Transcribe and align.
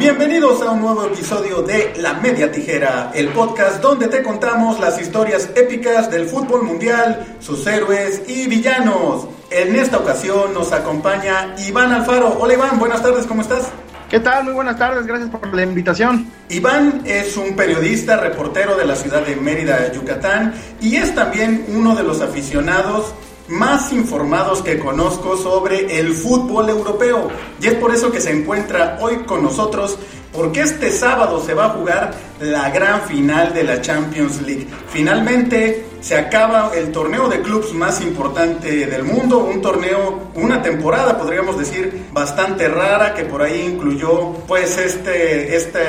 Bienvenidos 0.00 0.62
a 0.62 0.70
un 0.70 0.80
nuevo 0.80 1.04
episodio 1.04 1.60
de 1.60 1.92
La 1.98 2.14
Media 2.14 2.50
Tijera, 2.50 3.12
el 3.14 3.28
podcast 3.28 3.82
donde 3.82 4.08
te 4.08 4.22
contamos 4.22 4.80
las 4.80 4.98
historias 4.98 5.50
épicas 5.54 6.10
del 6.10 6.24
fútbol 6.26 6.62
mundial, 6.62 7.36
sus 7.38 7.66
héroes 7.66 8.22
y 8.26 8.48
villanos. 8.48 9.28
En 9.50 9.76
esta 9.76 9.98
ocasión 9.98 10.54
nos 10.54 10.72
acompaña 10.72 11.54
Iván 11.68 11.92
Alfaro. 11.92 12.38
Hola 12.40 12.54
Iván, 12.54 12.78
buenas 12.78 13.02
tardes, 13.02 13.26
¿cómo 13.26 13.42
estás? 13.42 13.68
¿Qué 14.08 14.20
tal? 14.20 14.44
Muy 14.44 14.54
buenas 14.54 14.78
tardes, 14.78 15.06
gracias 15.06 15.28
por 15.28 15.54
la 15.54 15.64
invitación. 15.64 16.32
Iván 16.48 17.02
es 17.04 17.36
un 17.36 17.54
periodista, 17.54 18.16
reportero 18.16 18.78
de 18.78 18.86
la 18.86 18.96
ciudad 18.96 19.20
de 19.26 19.36
Mérida, 19.36 19.92
Yucatán, 19.92 20.54
y 20.80 20.96
es 20.96 21.14
también 21.14 21.66
uno 21.68 21.94
de 21.94 22.04
los 22.04 22.22
aficionados 22.22 23.12
más 23.50 23.92
informados 23.92 24.62
que 24.62 24.78
conozco 24.78 25.36
sobre 25.36 25.98
el 25.98 26.14
fútbol 26.14 26.70
europeo. 26.70 27.28
Y 27.60 27.66
es 27.66 27.74
por 27.74 27.92
eso 27.92 28.10
que 28.10 28.20
se 28.20 28.30
encuentra 28.30 28.98
hoy 29.00 29.16
con 29.26 29.42
nosotros, 29.42 29.98
porque 30.32 30.62
este 30.62 30.90
sábado 30.92 31.42
se 31.44 31.54
va 31.54 31.66
a 31.66 31.70
jugar 31.70 32.14
la 32.40 32.70
gran 32.70 33.02
final 33.02 33.52
de 33.52 33.64
la 33.64 33.80
Champions 33.80 34.40
League. 34.42 34.66
Finalmente 34.88 35.84
se 36.00 36.16
acaba 36.16 36.70
el 36.74 36.92
torneo 36.92 37.28
de 37.28 37.42
clubes 37.42 37.72
más 37.74 38.00
importante 38.00 38.86
del 38.86 39.02
mundo, 39.02 39.38
un 39.38 39.60
torneo, 39.60 40.30
una 40.34 40.62
temporada 40.62 41.18
podríamos 41.18 41.58
decir 41.58 42.06
bastante 42.12 42.68
rara 42.68 43.14
que 43.14 43.24
por 43.24 43.42
ahí 43.42 43.72
incluyó 43.74 44.32
pues 44.46 44.78
este 44.78 45.56
esta 45.56 45.80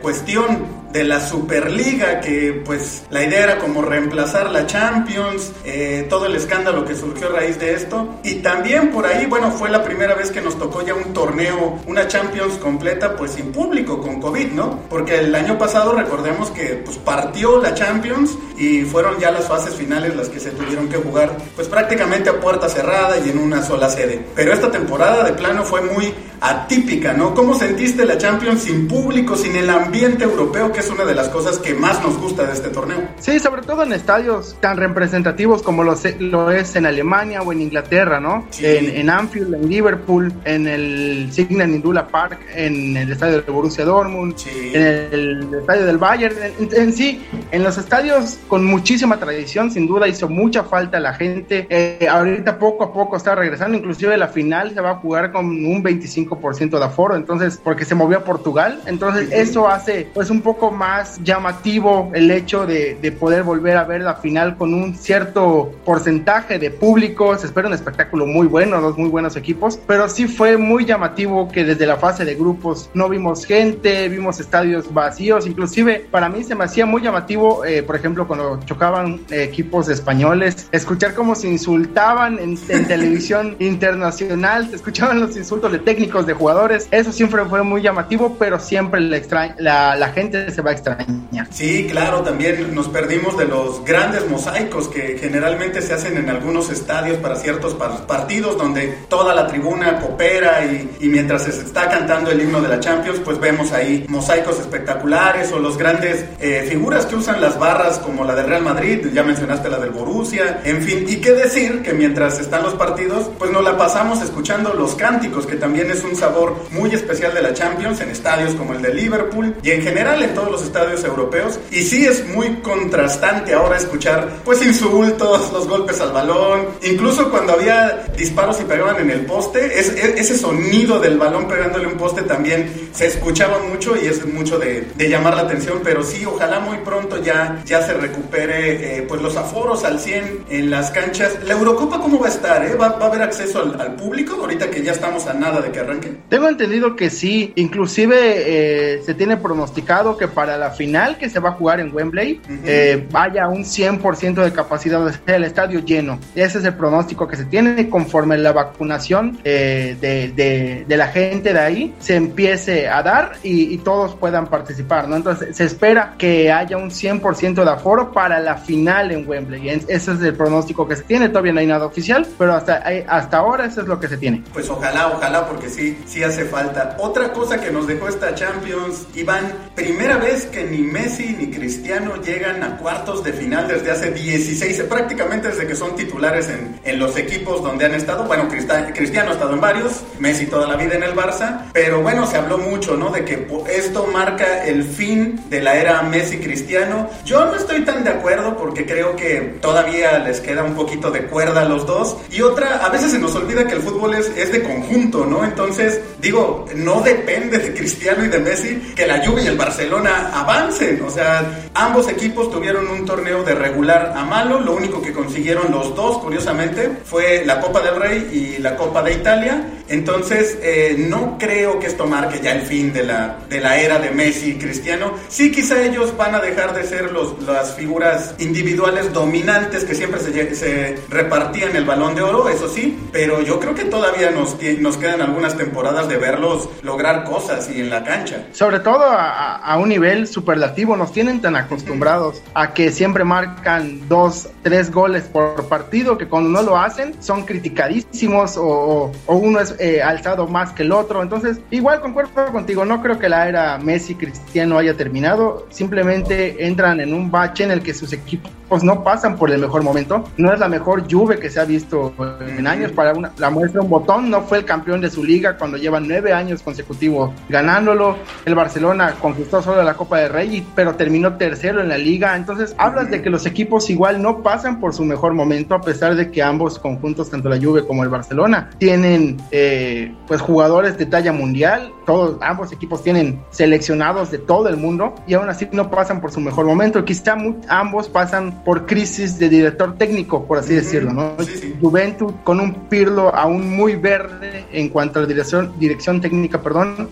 cuestión 0.00 0.77
de 0.92 1.04
la 1.04 1.20
Superliga, 1.20 2.20
que 2.20 2.62
pues 2.64 3.02
la 3.10 3.24
idea 3.24 3.44
era 3.44 3.58
como 3.58 3.82
reemplazar 3.82 4.50
la 4.50 4.66
Champions, 4.66 5.52
eh, 5.64 6.06
todo 6.08 6.26
el 6.26 6.36
escándalo 6.36 6.84
que 6.84 6.94
surgió 6.94 7.28
a 7.28 7.32
raíz 7.32 7.58
de 7.58 7.74
esto. 7.74 8.20
Y 8.22 8.36
también 8.36 8.90
por 8.90 9.06
ahí, 9.06 9.26
bueno, 9.26 9.50
fue 9.50 9.68
la 9.68 9.84
primera 9.84 10.14
vez 10.14 10.30
que 10.30 10.40
nos 10.40 10.58
tocó 10.58 10.84
ya 10.84 10.94
un 10.94 11.12
torneo, 11.12 11.78
una 11.86 12.08
Champions 12.08 12.54
completa, 12.54 13.16
pues 13.16 13.32
sin 13.32 13.52
público, 13.52 14.00
con 14.00 14.20
COVID, 14.20 14.52
¿no? 14.52 14.80
Porque 14.88 15.18
el 15.18 15.34
año 15.34 15.58
pasado 15.58 15.92
recordemos 15.92 16.50
que 16.50 16.82
pues 16.84 16.96
partió 16.98 17.60
la 17.60 17.74
Champions 17.74 18.36
y 18.56 18.82
fueron 18.82 19.18
ya 19.18 19.30
las 19.30 19.46
fases 19.46 19.74
finales 19.74 20.16
las 20.16 20.28
que 20.28 20.40
se 20.40 20.50
tuvieron 20.50 20.88
que 20.88 20.96
jugar, 20.96 21.36
pues 21.54 21.68
prácticamente 21.68 22.30
a 22.30 22.40
puerta 22.40 22.68
cerrada 22.68 23.18
y 23.18 23.30
en 23.30 23.38
una 23.38 23.62
sola 23.62 23.88
sede. 23.88 24.24
Pero 24.34 24.52
esta 24.52 24.70
temporada 24.70 25.24
de 25.24 25.32
plano 25.32 25.64
fue 25.64 25.80
muy 25.82 26.14
atípica, 26.40 27.12
¿no? 27.12 27.34
¿Cómo 27.34 27.54
sentiste 27.54 28.04
la 28.04 28.18
Champions 28.18 28.62
sin 28.62 28.86
público, 28.86 29.36
sin 29.36 29.56
el 29.56 29.68
ambiente 29.70 30.24
europeo, 30.24 30.72
es 30.78 30.90
una 30.90 31.04
de 31.04 31.14
las 31.14 31.28
cosas 31.28 31.58
que 31.58 31.74
más 31.74 32.02
nos 32.02 32.16
gusta 32.18 32.44
de 32.44 32.52
este 32.52 32.68
torneo? 32.68 32.98
Sí, 33.18 33.38
sobre 33.40 33.62
todo 33.62 33.82
en 33.82 33.92
estadios 33.92 34.56
tan 34.60 34.76
representativos 34.76 35.62
como 35.62 35.82
lo, 35.82 35.96
lo 36.20 36.50
es 36.50 36.76
en 36.76 36.86
Alemania 36.86 37.42
o 37.42 37.52
en 37.52 37.62
Inglaterra, 37.62 38.20
¿no? 38.20 38.46
En, 38.60 39.10
Anfield, 39.10 39.54
en 39.54 39.68
Liverpool, 39.68 40.32
en 40.44 40.66
el 40.66 41.28
Signal 41.32 41.70
Iduna 41.70 42.06
Park, 42.06 42.38
en 42.54 42.96
el 42.96 43.10
estadio 43.10 43.42
de 43.42 43.50
Borussia 43.50 43.84
Dortmund, 43.84 44.34
en 44.72 44.82
el, 45.12 45.54
estadio 45.54 45.86
del 45.86 45.98
Bayern, 45.98 46.36
en, 46.58 46.92
sí, 46.92 47.24
en 47.50 47.62
los 47.64 47.76
estadios 47.78 48.38
con 48.46 48.64
muchísima 48.64 49.18
tradición, 49.18 49.70
sin 49.70 49.86
duda 49.86 50.06
hizo 50.06 50.28
mucha 50.28 50.64
falta 50.64 51.00
la 51.00 51.14
gente. 51.14 51.66
Eh, 51.70 52.06
ahorita 52.08 52.58
poco 52.58 52.84
a 52.84 52.92
poco 52.92 53.16
está 53.16 53.34
regresando, 53.34 53.76
inclusive 53.76 54.16
la 54.16 54.28
final 54.28 54.72
se 54.74 54.80
va 54.80 54.90
a 54.90 54.96
jugar 54.96 55.32
con 55.32 55.46
un 55.46 55.82
25 55.82 56.38
de 56.58 56.84
aforo, 56.84 57.16
entonces, 57.16 57.60
porque 57.62 57.84
se 57.84 57.94
movió 57.94 58.18
a 58.18 58.24
Portugal, 58.24 58.80
entonces 58.86 59.30
eso 59.32 59.68
hace 59.68 60.08
pues 60.12 60.30
un 60.30 60.40
poco 60.40 60.67
más 60.70 61.20
llamativo 61.22 62.10
el 62.14 62.30
hecho 62.30 62.66
de, 62.66 62.98
de, 63.00 63.12
poder 63.12 63.42
volver 63.42 63.76
a 63.76 63.84
ver 63.84 64.02
la 64.02 64.16
final 64.16 64.56
con 64.56 64.74
un 64.74 64.94
cierto 64.94 65.72
porcentaje 65.84 66.58
de 66.58 66.70
público, 66.70 67.36
se 67.36 67.46
espera 67.46 67.68
un 67.68 67.74
espectáculo 67.74 68.26
muy 68.26 68.46
bueno, 68.46 68.80
dos 68.80 68.96
muy 68.96 69.08
buenos 69.08 69.36
equipos, 69.36 69.78
pero 69.86 70.08
sí 70.08 70.26
fue 70.28 70.56
muy 70.56 70.84
llamativo 70.84 71.48
que 71.48 71.64
desde 71.64 71.86
la 71.86 71.96
fase 71.96 72.24
de 72.24 72.34
grupos 72.34 72.90
no 72.94 73.08
vimos 73.08 73.44
gente, 73.44 74.08
vimos 74.08 74.40
estadios 74.40 74.92
vacíos, 74.92 75.46
inclusive 75.46 76.06
para 76.10 76.28
mí 76.28 76.44
se 76.44 76.54
me 76.54 76.64
hacía 76.64 76.86
muy 76.86 77.02
llamativo, 77.02 77.64
eh, 77.64 77.82
por 77.82 77.96
ejemplo, 77.96 78.26
cuando 78.26 78.60
chocaban 78.64 79.20
equipos 79.30 79.88
españoles, 79.88 80.68
escuchar 80.72 81.14
cómo 81.14 81.34
se 81.34 81.48
insultaban 81.48 82.38
en, 82.38 82.58
en 82.68 82.88
televisión 82.88 83.56
internacional, 83.58 84.68
se 84.70 84.76
escuchaban 84.76 85.20
los 85.20 85.36
insultos 85.36 85.72
de 85.72 85.78
técnicos 85.78 86.26
de 86.26 86.34
jugadores. 86.34 86.88
Eso 86.90 87.12
siempre 87.12 87.44
fue 87.44 87.62
muy 87.62 87.82
llamativo, 87.82 88.36
pero 88.38 88.58
siempre 88.58 89.00
la, 89.00 89.96
la, 89.96 90.08
gente 90.08 90.50
se 90.58 90.62
va 90.62 90.70
a 90.70 90.72
extrañar. 90.72 91.46
Sí, 91.52 91.86
claro, 91.88 92.22
también 92.22 92.74
nos 92.74 92.88
perdimos 92.88 93.38
de 93.38 93.44
los 93.44 93.84
grandes 93.84 94.28
mosaicos 94.28 94.88
que 94.88 95.16
generalmente 95.16 95.80
se 95.80 95.94
hacen 95.94 96.16
en 96.16 96.28
algunos 96.28 96.68
estadios 96.68 97.18
para 97.18 97.36
ciertos 97.36 97.74
partidos 97.74 98.58
donde 98.58 98.88
toda 99.08 99.36
la 99.36 99.46
tribuna 99.46 100.00
coopera 100.00 100.64
y, 100.64 100.96
y 100.98 101.08
mientras 101.08 101.44
se 101.44 101.50
está 101.50 101.88
cantando 101.88 102.32
el 102.32 102.40
himno 102.40 102.60
de 102.60 102.66
la 102.66 102.80
Champions, 102.80 103.20
pues 103.24 103.38
vemos 103.38 103.70
ahí 103.70 104.04
mosaicos 104.08 104.58
espectaculares 104.58 105.52
o 105.52 105.60
los 105.60 105.78
grandes 105.78 106.24
eh, 106.40 106.66
figuras 106.68 107.06
que 107.06 107.14
usan 107.14 107.40
las 107.40 107.56
barras 107.56 108.00
como 108.00 108.24
la 108.24 108.34
del 108.34 108.46
Real 108.46 108.62
Madrid, 108.62 109.06
ya 109.12 109.22
mencionaste 109.22 109.68
la 109.68 109.78
del 109.78 109.90
Borussia, 109.90 110.62
en 110.64 110.82
fin, 110.82 111.04
y 111.06 111.18
qué 111.18 111.34
decir 111.34 111.82
que 111.82 111.92
mientras 111.92 112.40
están 112.40 112.64
los 112.64 112.74
partidos, 112.74 113.30
pues 113.38 113.52
nos 113.52 113.62
la 113.62 113.76
pasamos 113.78 114.20
escuchando 114.22 114.74
los 114.74 114.96
cánticos, 114.96 115.46
que 115.46 115.54
también 115.54 115.88
es 115.92 116.02
un 116.02 116.16
sabor 116.16 116.56
muy 116.72 116.90
especial 116.90 117.32
de 117.32 117.42
la 117.42 117.54
Champions 117.54 118.00
en 118.00 118.10
estadios 118.10 118.56
como 118.56 118.72
el 118.74 118.82
de 118.82 118.92
Liverpool 118.92 119.54
y 119.62 119.70
en 119.70 119.82
general 119.82 120.20
en 120.20 120.34
todos 120.48 120.60
los 120.60 120.62
estadios 120.62 121.04
europeos. 121.04 121.58
Y 121.70 121.82
sí 121.82 122.06
es 122.06 122.26
muy 122.28 122.56
contrastante 122.62 123.54
ahora 123.54 123.76
escuchar 123.76 124.40
pues 124.44 124.64
insultos, 124.64 125.52
los 125.52 125.68
golpes 125.68 126.00
al 126.00 126.12
balón, 126.12 126.68
incluso 126.82 127.30
cuando 127.30 127.52
había 127.52 128.06
disparos 128.16 128.60
y 128.60 128.64
pegaban 128.64 129.00
en 129.00 129.10
el 129.10 129.26
poste, 129.26 129.78
es, 129.78 129.88
ese 129.90 130.38
sonido 130.38 130.98
del 131.00 131.18
balón 131.18 131.46
pegándole 131.48 131.86
un 131.86 131.96
poste 131.96 132.22
también 132.22 132.88
se 132.92 133.06
escuchaba 133.06 133.58
mucho 133.60 133.94
y 133.96 134.06
es 134.06 134.24
mucho 134.26 134.58
de, 134.58 134.86
llamar 134.98 135.36
la 135.36 135.42
atención, 135.42 135.80
pero 135.82 136.02
sí, 136.02 136.24
ojalá 136.24 136.60
muy 136.60 136.78
pronto 136.78 137.22
ya, 137.22 137.62
ya 137.64 137.82
se 137.82 137.94
recupere 137.94 138.98
eh, 138.98 139.02
pues 139.02 139.22
los 139.22 139.36
aforos 139.36 139.84
al 139.84 139.98
100 139.98 140.46
en 140.50 140.70
las 140.70 140.90
canchas. 140.90 141.38
¿La 141.44 141.54
Eurocopa 141.54 142.00
cómo 142.00 142.18
va 142.18 142.26
a 142.26 142.30
estar? 142.30 142.64
Eh? 142.64 142.74
¿Va, 142.74 142.98
a 143.00 143.06
haber 143.06 143.22
acceso 143.22 143.60
al, 143.60 143.80
al 143.80 143.96
público 143.96 144.34
ahorita 144.34 144.70
que 144.70 144.82
ya 144.82 144.92
estamos 144.92 145.26
a 145.26 145.34
nada 145.34 145.60
de 145.60 145.70
que 145.70 145.80
arranque? 145.80 146.12
Tengo 146.28 146.48
entendido 146.48 146.94
que 146.96 147.10
sí, 147.10 147.52
inclusive 147.56 148.16
eh, 148.18 149.02
se 149.04 149.14
tiene 149.14 149.36
pronosticado 149.36 150.16
que 150.16 150.28
para 150.38 150.56
la 150.56 150.70
final 150.70 151.18
que 151.18 151.28
se 151.28 151.40
va 151.40 151.48
a 151.48 151.52
jugar 151.54 151.80
en 151.80 151.92
Wembley 151.92 152.40
eh, 152.64 153.08
vaya 153.10 153.48
un 153.48 153.64
100% 153.64 154.44
de 154.44 154.52
capacidad 154.52 155.04
del 155.26 155.42
estadio 155.42 155.80
lleno. 155.80 156.20
Ese 156.32 156.58
es 156.58 156.64
el 156.64 156.74
pronóstico 156.74 157.26
que 157.26 157.34
se 157.34 157.44
tiene 157.46 157.88
conforme 157.88 158.38
la 158.38 158.52
vacunación 158.52 159.40
eh, 159.42 159.96
de, 160.00 160.96
la 160.96 161.08
gente 161.08 161.52
de 161.52 161.58
ahí 161.58 161.94
se 161.98 162.14
empiece 162.14 162.88
a 162.88 163.02
dar 163.02 163.32
y, 163.42 163.78
todos 163.78 164.14
puedan 164.14 164.46
participar, 164.46 165.08
¿no? 165.08 165.16
Entonces 165.16 165.56
se 165.56 165.64
espera 165.64 166.14
que 166.18 166.52
haya 166.52 166.76
un 166.76 166.90
100% 166.90 167.64
de 167.64 167.70
aforo 167.70 168.12
para 168.12 168.38
la 168.38 168.56
final 168.56 169.10
en 169.10 169.28
Wembley. 169.28 169.68
Ese 169.68 170.12
es 170.12 170.20
el 170.20 170.34
pronóstico 170.34 170.86
que 170.86 170.94
se 170.94 171.02
tiene, 171.02 171.30
todavía 171.30 171.52
no 171.52 171.60
hay 171.60 171.66
nada 171.66 171.86
oficial, 171.86 172.26
pero 172.36 172.54
hasta, 172.54 172.84
hasta 173.08 173.38
ahora 173.38 173.64
eso 173.64 173.80
es 173.80 173.88
lo 173.88 173.98
que 173.98 174.06
se 174.06 174.16
tiene. 174.18 174.44
Pues 174.52 174.68
ojalá, 174.70 175.08
ojalá, 175.08 175.48
porque 175.48 175.68
sí, 175.68 175.98
sí, 176.06 176.22
hace 176.22 176.44
falta. 176.44 176.96
Otra 177.00 177.32
cosa 177.32 177.60
que 177.60 177.72
nos 177.72 177.86
dejó 177.88 178.08
esta 178.08 178.34
Champions, 178.34 179.06
Iván, 179.14 179.52
primera 179.74 180.16
vez 180.18 180.27
que 180.28 180.64
ni 180.64 180.78
Messi 180.78 181.34
ni 181.38 181.50
Cristiano 181.50 182.20
llegan 182.22 182.62
a 182.62 182.76
cuartos 182.76 183.24
de 183.24 183.32
final 183.32 183.66
desde 183.66 183.90
hace 183.90 184.10
16, 184.10 184.82
prácticamente 184.82 185.48
desde 185.48 185.66
que 185.66 185.74
son 185.74 185.96
titulares 185.96 186.48
en, 186.50 186.78
en 186.84 186.98
los 186.98 187.16
equipos 187.16 187.62
donde 187.62 187.86
han 187.86 187.94
estado. 187.94 188.24
Bueno, 188.24 188.46
Cristiano 188.48 189.30
ha 189.30 189.32
estado 189.32 189.54
en 189.54 189.60
varios, 189.60 190.02
Messi 190.18 190.46
toda 190.46 190.68
la 190.68 190.76
vida 190.76 190.96
en 190.96 191.02
el 191.02 191.14
Barça, 191.14 191.62
pero 191.72 192.02
bueno, 192.02 192.26
se 192.26 192.36
habló 192.36 192.58
mucho, 192.58 192.94
¿no? 192.94 193.10
De 193.10 193.24
que 193.24 193.46
esto 193.70 194.06
marca 194.12 194.66
el 194.66 194.84
fin 194.84 195.40
de 195.48 195.62
la 195.62 195.76
era 195.76 196.02
Messi-Cristiano. 196.02 197.08
Yo 197.24 197.46
no 197.46 197.54
estoy 197.54 197.84
tan 197.86 198.04
de 198.04 198.10
acuerdo 198.10 198.56
porque 198.58 198.84
creo 198.84 199.16
que 199.16 199.56
todavía 199.62 200.18
les 200.18 200.40
queda 200.40 200.62
un 200.62 200.74
poquito 200.74 201.10
de 201.10 201.22
cuerda 201.22 201.62
a 201.62 201.64
los 201.64 201.86
dos. 201.86 202.18
Y 202.30 202.42
otra, 202.42 202.84
a 202.84 202.90
veces 202.90 203.12
se 203.12 203.18
nos 203.18 203.34
olvida 203.34 203.66
que 203.66 203.76
el 203.76 203.82
fútbol 203.82 204.14
es, 204.14 204.30
es 204.36 204.52
de 204.52 204.62
conjunto, 204.62 205.24
¿no? 205.24 205.42
Entonces, 205.42 206.02
digo, 206.20 206.66
no 206.74 207.00
depende 207.00 207.58
de 207.58 207.72
Cristiano 207.72 208.24
y 208.24 208.28
de 208.28 208.40
Messi 208.40 208.92
que 208.94 209.06
la 209.06 209.24
Juve 209.24 209.44
y 209.44 209.46
el 209.46 209.56
Barcelona 209.56 210.17
avancen. 210.18 211.02
O 211.02 211.10
sea, 211.10 211.68
ambos 211.74 212.08
equipos 212.08 212.50
tuvieron 212.50 212.88
un 212.88 213.04
torneo 213.04 213.42
de 213.44 213.54
regular 213.54 214.12
a 214.16 214.24
malo. 214.24 214.60
Lo 214.60 214.74
único 214.74 215.00
que 215.02 215.12
consiguieron 215.12 215.70
los 215.70 215.94
dos, 215.94 216.18
curiosamente, 216.18 216.90
fue 217.04 217.44
la 217.44 217.60
Copa 217.60 217.80
del 217.80 217.96
Rey 217.96 218.28
y 218.32 218.62
la 218.62 218.76
Copa 218.76 219.02
de 219.02 219.14
Italia. 219.14 219.62
Entonces, 219.88 220.58
eh, 220.62 220.96
no 220.98 221.38
creo 221.38 221.78
que 221.78 221.86
esto 221.86 222.06
marque 222.06 222.40
ya 222.42 222.52
el 222.52 222.62
fin 222.62 222.92
de 222.92 223.04
la, 223.04 223.38
de 223.48 223.60
la 223.60 223.78
era 223.78 223.98
de 223.98 224.10
Messi 224.10 224.50
y 224.50 224.58
Cristiano. 224.58 225.12
Sí, 225.28 225.50
quizá 225.50 225.82
ellos 225.82 226.14
van 226.16 226.34
a 226.34 226.40
dejar 226.40 226.74
de 226.74 226.84
ser 226.84 227.10
los, 227.12 227.42
las 227.42 227.74
figuras 227.74 228.34
individuales 228.38 229.12
dominantes 229.12 229.84
que 229.84 229.94
siempre 229.94 230.20
se, 230.20 230.54
se 230.54 230.98
repartían 231.08 231.74
el 231.74 231.84
balón 231.84 232.14
de 232.14 232.22
oro, 232.22 232.48
eso 232.48 232.68
sí, 232.68 232.98
pero 233.12 233.40
yo 233.40 233.58
creo 233.60 233.74
que 233.74 233.84
todavía 233.84 234.30
nos, 234.30 234.56
nos 234.80 234.96
quedan 234.96 235.22
algunas 235.22 235.56
temporadas 235.56 236.08
de 236.08 236.16
verlos 236.16 236.68
lograr 236.82 237.24
cosas 237.24 237.68
y 237.70 237.80
en 237.80 237.90
la 237.90 238.04
cancha. 238.04 238.46
Sobre 238.52 238.80
todo 238.80 239.04
a, 239.04 239.76
un 239.78 239.88
nivel 239.88 240.07
nivel 240.08 240.26
superlativo, 240.26 240.96
nos 240.96 241.12
tienen 241.12 241.40
tan 241.40 241.56
acostumbrados 241.56 242.42
a 242.54 242.72
que 242.72 242.90
siempre 242.90 243.24
marcan 243.24 244.08
dos, 244.08 244.48
tres 244.62 244.90
goles 244.90 245.24
por 245.24 245.68
partido, 245.68 246.16
que 246.16 246.26
cuando 246.26 246.48
no 246.50 246.62
lo 246.62 246.78
hacen 246.78 247.14
son 247.22 247.44
criticadísimos 247.44 248.56
o, 248.56 249.12
uno 249.26 249.60
es 249.60 249.74
eh, 249.78 250.02
alzado 250.02 250.46
más 250.46 250.72
que 250.72 250.82
el 250.82 250.92
otro. 250.92 251.22
Entonces, 251.22 251.60
igual 251.70 252.00
concuerdo 252.00 252.52
contigo, 252.52 252.84
no 252.84 253.02
creo 253.02 253.18
que 253.18 253.28
la 253.28 253.48
era 253.48 253.78
Messi 253.78 254.14
Cristiano 254.14 254.78
haya 254.78 254.96
terminado, 254.96 255.66
simplemente 255.70 256.66
entran 256.66 257.00
en 257.00 257.12
un 257.12 257.30
bache 257.30 257.64
en 257.64 257.70
el 257.70 257.82
que 257.82 257.94
sus 257.94 258.12
equipos 258.12 258.50
no 258.82 259.02
pasan 259.02 259.36
por 259.36 259.50
el 259.50 259.60
mejor 259.60 259.82
momento. 259.82 260.24
No 260.36 260.52
es 260.52 260.60
la 260.60 260.68
mejor 260.68 261.04
Juve 261.10 261.38
que 261.38 261.50
se 261.50 261.60
ha 261.60 261.64
visto 261.64 262.14
en 262.40 262.66
años. 262.66 262.92
Para 262.92 263.12
una, 263.12 263.32
la 263.38 263.50
muestra 263.50 263.80
un 263.80 263.88
botón, 263.88 264.30
no 264.30 264.42
fue 264.42 264.58
el 264.58 264.64
campeón 264.64 265.00
de 265.00 265.10
su 265.10 265.24
liga 265.24 265.56
cuando 265.56 265.76
lleva 265.76 266.00
nueve 266.00 266.32
años 266.32 266.62
consecutivos 266.62 267.30
ganándolo. 267.48 268.16
El 268.44 268.54
Barcelona 268.54 269.14
conquistó 269.20 269.62
solo 269.62 269.82
la 269.82 269.94
Copa 269.94 270.18
de 270.18 270.28
Rey, 270.28 270.66
pero 270.74 270.94
terminó 270.94 271.36
tercero 271.36 271.80
en 271.80 271.88
la 271.88 271.98
liga. 271.98 272.36
Entonces, 272.36 272.74
hablas 272.78 273.10
de 273.10 273.22
que 273.22 273.30
los 273.30 273.46
equipos 273.46 273.90
igual 273.90 274.22
no 274.22 274.42
pasan 274.42 274.80
por 274.80 274.94
su 274.94 275.04
mejor 275.04 275.34
momento, 275.34 275.74
a 275.74 275.80
pesar 275.80 276.14
de 276.14 276.30
que 276.30 276.42
ambos 276.42 276.78
conjuntos, 276.78 277.30
tanto 277.30 277.48
la 277.48 277.58
Juve 277.58 277.86
como 277.86 278.02
el 278.02 278.08
Barcelona, 278.08 278.70
tienen 278.78 279.36
eh, 279.50 280.14
pues 280.26 280.40
jugadores 280.40 280.98
de 280.98 281.06
talla 281.06 281.32
mundial. 281.32 281.92
Todos, 282.06 282.36
ambos 282.40 282.72
equipos 282.72 283.02
tienen 283.02 283.42
seleccionados 283.50 284.30
de 284.30 284.38
todo 284.38 284.68
el 284.68 284.76
mundo 284.76 285.14
y 285.26 285.34
aún 285.34 285.48
así 285.48 285.68
no 285.72 285.90
pasan 285.90 286.20
por 286.20 286.32
su 286.32 286.40
mejor 286.40 286.66
momento. 286.66 287.04
Quizá 287.04 287.36
ambos 287.68 288.08
pasan 288.08 288.57
por 288.64 288.86
crisis 288.86 289.38
de 289.38 289.48
director 289.48 289.96
técnico, 289.96 290.46
por 290.46 290.58
así 290.58 290.74
decirlo, 290.74 291.12
¿no? 291.12 291.36
Juventus 291.80 292.32
con 292.44 292.60
un 292.60 292.88
Pirlo 292.88 293.34
aún 293.34 293.76
muy 293.76 293.96
verde 293.96 294.64
en 294.72 294.88
cuanto 294.88 295.18
a 295.18 295.22
la 295.22 295.28
dirección, 295.28 295.74
dirección 295.78 296.20
técnica, 296.20 296.62
perdón, 296.62 297.10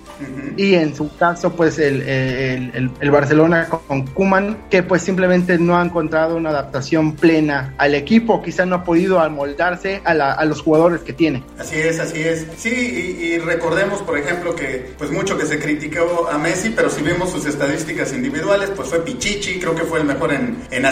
y 0.57 0.75
en 0.75 0.95
su 0.95 1.15
caso, 1.17 1.53
pues 1.53 1.79
el, 1.79 2.03
el, 2.03 2.91
el, 3.01 3.11
Barcelona 3.11 3.69
con 3.69 4.07
Kuman, 4.07 4.57
que 4.71 4.83
pues 4.83 5.03
simplemente 5.03 5.59
no 5.59 5.77
ha 5.77 5.85
encontrado 5.85 6.37
una 6.37 6.51
adaptación 6.51 7.15
plena 7.15 7.75
al 7.79 7.95
equipo, 7.95 8.43
quizá 8.43 8.65
no 8.65 8.77
ha 8.77 8.85
podido 8.85 9.21
amoldarse 9.21 10.01
a, 10.05 10.15
la, 10.15 10.33
a 10.33 10.45
los 10.45 10.63
jugadores 10.63 11.01
que 11.01 11.13
tiene. 11.13 11.43
Así 11.59 11.77
es, 11.77 12.01
así 12.01 12.23
es. 12.23 12.47
Sí, 12.57 12.71
y, 12.71 13.39
recordemos, 13.39 14.03
por 14.03 14.19
ejemplo, 14.19 14.55
que 14.55 14.95
pues 14.97 15.11
mucho 15.11 15.37
que 15.37 15.47
se 15.47 15.59
criticó 15.59 16.29
a 16.31 16.39
Messi, 16.39 16.71
pero 16.71 16.91
si 16.91 17.03
vemos 17.03 17.31
sus 17.31 17.47
estadísticas 17.47 18.13
individuales, 18.13 18.71
pues 18.75 18.89
fue 18.89 19.05
Pichichi, 19.05 19.59
creo 19.59 19.75
que 19.75 19.83
fue 19.83 20.01
el 20.01 20.07
mejor 20.07 20.33
en, 20.33 20.59
en 20.71 20.87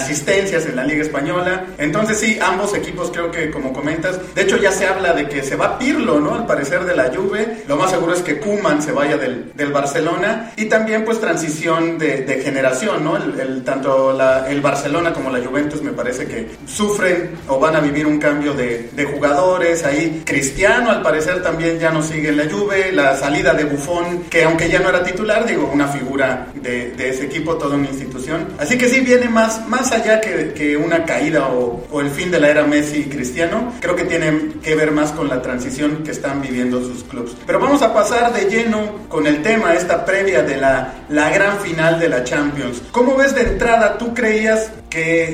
asistencias 0.45 0.67
en 0.67 0.77
la 0.77 0.85
Liga 0.85 1.03
Española. 1.03 1.67
Entonces 1.79 2.19
sí, 2.19 2.39
ambos 2.41 2.75
equipos 2.75 3.11
creo 3.11 3.31
que 3.31 3.51
como 3.51 3.73
comentas, 3.73 4.19
de 4.35 4.43
hecho 4.43 4.57
ya 4.57 4.71
se 4.71 4.87
habla 4.87 5.13
de 5.13 5.29
que 5.29 5.43
se 5.43 5.57
va 5.57 5.79
Pirlo, 5.79 6.21
¿no? 6.21 6.35
Al 6.35 6.47
parecer 6.47 6.85
de 6.85 6.95
la 6.95 7.11
Juve, 7.15 7.65
lo 7.67 7.77
más 7.77 7.91
seguro 7.91 8.15
es 8.15 8.23
que 8.23 8.39
Kuman 8.39 8.83
se 8.83 8.93
vaya 8.93 9.17
del, 9.17 9.53
del 9.55 9.73
Barcelona 9.73 10.53
y 10.57 10.67
también 10.67 11.05
pues 11.05 11.21
transición 11.21 11.99
de, 11.99 12.23
de 12.23 12.43
generación, 12.43 13.05
¿no? 13.05 13.17
El, 13.17 13.65
tanto 13.65 14.13
la, 14.13 14.49
el 14.49 14.61
Barcelona 14.61 15.13
como 15.13 15.31
la 15.31 15.45
Juventus 15.45 15.83
me 15.83 15.93
parece 15.93 16.27
que 16.27 16.49
sufren 16.67 17.31
o 17.49 17.59
van 17.59 17.77
a 17.77 17.81
vivir 17.81 18.07
un 18.07 18.19
cambio 18.19 18.55
de, 18.55 18.91
de 18.93 19.05
jugadores, 19.05 19.85
ahí 19.85 20.23
Cristiano 20.25 20.91
al 20.91 21.03
parecer 21.03 21.43
también 21.43 21.79
ya 21.79 21.91
no 21.91 22.03
sigue 22.03 22.29
en 22.29 22.37
la 22.37 22.51
Juve, 22.51 22.93
la 22.93 23.17
salida 23.17 23.55
de 23.55 23.65
Buffon, 23.65 24.25
que 24.31 24.45
aunque 24.45 24.69
ya 24.69 24.81
no 24.81 24.89
era 24.89 25.03
titular, 25.03 25.47
digo, 25.47 25.71
una 25.73 25.89
figura 25.89 26.49
de, 26.55 26.93
de 26.93 27.09
ese 27.09 27.25
equipo, 27.25 27.55
toda 27.57 27.77
una 27.77 27.89
institución. 27.89 28.49
Así 28.59 28.79
que 28.79 28.89
sí 28.89 29.01
viene 29.01 29.29
más, 29.29 29.67
más 29.69 29.91
allá 29.93 30.21
que, 30.21 30.34
que 30.55 30.77
una 30.77 31.05
caída 31.05 31.49
o, 31.49 31.87
o 31.91 32.01
el 32.01 32.11
fin 32.11 32.31
de 32.31 32.41
la 32.41 32.49
era 32.49 32.65
Messi 32.65 33.01
y 33.01 33.05
Cristiano, 33.05 33.73
creo 33.81 33.97
que 33.97 34.05
tiene 34.05 34.55
que 34.63 34.75
ver 34.75 34.91
más 34.93 35.13
con 35.13 35.29
la 35.29 35.43
transición 35.43 36.03
que 36.05 36.11
están 36.11 36.41
viviendo 36.41 36.81
sus 36.81 37.05
clubes. 37.05 37.33
Pero 37.47 37.61
vamos 37.61 37.83
a 37.83 37.93
pasar 37.93 38.33
de 38.33 38.51
lleno 38.51 39.07
con 39.09 39.27
el 39.27 39.43
tema, 39.43 39.75
esta 39.75 40.05
previa 40.05 40.43
de 40.43 40.57
la, 40.57 41.05
la 41.09 41.31
gran 41.31 41.59
final 41.61 41.99
de 41.99 42.09
la 42.09 42.25
Champions. 42.25 42.83
¿Cómo 42.93 43.17
ves 43.17 43.35
de 43.35 43.43
entrada? 43.43 43.99
¿Tú 43.99 44.15
creías 44.15 44.71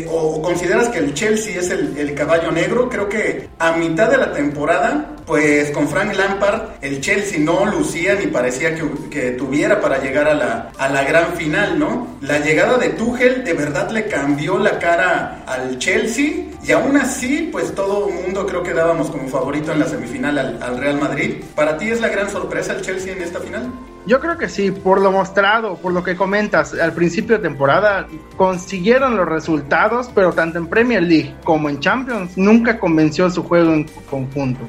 o, 0.09 0.41
consideras 0.43 0.89
que 0.89 0.99
el 0.99 1.15
Chelsea 1.15 1.59
es 1.59 1.71
el, 1.71 2.15
caballo 2.15 2.51
negro? 2.51 2.89
Creo 2.89 3.09
que 3.09 3.49
a 3.59 3.73
mitad 3.73 4.11
de 4.11 4.19
la 4.19 4.33
temporada, 4.33 5.17
pues 5.27 5.71
con 5.71 5.89
Frank 5.89 6.15
Lampard, 6.15 6.63
el 6.81 7.01
Chelsea 7.01 7.39
no 7.39 7.67
lucía 7.67 8.15
ni 8.15 8.27
parecía 8.27 8.75
que, 8.75 9.31
tuviera 9.33 9.81
para 9.81 9.99
llegar 9.99 10.29
a 10.29 10.35
la, 10.35 10.73
a 10.77 10.89
la 10.89 11.05
gran 11.05 11.35
final, 11.35 11.79
¿no? 11.79 12.17
La 12.21 12.39
llegada 12.39 12.79
de 12.79 12.91
Tuchel 12.91 13.45
de 13.45 13.55
verdad 13.55 13.91
le 13.91 14.07
cambió 14.07 14.59
la 14.59 14.79
cara 14.79 15.43
al 15.47 15.79
Chelsea 15.79 16.51
y 16.63 16.73
aún 16.73 16.97
así, 16.97 17.49
pues 17.51 17.75
todo 17.75 18.09
mundo 18.11 18.47
creo 18.47 18.63
que 18.63 18.75
dábamos 18.75 19.11
como 19.11 19.29
favorito 19.29 19.73
en 19.73 19.81
la 19.81 19.87
semifinal 19.87 20.39
al, 20.39 20.79
Real 20.79 21.01
Madrid. 21.01 21.43
¿Para 21.55 21.79
ti 21.79 21.91
es 21.91 22.01
la 22.01 22.09
gran 22.09 22.31
sorpresa 22.31 22.75
el 22.75 22.83
Chelsea 22.83 23.13
en 23.15 23.23
esta 23.23 23.41
final? 23.41 23.73
Yo 24.07 24.19
creo 24.19 24.39
que 24.39 24.49
sí, 24.49 24.71
por 24.71 25.01
lo 25.01 25.13
mostrado, 25.13 25.77
por 25.77 25.93
lo 25.93 26.03
que 26.03 26.17
comentas, 26.17 26.73
al 26.75 26.95
principio 26.95 27.37
de 27.37 27.43
temporada 27.43 28.07
consiguieron 28.37 29.17
los 29.17 29.29
resultados, 29.29 30.11
pero 30.15 30.33
tanto 30.33 30.59
en 30.59 30.69
Premier 30.69 31.03
League 31.03 31.35
como 31.45 31.69
en 31.69 31.81
Champions 31.81 32.37
nunca 32.37 32.79
convenció 32.79 33.29
su 33.29 33.43
juego 33.43 33.73
en 33.73 33.85
conjunto. 34.11 34.61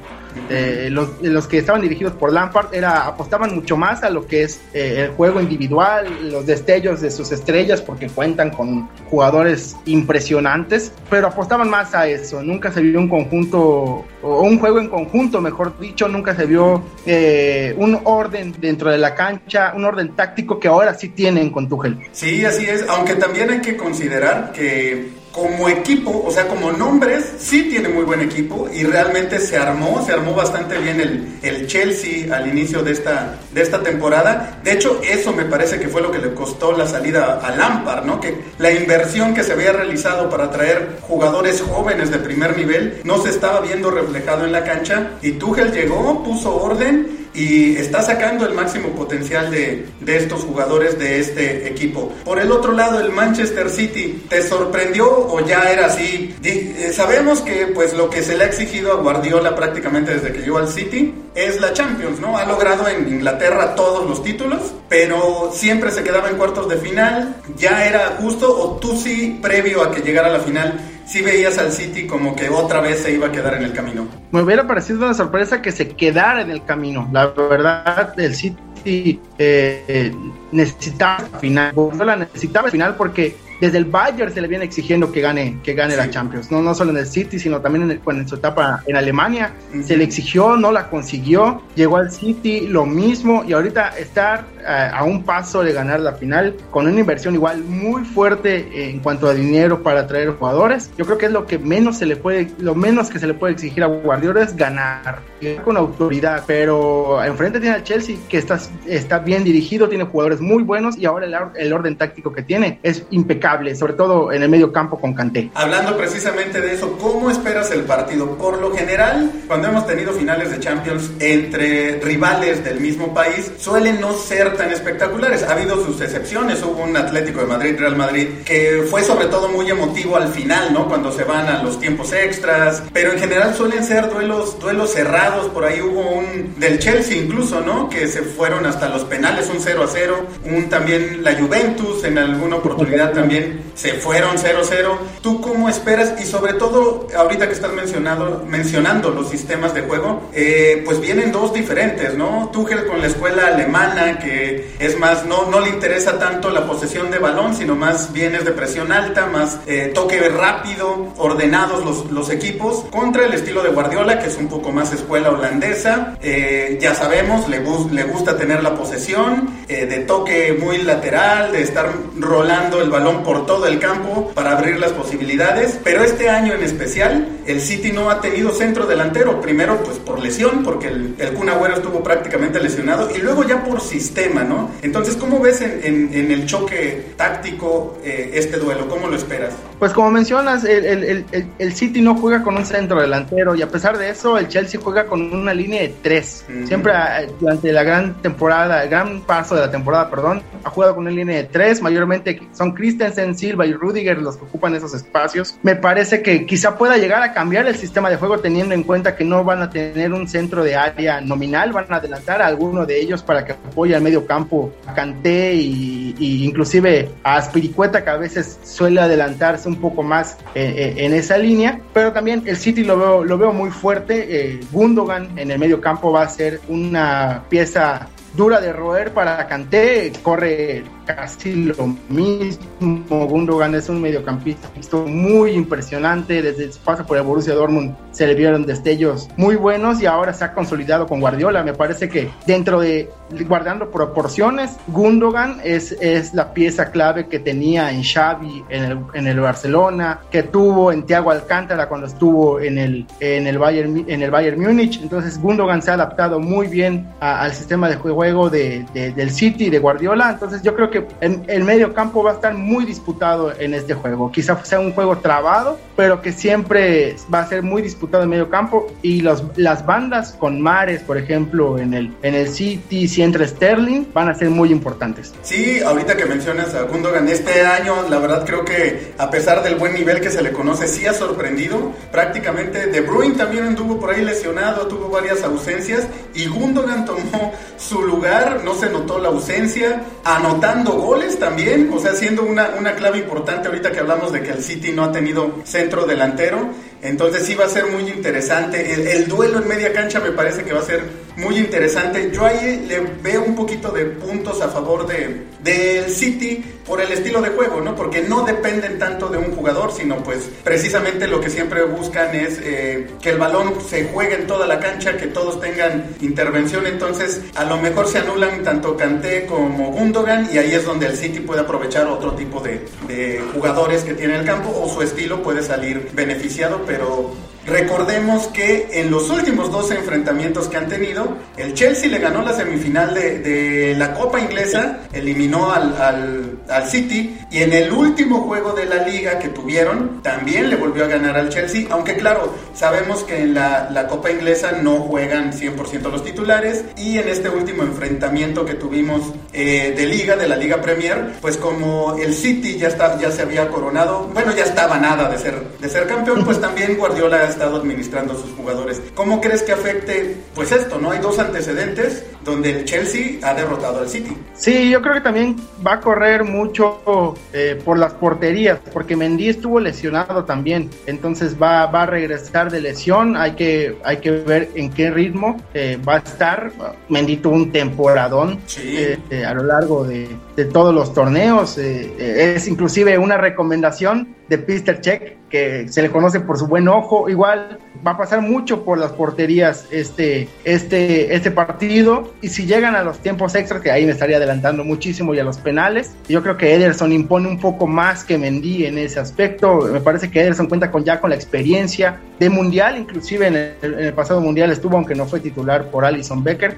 Eh, 0.50 0.90
los, 0.92 1.48
que 1.48 1.58
estaban 1.58 1.82
dirigidos 1.82 2.14
por 2.14 2.34
Lampard 2.34 2.74
era, 2.74 3.08
apostaban 3.08 3.56
mucho 3.56 3.78
más 3.78 4.04
a 4.04 4.10
lo 4.10 4.26
que 4.26 4.44
es 4.44 4.60
eh, 4.74 5.06
el 5.06 5.12
juego 5.12 5.40
individual, 5.42 6.08
los 6.30 6.46
destellos 6.46 7.02
de 7.02 7.12
sus 7.12 7.32
estrellas, 7.32 7.82
porque 7.82 8.08
cuentan 8.10 8.52
con 8.52 8.90
jugadores 9.10 9.76
impresionantes, 9.86 10.92
pero 11.10 11.28
apostaban 11.28 11.70
más 11.70 11.94
a 11.96 12.08
eso. 12.08 12.42
Nunca 12.42 12.72
se 12.72 12.82
vio 12.82 13.00
un 13.00 13.08
conjunto, 13.08 14.06
o 14.22 14.42
un 14.42 14.60
juego 14.60 14.80
en 14.80 14.90
conjunto, 14.90 15.42
mejor 15.42 15.80
dicho, 15.80 16.08
nunca 16.08 16.36
se 16.36 16.46
vio 16.46 16.84
eh, 17.06 17.76
un 17.78 18.00
orden 18.04 18.54
dentro 18.60 18.92
de 18.92 18.98
la 18.98 19.16
cancha, 19.16 19.74
un 19.76 19.86
orden 19.86 20.16
táctico 20.16 20.60
que 20.60 20.68
ahora 20.68 20.94
sí 20.94 21.10
tienen 21.10 21.50
con 21.50 21.70
Tuchel. 21.70 21.98
Sí, 22.12 22.44
así 22.46 22.66
es, 22.66 22.86
aunque 22.90 23.16
también 23.16 23.50
hay 23.50 23.62
que 23.62 23.78
considerar 23.78 24.52
que 24.52 25.21
como 25.32 25.70
equipo, 25.70 26.24
o 26.26 26.32
sea, 26.32 26.48
como 26.48 26.72
nombres, 26.72 27.26
sí 27.40 27.70
tiene 27.70 27.90
muy 27.90 28.04
buen 28.04 28.22
equipo 28.22 28.68
y 28.74 28.84
realmente 28.84 29.40
se 29.40 29.58
armó, 29.58 30.04
se 30.06 30.12
armó 30.12 30.34
bastante 30.34 30.78
bien 30.78 31.00
el, 31.00 31.40
el, 31.42 31.68
Chelsea 31.68 32.36
al 32.36 32.48
inicio 32.48 32.84
de 32.84 32.92
esta, 32.92 33.38
de 33.54 33.62
esta 33.62 33.82
temporada. 33.82 34.60
De 34.64 34.74
hecho, 34.74 35.00
eso 35.04 35.32
me 35.32 35.46
parece 35.46 35.80
que 35.80 35.88
fue 35.88 36.02
lo 36.02 36.12
que 36.12 36.20
le 36.20 36.34
costó 36.34 36.74
la 36.74 36.86
salida 36.86 37.40
a 37.42 37.56
Lampard, 37.56 38.06
¿no? 38.06 38.20
Que 38.20 38.42
la 38.58 38.72
inversión 38.72 39.34
que 39.34 39.44
se 39.44 39.54
había 39.54 39.72
realizado 39.72 40.30
para 40.30 40.52
traer 40.52 40.98
jugadores 41.02 41.62
jóvenes 41.62 42.12
de 42.12 42.18
primer 42.18 42.58
nivel 42.58 43.02
no 43.04 43.22
se 43.22 43.30
estaba 43.30 43.62
viendo 43.62 43.90
reflejado 43.90 44.46
en 44.46 44.52
la 44.52 44.64
cancha 44.64 45.12
y 45.22 45.34
Tuchel 45.34 45.72
llegó, 45.72 46.24
puso 46.24 46.56
orden 46.56 47.21
y 47.34 47.76
está 47.78 48.02
sacando 48.02 48.46
el 48.46 48.54
máximo 48.54 48.90
potencial 48.90 49.52
de, 49.52 49.88
de, 50.00 50.18
estos 50.18 50.42
jugadores 50.42 51.00
de 51.00 51.20
este 51.20 51.68
equipo. 51.68 52.12
Por 52.24 52.40
el 52.40 52.52
otro 52.52 52.74
lado, 52.74 53.00
el 53.00 53.12
Manchester 53.12 53.70
City, 53.70 54.24
¿te 54.30 54.42
sorprendió 54.44 55.08
o 55.10 55.40
ya 55.46 55.72
era 55.72 55.88
así? 55.88 56.36
Eh, 56.44 56.92
sabemos 56.94 57.42
que 57.42 57.68
pues 57.68 57.94
lo 57.94 58.10
que 58.10 58.24
se 58.24 58.38
le 58.38 58.44
ha 58.44 58.48
exigido 58.48 58.92
a 58.92 59.02
Guardiola 59.02 59.56
prácticamente 59.56 60.14
desde 60.14 60.34
que 60.34 60.40
llegó 60.40 60.58
al 60.58 60.68
City 60.68 61.14
es 61.34 61.62
la 61.62 61.74
Champions, 61.74 62.20
¿no? 62.20 62.38
Ha 62.38 62.46
logrado 62.46 62.88
en 62.88 63.08
Inglaterra 63.08 63.76
todos 63.76 64.08
los 64.08 64.22
títulos, 64.24 64.74
pero 64.90 65.52
siempre 65.54 65.92
se 65.92 66.04
quedaba 66.04 66.30
en 66.30 66.38
cuartos 66.38 66.68
de 66.68 66.78
final. 66.78 67.38
¿Ya 67.58 67.86
era 67.86 68.18
justo 68.20 68.54
o 68.54 68.78
tú 68.78 68.98
sí, 68.98 69.40
previo 69.42 69.82
a 69.82 69.92
que 69.92 70.02
llegara 70.02 70.28
a 70.28 70.32
la 70.32 70.40
final, 70.40 70.91
si 71.06 71.22
veías 71.22 71.58
al 71.58 71.72
City 71.72 72.08
como 72.08 72.36
que 72.36 72.50
otra 72.50 72.82
vez 72.82 73.00
se 73.00 73.12
iba 73.12 73.28
a 73.28 73.32
quedar 73.32 73.56
en 73.56 73.64
el 73.64 73.74
camino. 73.74 74.08
Me 74.32 74.42
hubiera 74.42 74.68
parecido 74.68 75.00
una 75.00 75.14
sorpresa 75.14 75.62
que 75.62 75.72
se 75.72 75.90
quedara 75.90 76.42
en 76.42 76.52
el 76.52 76.64
camino. 76.64 77.10
La 77.12 77.28
verdad, 77.28 78.20
el 78.20 78.36
City 78.36 79.20
eh, 79.38 80.14
necesitaba 80.52 81.26
final. 81.40 81.74
La 81.98 82.16
necesitaba 82.16 82.70
final 82.70 82.96
porque 82.96 83.36
desde 83.62 83.78
el 83.78 83.86
Bayern 83.86 84.34
se 84.34 84.42
le 84.42 84.48
viene 84.48 84.66
exigiendo 84.66 85.12
que 85.12 85.22
gane, 85.22 85.60
que 85.64 85.76
gane 85.76 85.96
la 85.96 86.10
Champions, 86.10 86.50
no, 86.52 86.64
no 86.64 86.74
solo 86.74 86.90
en 86.90 86.98
el 86.98 87.06
City, 87.06 87.38
sino 87.38 87.62
también 87.62 87.92
en, 87.92 88.02
en 88.04 88.28
su 88.28 88.36
etapa 88.36 88.82
en 88.88 88.98
Alemania. 88.98 89.54
Se 89.84 89.96
le 89.96 90.04
exigió, 90.04 90.58
no 90.58 90.72
la 90.72 90.90
consiguió, 90.90 91.62
llegó 91.76 91.98
al 91.98 92.12
City, 92.12 92.62
lo 92.62 92.88
mismo, 92.88 93.44
y 93.48 93.54
ahorita 93.54 93.90
estar 94.00 94.46
eh, 94.62 94.90
a 94.92 95.04
un 95.04 95.22
paso 95.24 95.64
de 95.64 95.74
ganar 95.74 96.00
la 96.00 96.14
final 96.14 96.56
con 96.72 96.88
una 96.88 97.00
inversión 97.00 97.36
igual 97.36 97.64
muy 97.64 98.04
fuerte 98.04 98.90
en 98.90 99.00
cuanto 99.00 99.28
a 99.28 99.36
dinero 99.36 99.84
para 99.84 100.02
atraer 100.02 100.32
jugadores. 100.32 100.90
Yo 100.98 101.06
creo 101.06 101.20
que 101.20 101.28
es 101.28 101.32
lo 101.32 101.46
que 101.46 101.60
menos 101.60 102.00
se 102.00 102.08
le 102.08 102.16
puede, 102.16 102.50
lo 102.58 102.74
menos 102.74 103.12
que 103.12 103.20
se 103.20 103.28
le 103.28 103.36
puede 103.36 103.54
exigir 103.54 103.84
a 103.84 103.88
Guardiola 103.88 104.42
es 104.42 104.56
ganar 104.56 105.20
con 105.64 105.78
autoridad, 105.78 106.44
pero 106.48 107.24
enfrente 107.24 107.60
tiene 107.60 107.76
al 107.76 107.84
Chelsea 107.84 108.16
que 108.28 108.40
está, 108.40 108.60
está 108.88 109.20
bien 109.20 109.44
dirigido, 109.44 109.88
tiene 109.88 110.06
jugadores 110.06 110.42
muy 110.42 110.64
buenos 110.64 110.98
y 110.98 111.06
ahora 111.06 111.28
el, 111.28 111.36
el 111.64 111.74
orden 111.74 111.96
táctico 111.96 112.32
que 112.32 112.42
tiene 112.42 112.80
es 112.82 113.06
impecable 113.12 113.51
estable, 113.52 113.76
sobre 113.76 113.94
todo 113.94 114.32
en 114.32 114.44
el 114.44 114.50
medio 114.50 114.72
campo 114.72 115.00
con 115.00 115.14
Canté. 115.14 115.52
Hablando 115.56 115.98
precisamente 115.98 116.62
de 116.62 116.74
eso, 116.74 116.98
¿cómo 116.98 117.30
esperas 117.30 117.72
el 117.72 117.82
partido? 117.82 118.38
Por 118.38 118.60
lo 118.60 118.74
general, 118.74 119.30
cuando 119.48 119.68
hemos 119.68 119.86
tenido 119.86 120.14
finales 120.14 120.52
de 120.52 120.60
Champions 120.60 121.12
entre 121.20 122.00
rivales 122.00 122.64
del 122.64 122.80
mismo 122.80 123.14
país, 123.14 123.52
suelen 123.58 124.00
no 124.00 124.14
ser 124.14 124.56
tan 124.56 124.72
espectaculares. 124.72 125.44
Ha 125.44 125.54
habido 125.54 125.84
sus 125.84 126.00
excepciones, 126.02 126.64
hubo 126.64 126.84
un 126.84 126.96
Atlético 126.96 127.42
de 127.42 127.48
Madrid, 127.48 127.76
Real 127.78 127.96
Madrid, 127.98 128.28
que 128.46 128.86
fue 128.90 129.04
sobre 129.04 129.26
todo 129.26 129.50
muy 129.50 129.70
emotivo 129.70 130.16
al 130.16 130.30
final, 130.30 130.74
¿no? 130.74 130.88
Cuando 130.88 131.12
se 131.12 131.24
van 131.24 131.48
a 131.50 131.62
los 131.62 131.80
tiempos 131.80 132.14
extras, 132.14 132.84
pero 132.94 133.12
en 133.12 133.20
general 133.20 133.54
suelen 133.54 133.84
ser 133.84 134.10
duelos, 134.10 134.60
duelos 134.60 134.94
cerrados, 134.94 135.50
por 135.50 135.66
ahí 135.66 135.82
hubo 135.82 136.10
un 136.10 136.56
del 136.58 136.80
Chelsea 136.80 137.18
incluso, 137.18 137.62
¿no? 137.62 137.90
Que 137.90 138.08
se 138.08 138.22
fueron 138.22 138.66
hasta 138.66 138.88
los 138.88 139.04
penales, 139.04 139.50
un 139.50 139.60
0 139.60 139.84
a 139.84 139.88
0, 139.88 140.26
un 140.46 140.70
también 140.70 141.24
la 141.24 141.36
Juventus 141.36 142.04
en 142.04 142.18
alguna 142.18 142.58
oportunidad 142.58 143.12
también 143.12 143.41
se 143.76 143.94
fueron 143.94 144.38
0-0. 144.38 144.98
¿Tú 145.22 145.42
cómo 145.42 145.70
esperas? 145.70 146.14
Y 146.22 146.26
sobre 146.26 146.54
todo, 146.54 147.08
ahorita 147.16 147.48
que 147.48 147.54
estás 147.54 147.72
mencionando, 147.74 148.44
mencionando 148.48 149.10
los 149.10 149.30
sistemas 149.30 149.74
de 149.74 149.82
juego, 149.82 150.30
eh, 150.34 150.82
pues 150.86 151.00
vienen 151.00 151.32
dos 151.32 151.54
diferentes, 151.54 152.16
¿no? 152.16 152.50
Tuchel 152.52 152.86
con 152.86 153.02
la 153.02 153.08
escuela 153.08 153.48
alemana, 153.48 154.20
que 154.20 154.72
es 154.80 154.98
más, 155.00 155.26
no, 155.26 155.50
no 155.50 155.60
le 155.60 155.70
interesa 155.70 156.20
tanto 156.20 156.50
la 156.50 156.66
posesión 156.66 157.12
de 157.12 157.20
balón, 157.20 157.56
sino 157.56 157.76
más 157.76 158.12
bien 158.14 158.36
es 158.36 158.46
de 158.46 158.52
presión 158.52 158.92
alta, 158.92 159.26
más 159.26 159.60
eh, 159.68 159.92
toque 159.94 160.20
rápido, 160.30 161.14
ordenados 161.18 161.84
los, 161.86 162.12
los, 162.12 162.30
equipos, 162.30 162.86
contra 162.92 163.26
el 163.26 163.34
estilo 163.34 163.64
de 163.64 163.70
Guardiola, 163.70 164.20
que 164.20 164.28
es 164.28 164.38
un 164.38 164.48
poco 164.48 164.72
más 164.72 164.94
escuela 164.94 165.32
holandesa. 165.32 166.18
Eh, 166.22 166.78
ya 166.80 166.94
sabemos, 166.96 167.48
le, 167.50 167.60
le 167.60 168.04
gusta 168.04 168.38
tener 168.38 168.64
la 168.64 168.76
posesión, 168.76 169.62
de 169.68 170.00
toque 170.06 170.58
muy 170.60 170.80
lateral, 170.80 171.54
de 171.54 171.62
estar 171.62 171.94
rolando 172.18 172.82
el 172.82 172.90
balón 172.90 173.24
por 173.24 173.31
todo 173.40 173.68
el 173.68 173.80
campo 173.80 174.32
para 174.34 174.52
abrir 174.52 174.80
las 174.80 174.92
posibilidades, 174.92 175.80
pero 175.84 176.04
este 176.04 176.30
año 176.30 176.54
en 176.54 176.64
especial 176.64 177.28
el 177.46 177.62
City 177.62 177.92
no 177.92 178.10
ha 178.10 178.22
tenido 178.22 178.52
centro 178.52 178.86
delantero, 178.86 179.42
primero 179.42 179.82
pues 179.84 179.98
por 179.98 180.20
lesión, 180.20 180.64
porque 180.64 180.88
el, 180.88 181.16
el 181.18 181.34
Kun 181.34 181.50
estuvo 181.50 182.04
prácticamente 182.04 182.60
lesionado, 182.60 183.10
y 183.16 183.20
luego 183.20 183.44
ya 183.44 183.64
por 183.64 183.82
sistema, 183.82 184.44
¿no? 184.44 184.72
Entonces, 184.82 185.16
¿cómo 185.16 185.40
ves 185.40 185.62
en, 185.62 186.10
en, 186.14 186.32
el 186.32 186.46
choque 186.46 187.14
táctico 187.16 187.98
eh, 188.04 188.32
este 188.34 188.58
duelo? 188.58 188.88
¿Cómo 188.88 189.08
lo 189.08 189.16
esperas? 189.16 189.54
Pues 189.82 189.94
como 189.94 190.12
mencionas, 190.12 190.64
el, 190.64 190.86
el, 190.86 191.26
el, 191.58 191.74
City 191.74 192.02
no 192.02 192.14
juega 192.14 192.44
con 192.44 192.56
un 192.56 192.68
centro 192.68 193.02
delantero, 193.02 193.56
y 193.56 193.64
a 193.64 193.68
pesar 193.68 193.98
de 193.98 194.12
eso, 194.12 194.38
el 194.38 194.48
Chelsea 194.48 194.80
juega 194.80 195.08
con 195.08 195.34
una 195.34 195.56
línea 195.56 195.82
de 195.82 195.92
tres. 196.04 196.46
Siempre 196.66 196.94
eh, 196.94 197.28
durante 197.40 197.74
la 197.74 197.82
gran 197.82 198.14
temporada, 198.22 198.84
el 198.84 198.92
gran 198.92 199.22
paso 199.22 199.56
de 199.56 199.62
la 199.62 199.72
temporada, 199.72 200.08
perdón, 200.12 200.44
ha 200.64 200.70
jugado 200.70 200.94
con 200.94 201.08
una 201.08 201.16
línea 201.16 201.38
de 201.38 201.46
tres, 201.46 201.82
mayormente 201.82 202.48
son 202.54 202.74
Christensen, 202.74 203.36
Silva 203.36 203.66
y 203.66 203.74
Rudiger 203.74 204.22
los 204.22 204.38
que 204.38 204.44
ocupan 204.44 204.76
esos 204.76 204.94
espacios. 204.94 205.58
Me 205.64 205.76
parece 205.76 206.22
que 206.22 206.46
quizá 206.46 206.78
pueda 206.78 206.98
llegar 206.98 207.24
a 207.24 207.34
cambiar 207.34 207.66
el 207.66 207.76
sistema 207.76 208.12
de 208.12 208.18
juego 208.18 208.38
teniendo 208.38 208.76
en 208.76 208.84
cuenta 208.84 209.16
que 209.16 209.24
no 209.24 209.44
van 209.44 209.64
a 209.64 209.72
tener 209.72 210.14
un 210.14 210.28
centro 210.28 210.64
de 210.64 210.76
área 210.76 211.22
nominal, 211.22 211.72
van 211.72 211.92
a 211.92 211.96
adelantar 211.96 212.44
a 212.44 212.46
alguno 212.46 212.86
de 212.86 213.02
ellos 213.02 213.24
para 213.24 213.44
que 213.46 213.54
apoye 213.54 213.96
al 213.96 214.04
medio 214.04 214.28
campo 214.28 214.72
a 214.86 214.94
Kanté 214.94 215.56
y, 215.56 216.46
inclusive 216.46 217.10
a 217.24 217.38
Aspiricueta 217.38 218.04
que 218.04 218.12
a 218.12 218.18
veces 218.18 218.60
suele 218.64 219.02
adelantarse 219.02 219.71
un 219.72 219.82
poco 219.82 220.04
más 220.04 220.38
eh, 220.56 220.94
eh, 220.98 221.06
en 221.06 221.14
esa 221.14 221.38
línea, 221.38 221.80
pero 221.94 222.12
también 222.12 222.44
el 222.46 222.58
City 222.58 222.84
lo 222.84 222.98
veo, 222.98 223.24
lo 223.24 223.38
veo 223.38 223.54
muy 223.54 223.70
fuerte. 223.70 224.28
Eh, 224.30 224.60
Gundogan 224.72 225.38
en 225.38 225.52
el 225.52 225.60
medio 225.60 225.82
campo 225.82 226.12
va 226.12 226.24
a 226.24 226.30
ser 226.30 226.62
una 226.68 227.44
pieza 227.50 228.08
dura 228.36 228.62
de 228.62 228.72
roer 228.72 229.14
para 229.14 229.48
Kanté, 229.48 230.12
corre 230.22 230.84
casi 231.06 231.56
lo 231.56 231.96
mismo. 232.10 233.28
Gundogan 233.28 233.76
es 233.76 233.90
un 233.90 234.02
mediocampista 234.02 234.68
muy 235.06 235.52
impresionante. 235.52 236.42
Desde 236.42 236.72
su 236.72 236.80
paso 236.80 237.06
por 237.06 237.18
el 237.18 237.24
Borussia 237.24 237.54
Dortmund 237.54 237.96
se 238.12 238.28
le 238.28 238.36
vieron 238.36 238.66
destellos 238.66 239.30
muy 239.38 239.56
buenos 239.56 240.02
y 240.02 240.06
ahora 240.06 240.34
se 240.34 240.44
ha 240.44 240.54
consolidado 240.54 241.08
con 241.08 241.20
Guardiola. 241.20 241.64
Me 241.64 241.74
parece 241.74 242.10
que 242.10 242.30
dentro 242.46 242.80
de 242.80 243.10
guardando 243.48 243.90
proporciones, 243.92 244.78
Gundogan 244.88 245.60
es, 245.64 245.94
es 245.94 246.34
la 246.34 246.54
pieza 246.54 246.92
clave 246.92 247.28
que 247.28 247.40
tenía 247.40 247.92
en 247.92 248.04
Xavi 248.04 248.64
en 248.70 248.84
el, 248.84 249.00
en 249.14 249.28
el 249.28 249.40
Barcelona, 249.40 250.20
que 250.30 250.44
tuvo 250.44 250.92
en 250.92 251.06
Thiago 251.06 251.32
Alcántara 251.32 251.88
cuando 251.88 252.08
estuvo 252.08 252.60
en 252.60 252.78
el, 252.78 253.06
en 253.20 253.48
el, 253.48 253.58
Bayern, 253.58 254.06
en 254.08 254.22
el 254.22 254.32
Bayern 254.32 254.62
Múnich. 254.62 255.02
Entonces 255.02 255.40
Gundogan 255.40 255.82
se 255.82 255.92
ha 255.92 255.96
adaptado 255.96 256.40
muy 256.40 256.68
bien 256.68 257.08
al 257.20 257.54
sistema 257.54 257.90
de 257.90 257.96
juego 257.96 258.50
de, 258.50 258.86
del 258.94 259.32
City 259.32 259.70
de 259.70 259.80
Guardiola. 259.80 260.32
Entonces 260.32 260.62
yo 260.62 260.76
creo 260.76 260.91
que 260.92 261.06
el, 261.22 261.64
medio 261.64 261.94
campo 261.94 262.24
va 262.24 262.32
a 262.32 262.34
estar 262.36 262.54
muy 262.54 262.86
disputado 262.86 263.54
en 263.58 263.74
este 263.74 263.94
juego. 263.94 264.32
Quizá 264.32 264.64
sea 264.64 264.80
un 264.80 264.94
juego 264.94 265.18
trabado, 265.18 265.80
pero 265.96 266.22
que 266.22 266.32
siempre 266.32 267.16
va 267.34 267.40
a 267.40 267.48
ser 267.48 267.64
muy 267.64 267.82
disputado 267.82 268.24
en 268.24 268.30
medio 268.30 268.50
campo. 268.50 268.88
Y 269.02 269.22
los, 269.22 269.44
las 269.56 269.86
bandas 269.86 270.34
con 270.34 270.62
Mares, 270.62 271.02
por 271.02 271.18
ejemplo, 271.18 271.80
en 271.80 271.94
el, 271.94 272.14
en 272.22 272.36
el 272.36 272.50
City, 272.50 273.08
si 273.08 273.22
entra 273.22 273.48
Sterling, 273.48 274.06
van 274.14 274.30
a 274.30 274.34
ser 274.34 274.50
muy 274.50 274.72
importantes. 274.72 275.34
Sí, 275.42 275.80
ahorita 275.80 276.16
que 276.18 276.26
mencionas 276.26 276.76
a 276.76 276.84
Gundogan, 276.84 277.28
este 277.30 277.62
año, 277.62 277.96
la 278.10 278.20
verdad 278.20 278.46
creo 278.46 278.66
que 278.66 279.14
a 279.18 279.30
pesar 279.30 279.64
del 279.64 279.76
buen 279.76 279.94
nivel 279.94 280.20
que 280.20 280.30
se 280.30 280.42
le 280.42 280.52
conoce, 280.52 280.88
sí 280.88 281.06
ha 281.06 281.14
sorprendido. 281.14 281.94
Prácticamente 282.12 282.88
De 282.88 283.02
Bruyne 283.02 283.36
también 283.36 283.66
anduvo 283.66 284.00
por 284.00 284.12
ahí 284.12 284.24
lesionado, 284.24 284.88
tuvo 284.88 285.10
varias 285.10 285.44
ausencias 285.44 286.08
y 286.34 286.48
Gundogan 286.48 287.06
tomó 287.06 287.54
su 287.78 288.02
lugar, 288.02 288.62
no 288.64 288.76
se 288.76 288.90
notó 288.90 289.20
la 289.20 289.30
ausencia, 289.30 290.02
anotando 290.24 290.81
goles 290.90 291.38
también, 291.38 291.90
o 291.94 292.00
sea, 292.00 292.16
siendo 292.16 292.44
una, 292.44 292.72
una 292.78 292.96
clave 292.96 293.20
importante 293.20 293.68
ahorita 293.68 293.92
que 293.92 294.00
hablamos 294.00 294.32
de 294.32 294.42
que 294.42 294.52
el 294.52 294.64
City 294.64 294.92
no 294.92 295.04
ha 295.04 295.12
tenido 295.12 295.60
centro 295.64 296.06
delantero. 296.06 296.70
Entonces 297.02 297.46
sí 297.46 297.56
va 297.56 297.66
a 297.66 297.70
ser 297.70 297.88
muy 297.88 298.04
interesante. 298.10 299.14
El, 299.16 299.28
duelo 299.28 299.60
en 299.60 299.68
media 299.68 299.92
cancha 299.92 300.20
me 300.20 300.32
parece 300.32 300.64
que 300.64 300.74
va 300.74 300.80
a 300.80 300.86
ser 300.86 301.04
muy 301.36 301.58
interesante. 301.58 302.30
Yo 302.32 302.46
ahí 302.46 302.86
le 302.88 303.00
veo 303.24 303.44
un 303.44 303.56
poquito 303.56 303.92
de 303.92 304.06
puntos 304.06 304.62
a 304.62 304.70
favor 304.70 305.08
de, 305.08 305.48
del 305.64 306.10
City 306.10 306.64
por 306.86 307.02
el 307.02 307.12
estilo 307.12 307.42
de 307.42 307.50
juego, 307.50 307.80
¿no? 307.82 307.96
Porque 307.96 308.22
no 308.22 308.44
dependen 308.44 309.00
tanto 309.00 309.30
de 309.30 309.38
un 309.38 309.56
jugador, 309.56 309.92
sino 309.92 310.18
pues 310.24 310.50
precisamente 310.64 311.28
lo 311.28 311.40
que 311.40 311.50
siempre 311.50 311.84
buscan 311.86 312.36
es 312.36 312.60
eh, 312.62 313.08
que 313.22 313.30
el 313.30 313.38
balón 313.38 313.76
se 313.88 314.06
juegue 314.06 314.36
en 314.36 314.48
toda 314.48 314.68
la 314.68 314.80
cancha, 314.80 315.18
que 315.18 315.28
todos 315.28 315.62
tengan 315.62 316.06
intervención. 316.22 316.86
Entonces 316.86 317.42
a 317.56 317.64
lo 317.64 317.78
mejor 317.78 318.08
se 318.08 318.20
anulan 318.20 318.64
tanto 318.64 318.98
Kanté 318.98 319.46
como 319.46 319.92
Gundogan 319.92 320.50
y 320.54 320.58
ahí 320.58 320.74
es 320.74 320.86
donde 320.86 321.08
el 321.08 321.16
City 321.16 321.40
puede 321.40 321.62
aprovechar 321.62 322.08
otro 322.08 322.34
tipo 322.34 322.60
de, 322.60 322.86
de 323.08 323.42
jugadores 323.54 324.04
que 324.04 324.14
tiene 324.14 324.38
el 324.38 324.46
campo 324.46 324.70
o 324.70 324.90
su 324.90 325.02
estilo 325.02 325.42
puede 325.42 325.64
salir 325.64 326.10
beneficiado 326.14 326.86
pero 326.92 327.51
Recordemos 327.66 328.48
que 328.48 328.90
en 328.92 329.12
los 329.12 329.30
últimos 329.30 329.72
dos 329.72 329.92
enfrentamientos 329.92 330.68
que 330.68 330.78
han 330.78 330.88
tenido, 330.88 331.38
el 331.58 331.74
Chelsea 331.74 332.10
le 332.10 332.18
ganó 332.18 332.42
la 332.42 332.54
semifinal 332.54 333.14
de, 333.14 333.96
la 333.98 334.14
Copa 334.14 334.40
Inglesa, 334.40 335.02
eliminó 335.14 335.72
al, 335.72 335.96
al, 336.02 336.88
City 336.88 337.38
y 337.52 337.60
en 337.60 337.74
el 337.74 337.92
último 337.92 338.42
juego 338.42 338.72
de 338.72 338.86
la 338.86 339.06
liga 339.06 339.38
que 339.38 339.50
tuvieron 339.50 340.22
también 340.24 340.70
le 340.70 340.78
volvió 340.78 341.06
a 341.06 341.08
ganar 341.08 341.38
al 341.38 341.50
Chelsea, 341.50 341.86
aunque 341.92 342.16
claro, 342.16 342.54
sabemos 342.74 343.24
que 343.24 343.42
en 343.42 343.54
la, 343.54 343.90
la 343.92 344.08
Copa 344.08 344.32
Inglesa 344.32 344.72
no 344.82 344.96
juegan 345.02 345.54
100% 345.54 346.10
los 346.10 346.24
titulares 346.24 346.86
y 346.98 347.18
en 347.20 347.28
este 347.28 347.50
último 347.50 347.84
enfrentamiento 347.84 348.66
que 348.66 348.74
tuvimos 348.74 349.22
eh, 349.54 349.94
de 349.96 350.06
liga, 350.06 350.36
de 350.36 350.48
la 350.48 350.56
Liga 350.56 350.82
Premier, 350.82 351.34
pues 351.42 351.58
como 351.58 352.16
el 352.18 352.34
City 352.34 352.78
ya, 352.78 352.88
está, 352.88 353.20
ya 353.20 353.32
se 353.32 353.44
había 353.44 353.68
coronado, 353.68 354.30
bueno, 354.34 354.54
ya 354.56 354.64
estaba 354.64 354.98
nada 354.98 355.30
de 355.30 355.38
ser, 355.38 355.62
de 355.80 355.90
ser 355.90 356.08
campeón, 356.08 356.44
pues 356.44 356.60
también 356.60 356.98
Guardiola 356.98 357.51
estado 357.52 357.78
administrando 357.78 358.34
a 358.34 358.38
sus 358.38 358.52
jugadores. 358.52 359.02
¿Cómo 359.14 359.40
crees 359.40 359.64
que 359.64 359.72
afecte 359.72 360.38
pues 360.56 360.72
esto? 360.72 360.98
¿No? 360.98 361.12
Hay 361.12 361.20
dos 361.20 361.40
antecedentes 361.40 362.24
donde 362.44 362.72
el 362.72 362.86
Chelsea 362.86 363.38
ha 363.44 363.54
derrotado 363.54 364.00
al 364.00 364.10
City. 364.10 364.36
Sí, 364.54 364.90
yo 364.90 365.02
creo 365.02 365.16
que 365.16 365.22
también 365.22 365.56
va 365.86 365.94
a 365.94 366.00
correr 366.00 366.44
mucho 366.44 367.36
eh, 367.54 367.80
por 367.84 367.98
las 367.98 368.14
porterías, 368.14 368.80
porque 368.94 369.16
Mendy 369.16 369.50
estuvo 369.50 369.80
lesionado 369.80 370.46
también, 370.46 370.90
entonces 371.06 371.56
va, 371.62 371.86
va 371.88 372.04
a 372.04 372.06
regresar 372.06 372.72
de 372.72 372.82
lesión, 372.82 373.36
hay 373.38 373.54
que, 373.54 373.98
hay 374.04 374.18
que 374.18 374.32
ver 374.32 374.70
en 374.76 374.92
qué 374.92 375.12
ritmo 375.12 375.58
eh, 375.74 376.00
va 376.08 376.16
a 376.16 376.18
estar. 376.20 376.72
Mendy 377.10 377.38
tuvo 377.38 377.56
un 377.56 377.72
temporadón 377.72 378.60
eh, 378.78 379.18
a 379.46 379.54
lo 379.54 379.64
largo 379.64 380.04
de, 380.04 380.30
de, 380.56 380.66
todos 380.66 380.94
los 380.94 381.14
torneos, 381.14 381.78
es 381.78 382.68
inclusive 382.68 383.18
una 383.18 383.38
recomendación 383.38 384.36
de 384.48 384.58
Peter 384.58 385.00
Check, 385.00 385.50
que 385.50 385.88
se 385.90 386.02
le 386.02 386.10
conoce 386.10 386.40
por 386.40 386.58
su 386.58 386.68
buen 386.68 386.88
ojo, 386.88 387.30
igual 387.30 387.80
va 388.06 388.12
a 388.12 388.18
pasar 388.18 388.42
mucho 388.42 388.84
por 388.84 388.98
las 388.98 389.12
porterías 389.12 389.88
este, 389.92 390.50
este, 390.64 391.36
este 391.36 391.52
partido. 391.52 392.31
Y 392.42 392.50
si 392.50 392.66
llegan 392.66 392.96
a 392.96 393.04
los 393.04 393.20
tiempos 393.20 393.54
extras, 393.54 393.82
que 393.82 393.92
ahí 393.92 394.06
me 394.06 394.14
estaría 394.14 394.38
adelantando 394.38 394.84
muchísimo, 394.84 395.34
y 395.36 395.40
a 395.40 395.44
los 395.44 395.58
penales, 395.58 396.12
yo 396.28 396.42
creo 396.42 396.58
que 396.58 396.74
Ederson 396.74 397.12
impone 397.12 397.48
un 397.48 397.60
poco 397.60 397.86
más 397.86 398.24
que 398.24 398.38
Mendy 398.38 398.86
en 398.86 398.98
ese 398.98 399.20
aspecto. 399.20 399.82
Me 399.92 400.02
parece 400.02 400.32
que 400.32 400.42
Ederson 400.42 400.68
cuenta 400.68 400.90
con 400.90 401.04
ya 401.04 401.20
con 401.20 401.30
la 401.30 401.36
experiencia 401.36 402.20
de 402.40 402.50
mundial, 402.50 402.98
inclusive 402.98 403.48
en 403.48 403.56
el, 403.56 404.14
pasado 404.14 404.42
mundial 404.42 404.72
estuvo, 404.72 404.98
aunque 404.98 405.14
no 405.14 405.28
fue 405.28 405.40
titular 405.40 405.92
por 405.92 406.04
Alison 406.04 406.44
Becker. 406.44 406.78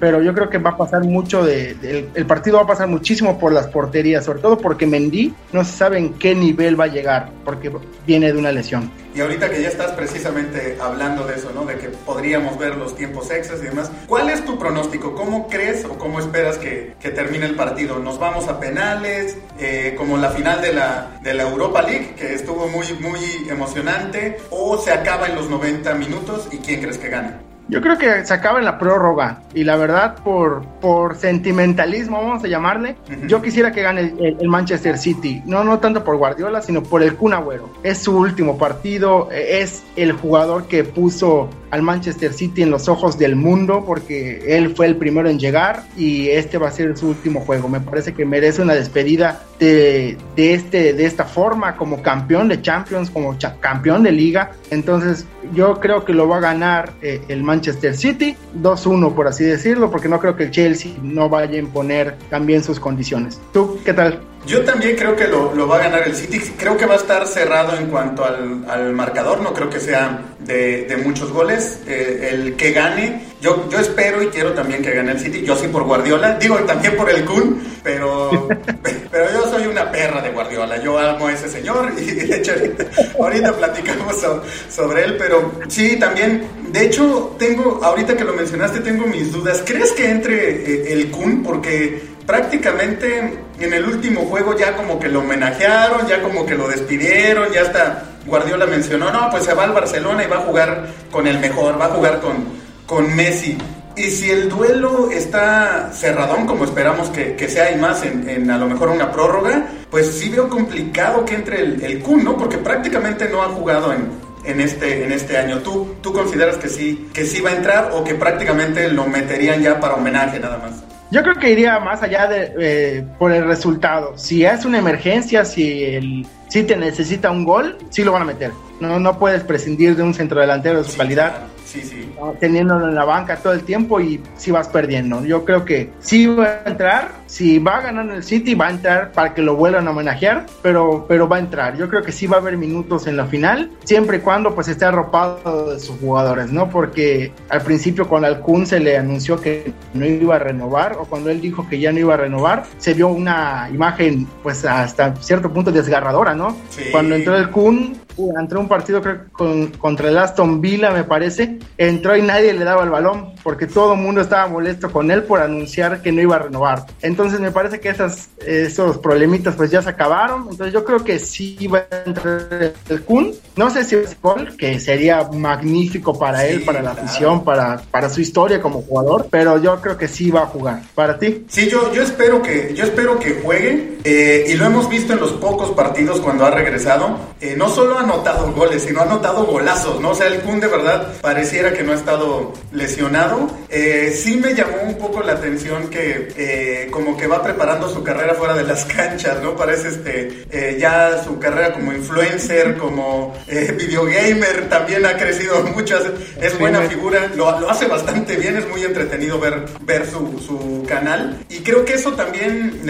Pero 0.00 0.22
yo 0.22 0.32
creo 0.32 0.48
que 0.48 0.56
va 0.56 0.70
a 0.70 0.76
pasar 0.78 1.04
mucho 1.04 1.44
de, 1.44 2.08
el 2.14 2.26
partido 2.26 2.56
va 2.56 2.62
a 2.62 2.66
pasar 2.66 2.88
muchísimo 2.88 3.38
por 3.38 3.52
las 3.52 3.66
porterías, 3.66 4.24
sobre 4.24 4.40
todo 4.40 4.56
porque 4.56 4.86
Mendy 4.86 5.34
no 5.52 5.62
se 5.64 5.76
sabe 5.76 5.98
en 5.98 6.14
qué 6.14 6.34
nivel 6.34 6.80
va 6.80 6.84
a 6.84 6.88
llegar, 6.88 7.30
porque 7.44 7.70
viene 8.06 8.32
de 8.32 8.38
una 8.38 8.52
lesión. 8.52 8.90
Y 9.14 9.20
ahorita 9.20 9.48
que 9.48 9.62
ya 9.62 9.68
estás 9.68 9.92
precisamente 9.92 10.76
hablando 10.80 11.26
de 11.26 11.36
eso, 11.36 11.50
¿no? 11.54 11.64
De 11.64 11.76
que 11.76 11.88
podríamos 11.88 12.58
ver 12.58 12.76
los 12.76 12.94
tiempos 12.94 13.30
extras 13.30 13.60
y 13.62 13.66
demás, 13.66 13.90
¿cuál 14.06 14.28
es 14.28 14.44
tu 14.44 14.58
pronóstico? 14.58 14.85
¿Cómo 15.16 15.48
crees 15.48 15.84
o 15.84 15.98
cómo 15.98 16.20
esperas 16.20 16.58
que, 16.58 16.94
que 17.00 17.10
termine 17.10 17.46
el 17.46 17.56
partido? 17.56 17.98
¿Nos 17.98 18.18
vamos 18.18 18.48
a 18.48 18.60
penales? 18.60 19.36
Eh, 19.58 19.94
como 19.96 20.16
la 20.16 20.30
final 20.30 20.62
de 20.62 20.72
la, 20.72 21.18
de 21.22 21.34
la 21.34 21.42
Europa 21.42 21.82
League, 21.82 22.14
que 22.16 22.34
estuvo 22.34 22.68
muy, 22.68 22.86
muy 23.00 23.20
emocionante, 23.50 24.38
o 24.50 24.78
se 24.78 24.92
acaba 24.92 25.26
en 25.26 25.34
los 25.34 25.50
90 25.50 25.94
minutos 25.94 26.48
y 26.52 26.58
quién 26.58 26.80
crees 26.80 26.98
que 26.98 27.08
gana? 27.08 27.40
Yo 27.68 27.80
creo 27.80 27.98
que 27.98 28.24
se 28.24 28.32
acaba 28.32 28.60
en 28.60 28.64
la 28.64 28.78
prórroga 28.78 29.40
y 29.52 29.64
la 29.64 29.74
verdad 29.74 30.14
por, 30.22 30.64
por 30.80 31.16
sentimentalismo, 31.16 32.22
vamos 32.22 32.44
a 32.44 32.46
llamarle, 32.46 32.94
yo 33.26 33.42
quisiera 33.42 33.72
que 33.72 33.82
gane 33.82 34.14
el, 34.20 34.48
Manchester 34.48 34.96
City, 34.96 35.42
no, 35.46 35.64
no 35.64 35.80
tanto 35.80 36.04
por 36.04 36.16
Guardiola, 36.16 36.62
sino 36.62 36.84
por 36.84 37.02
el 37.02 37.16
Kun 37.16 37.34
Agüero. 37.34 37.68
Es 37.82 37.98
su 37.98 38.16
último 38.16 38.56
partido, 38.56 39.28
es 39.32 39.82
el 39.96 40.12
jugador 40.12 40.68
que 40.68 40.84
puso 40.84 41.50
al 41.76 41.82
Manchester 41.82 42.32
City 42.32 42.62
en 42.62 42.70
los 42.70 42.88
ojos 42.88 43.18
del 43.18 43.36
mundo 43.36 43.84
porque 43.86 44.42
él 44.46 44.74
fue 44.74 44.86
el 44.86 44.96
primero 44.96 45.28
en 45.28 45.38
llegar 45.38 45.84
y 45.96 46.28
este 46.28 46.56
va 46.56 46.68
a 46.68 46.70
ser 46.70 46.96
su 46.96 47.08
último 47.08 47.40
juego. 47.40 47.68
Me 47.68 47.80
parece 47.80 48.14
que 48.14 48.24
merece 48.24 48.62
una 48.62 48.74
despedida 48.74 49.42
de, 49.58 50.16
de 50.34 50.54
este, 50.54 50.94
de 50.94 51.04
esta 51.04 51.24
forma 51.24 51.76
como 51.76 52.02
campeón 52.02 52.48
de 52.48 52.62
Champions, 52.62 53.10
como 53.10 53.36
campeón 53.60 54.02
de 54.02 54.12
liga. 54.12 54.52
Entonces 54.70 55.26
yo 55.52 55.78
creo 55.78 56.04
que 56.06 56.14
lo 56.14 56.26
va 56.26 56.38
a 56.38 56.40
ganar 56.40 56.94
eh, 57.02 57.20
el 57.28 57.42
Manchester 57.42 57.94
City 57.94 58.34
2-1 58.58 59.14
por 59.14 59.28
así 59.28 59.44
decirlo 59.44 59.90
porque 59.90 60.08
no 60.08 60.18
creo 60.18 60.34
que 60.34 60.44
el 60.44 60.50
Chelsea 60.50 60.92
no 61.02 61.28
vaya 61.28 61.56
a 61.56 61.58
imponer 61.58 62.16
también 62.30 62.64
sus 62.64 62.80
condiciones. 62.80 63.38
¿Tú 63.52 63.78
qué 63.84 63.92
tal? 63.92 64.22
Yo 64.46 64.62
también 64.62 64.94
creo 64.94 65.16
que 65.16 65.26
lo, 65.26 65.66
va 65.66 65.76
a 65.76 65.80
ganar 65.80 66.06
el 66.06 66.14
City. 66.14 66.38
Creo 66.56 66.76
que 66.76 66.86
va 66.86 66.94
a 66.94 66.98
estar 66.98 67.26
cerrado 67.26 67.76
en 67.76 67.88
cuanto 67.88 68.24
al, 68.24 68.92
marcador. 68.92 69.40
No 69.40 69.52
creo 69.52 69.68
que 69.68 69.80
sea 69.80 70.20
de, 70.38 71.00
muchos 71.04 71.32
goles. 71.32 71.80
Eh, 71.88 72.30
el 72.32 72.54
que 72.54 72.70
gane, 72.70 73.24
yo, 73.40 73.68
yo 73.68 73.80
espero 73.80 74.22
y 74.22 74.28
quiero 74.28 74.52
también 74.52 74.82
que 74.82 74.92
gane 74.92 75.12
el 75.12 75.18
City. 75.18 75.42
Yo 75.42 75.56
sí 75.56 75.66
por 75.66 75.82
Guardiola. 75.82 76.34
Digo 76.34 76.56
también 76.60 76.96
por 76.96 77.10
el 77.10 77.24
Kun, 77.24 77.60
pero, 77.82 78.48
pero 79.10 79.32
yo 79.32 79.50
soy 79.50 79.66
una 79.66 79.90
perra 79.90 80.22
de 80.22 80.30
Guardiola. 80.30 80.80
Yo 80.80 80.96
amo 80.96 81.26
a 81.26 81.32
ese 81.32 81.48
señor 81.48 81.92
y 81.98 82.04
de 82.04 82.36
hecho 82.36 82.52
ahorita, 83.18 83.52
platicamos 83.52 84.24
sobre 84.70 85.04
él. 85.04 85.16
Pero 85.18 85.52
sí, 85.68 85.96
también. 85.98 86.46
De 86.68 86.84
hecho, 86.84 87.34
tengo, 87.38 87.80
ahorita 87.82 88.16
que 88.16 88.24
lo 88.24 88.32
mencionaste, 88.32 88.80
tengo 88.80 89.06
mis 89.06 89.32
dudas. 89.32 89.62
¿Crees 89.66 89.90
que 89.92 90.08
entre 90.08 90.50
eh, 90.50 90.92
el 90.92 91.10
Kun? 91.10 91.42
Porque 91.42 92.00
prácticamente 92.26 93.45
en 93.58 93.72
el 93.72 93.84
último 93.84 94.22
juego 94.22 94.56
ya 94.56 94.76
como 94.76 94.98
que 94.98 95.08
lo 95.08 95.20
homenajearon, 95.20 96.06
ya 96.06 96.22
como 96.22 96.44
que 96.44 96.54
lo 96.54 96.68
despidieron, 96.68 97.50
ya 97.52 97.62
hasta 97.62 98.02
Guardiola 98.26 98.66
mencionó, 98.66 99.10
no, 99.10 99.30
pues 99.30 99.44
se 99.44 99.54
va 99.54 99.64
al 99.64 99.72
Barcelona 99.72 100.24
y 100.24 100.26
va 100.26 100.36
a 100.36 100.40
jugar 100.40 100.88
con 101.10 101.26
el 101.26 101.38
mejor, 101.38 101.80
va 101.80 101.86
a 101.86 101.90
jugar 101.90 102.20
con, 102.20 102.44
con 102.86 103.14
Messi. 103.14 103.56
Y 103.96 104.10
si 104.10 104.30
el 104.30 104.50
duelo 104.50 105.10
está 105.10 105.90
cerradón, 105.90 106.46
como 106.46 106.64
esperamos 106.64 107.08
que, 107.08 107.48
sea 107.48 107.72
y 107.72 107.76
más 107.76 108.04
en, 108.04 108.50
a 108.50 108.58
lo 108.58 108.66
mejor 108.66 108.90
una 108.90 109.10
prórroga, 109.10 109.68
pues 109.90 110.10
sí 110.10 110.28
veo 110.28 110.50
complicado 110.50 111.24
que 111.24 111.34
entre 111.34 111.60
el, 111.60 111.82
el 111.82 112.00
Kun, 112.00 112.22
¿no? 112.22 112.36
Porque 112.36 112.58
prácticamente 112.58 113.26
no 113.30 113.42
ha 113.42 113.46
jugado 113.46 113.94
en, 113.94 114.10
en 114.44 114.60
este, 114.60 115.04
en 115.04 115.12
este 115.12 115.38
año. 115.38 115.60
¿Tú, 115.60 115.94
¿Tú 116.02 116.12
consideras 116.12 116.56
que 116.56 116.68
sí, 116.68 117.08
que 117.14 117.24
sí 117.24 117.40
va 117.40 117.50
a 117.50 117.56
entrar 117.56 117.90
o 117.94 118.04
que 118.04 118.14
prácticamente 118.14 118.88
lo 118.90 119.06
meterían 119.06 119.62
ya 119.62 119.80
para 119.80 119.94
homenaje 119.94 120.38
nada 120.40 120.58
más? 120.58 120.95
Yo 121.10 121.22
creo 121.22 121.36
que 121.36 121.50
iría 121.50 121.78
más 121.78 122.02
allá 122.02 122.26
de 122.26 122.54
eh, 122.58 123.04
por 123.18 123.32
el 123.32 123.44
resultado. 123.44 124.16
Si 124.18 124.44
es 124.44 124.64
una 124.64 124.78
emergencia, 124.78 125.44
si 125.44 125.84
el 125.84 126.26
si 126.48 126.62
te 126.62 126.76
necesita 126.76 127.30
un 127.30 127.44
gol, 127.44 127.76
sí 127.90 128.04
lo 128.04 128.12
van 128.12 128.22
a 128.22 128.24
meter. 128.24 128.52
No, 128.80 129.00
no 129.00 129.18
puedes 129.18 129.42
prescindir 129.42 129.96
de 129.96 130.02
un 130.02 130.14
centrodelantero 130.14 130.82
de 130.82 130.88
su 130.88 130.96
calidad 130.96 131.46
sí, 131.64 131.82
sí. 131.82 132.08
teniéndolo 132.40 132.88
en 132.88 132.94
la 132.94 133.04
banca 133.04 133.36
todo 133.36 133.52
el 133.52 133.62
tiempo 133.62 134.00
y 134.00 134.20
si 134.36 134.50
vas 134.50 134.68
perdiendo. 134.68 135.24
Yo 135.24 135.44
creo 135.44 135.64
que 135.64 135.90
sí 136.00 136.26
va 136.26 136.62
a 136.64 136.70
entrar, 136.70 137.12
si 137.26 137.58
va 137.58 137.78
a 137.78 137.80
ganar 137.82 138.08
el 138.10 138.22
City, 138.22 138.54
va 138.54 138.68
a 138.68 138.70
entrar 138.70 139.12
para 139.12 139.34
que 139.34 139.42
lo 139.42 139.56
vuelvan 139.56 139.86
a 139.86 139.90
homenajear, 139.90 140.46
pero, 140.62 141.06
pero 141.08 141.28
va 141.28 141.36
a 141.36 141.40
entrar. 141.40 141.76
Yo 141.76 141.88
creo 141.88 142.02
que 142.02 142.12
sí 142.12 142.26
va 142.26 142.36
a 142.36 142.40
haber 142.40 142.56
minutos 142.56 143.06
en 143.06 143.16
la 143.16 143.26
final, 143.26 143.70
siempre 143.84 144.18
y 144.18 144.20
cuando 144.20 144.54
pues 144.54 144.68
esté 144.68 144.84
arropado 144.84 145.72
de 145.72 145.80
sus 145.80 145.98
jugadores, 145.98 146.52
¿no? 146.52 146.70
Porque 146.70 147.32
al 147.48 147.62
principio 147.62 148.08
cuando 148.08 148.28
al 148.28 148.40
Kun 148.40 148.66
se 148.66 148.80
le 148.80 148.96
anunció 148.96 149.40
que 149.40 149.72
no 149.94 150.06
iba 150.06 150.36
a 150.36 150.38
renovar 150.38 150.96
o 150.98 151.04
cuando 151.04 151.30
él 151.30 151.40
dijo 151.40 151.68
que 151.68 151.78
ya 151.78 151.92
no 151.92 151.98
iba 151.98 152.14
a 152.14 152.18
renovar, 152.18 152.64
se 152.78 152.94
vio 152.94 153.08
una 153.08 153.68
imagen 153.72 154.26
pues 154.42 154.64
hasta 154.64 155.14
cierto 155.16 155.52
punto 155.52 155.70
desgarradora, 155.72 156.34
¿no? 156.34 156.56
Cuando 156.92 157.14
entró 157.14 157.36
el 157.36 157.50
Kun, 157.50 157.96
entró 158.38 158.60
un 158.60 158.68
partido 158.68 159.00
creo, 159.02 159.24
con, 159.32 159.68
contra 159.72 160.08
el 160.08 160.18
Aston 160.18 160.60
Villa, 160.60 160.90
me 160.90 161.04
parece, 161.04 161.58
entró 161.76 162.16
y 162.16 162.22
nadie 162.22 162.52
le 162.52 162.64
daba 162.64 162.84
el 162.84 162.90
balón 162.90 163.35
porque 163.46 163.68
todo 163.68 163.92
el 163.92 164.00
mundo 164.00 164.22
estaba 164.22 164.48
molesto 164.48 164.90
con 164.90 165.08
él 165.08 165.22
por 165.22 165.40
anunciar 165.40 166.02
que 166.02 166.10
no 166.10 166.20
iba 166.20 166.34
a 166.34 166.40
renovar. 166.40 166.84
Entonces 167.00 167.38
me 167.38 167.52
parece 167.52 167.78
que 167.78 167.90
esas, 167.90 168.28
esos 168.44 168.98
problemitas 168.98 169.54
pues 169.54 169.70
ya 169.70 169.80
se 169.80 169.90
acabaron. 169.90 170.48
Entonces 170.50 170.74
yo 170.74 170.84
creo 170.84 171.04
que 171.04 171.20
sí 171.20 171.68
va 171.68 171.86
a 171.88 172.02
entrar 172.04 172.72
el 172.88 173.02
Kun. 173.02 173.32
No 173.54 173.70
sé 173.70 173.84
si 173.84 173.94
es 173.94 174.20
gol, 174.20 174.56
que 174.56 174.80
sería 174.80 175.28
magnífico 175.32 176.18
para 176.18 176.44
él, 176.44 176.62
para 176.62 176.82
la 176.82 176.90
afición, 176.90 177.44
para, 177.44 177.80
para 177.88 178.08
su 178.10 178.20
historia 178.20 178.60
como 178.60 178.82
jugador, 178.82 179.28
pero 179.30 179.62
yo 179.62 179.80
creo 179.80 179.96
que 179.96 180.08
sí 180.08 180.32
va 180.32 180.42
a 180.42 180.46
jugar. 180.46 180.82
¿Para 180.96 181.16
ti? 181.16 181.44
Sí, 181.48 181.68
yo, 181.68 181.92
yo 181.92 182.02
espero 182.02 182.42
que 182.42 182.74
yo 182.74 182.82
espero 182.82 183.16
que 183.20 183.40
juegue 183.44 183.98
eh, 184.02 184.46
y 184.48 184.54
lo 184.54 184.64
hemos 184.64 184.88
visto 184.88 185.12
en 185.12 185.20
los 185.20 185.32
pocos 185.34 185.70
partidos 185.70 186.18
cuando 186.18 186.44
ha 186.46 186.50
regresado. 186.50 187.16
Eh, 187.40 187.54
no 187.56 187.68
solo 187.68 187.96
ha 187.96 188.02
anotado 188.02 188.52
goles, 188.52 188.82
sino 188.82 189.00
ha 189.00 189.04
anotado 189.04 189.46
golazos, 189.46 190.00
¿no? 190.00 190.10
O 190.10 190.14
sea, 190.16 190.26
el 190.26 190.40
Kun 190.40 190.58
de 190.58 190.66
verdad 190.66 191.12
pareciera 191.20 191.72
que 191.72 191.84
no 191.84 191.92
ha 191.92 191.94
estado 191.94 192.52
lesionado. 192.72 193.35
Eh, 193.68 194.12
sí 194.16 194.36
me 194.36 194.54
llamó 194.54 194.82
un 194.84 194.94
poco 194.96 195.22
la 195.22 195.32
atención 195.32 195.88
que 195.88 196.28
eh, 196.36 196.88
como 196.90 197.16
que 197.16 197.26
va 197.26 197.42
preparando 197.42 197.88
su 197.88 198.02
carrera 198.02 198.34
fuera 198.34 198.54
de 198.54 198.64
las 198.64 198.84
canchas, 198.96 199.42
¿no? 199.42 199.56
Parece 199.56 199.88
este, 199.88 200.44
eh, 200.50 200.76
ya 200.78 201.22
su 201.22 201.38
carrera 201.38 201.72
como 201.72 201.92
influencer, 201.92 202.76
como 202.76 203.34
videogamer, 203.46 204.68
también 204.68 205.04
ha 205.06 205.16
crecido 205.16 205.62
mucho, 205.74 205.98
es 206.40 206.58
buena 206.58 206.82
figura, 206.82 207.30
lo, 207.34 207.60
lo, 207.60 207.70
hace 207.70 207.86
bastante 207.86 208.36
bien, 208.36 208.56
es 208.56 208.68
muy 208.68 208.82
entretenido 208.82 209.38
ver, 209.38 209.64
ver 209.82 210.06
su, 210.06 210.38
su 210.40 210.84
canal. 210.86 211.44
Y 211.48 211.58
creo 211.58 211.84
que 211.84 211.94
eso 211.94 212.12
también 212.12 212.82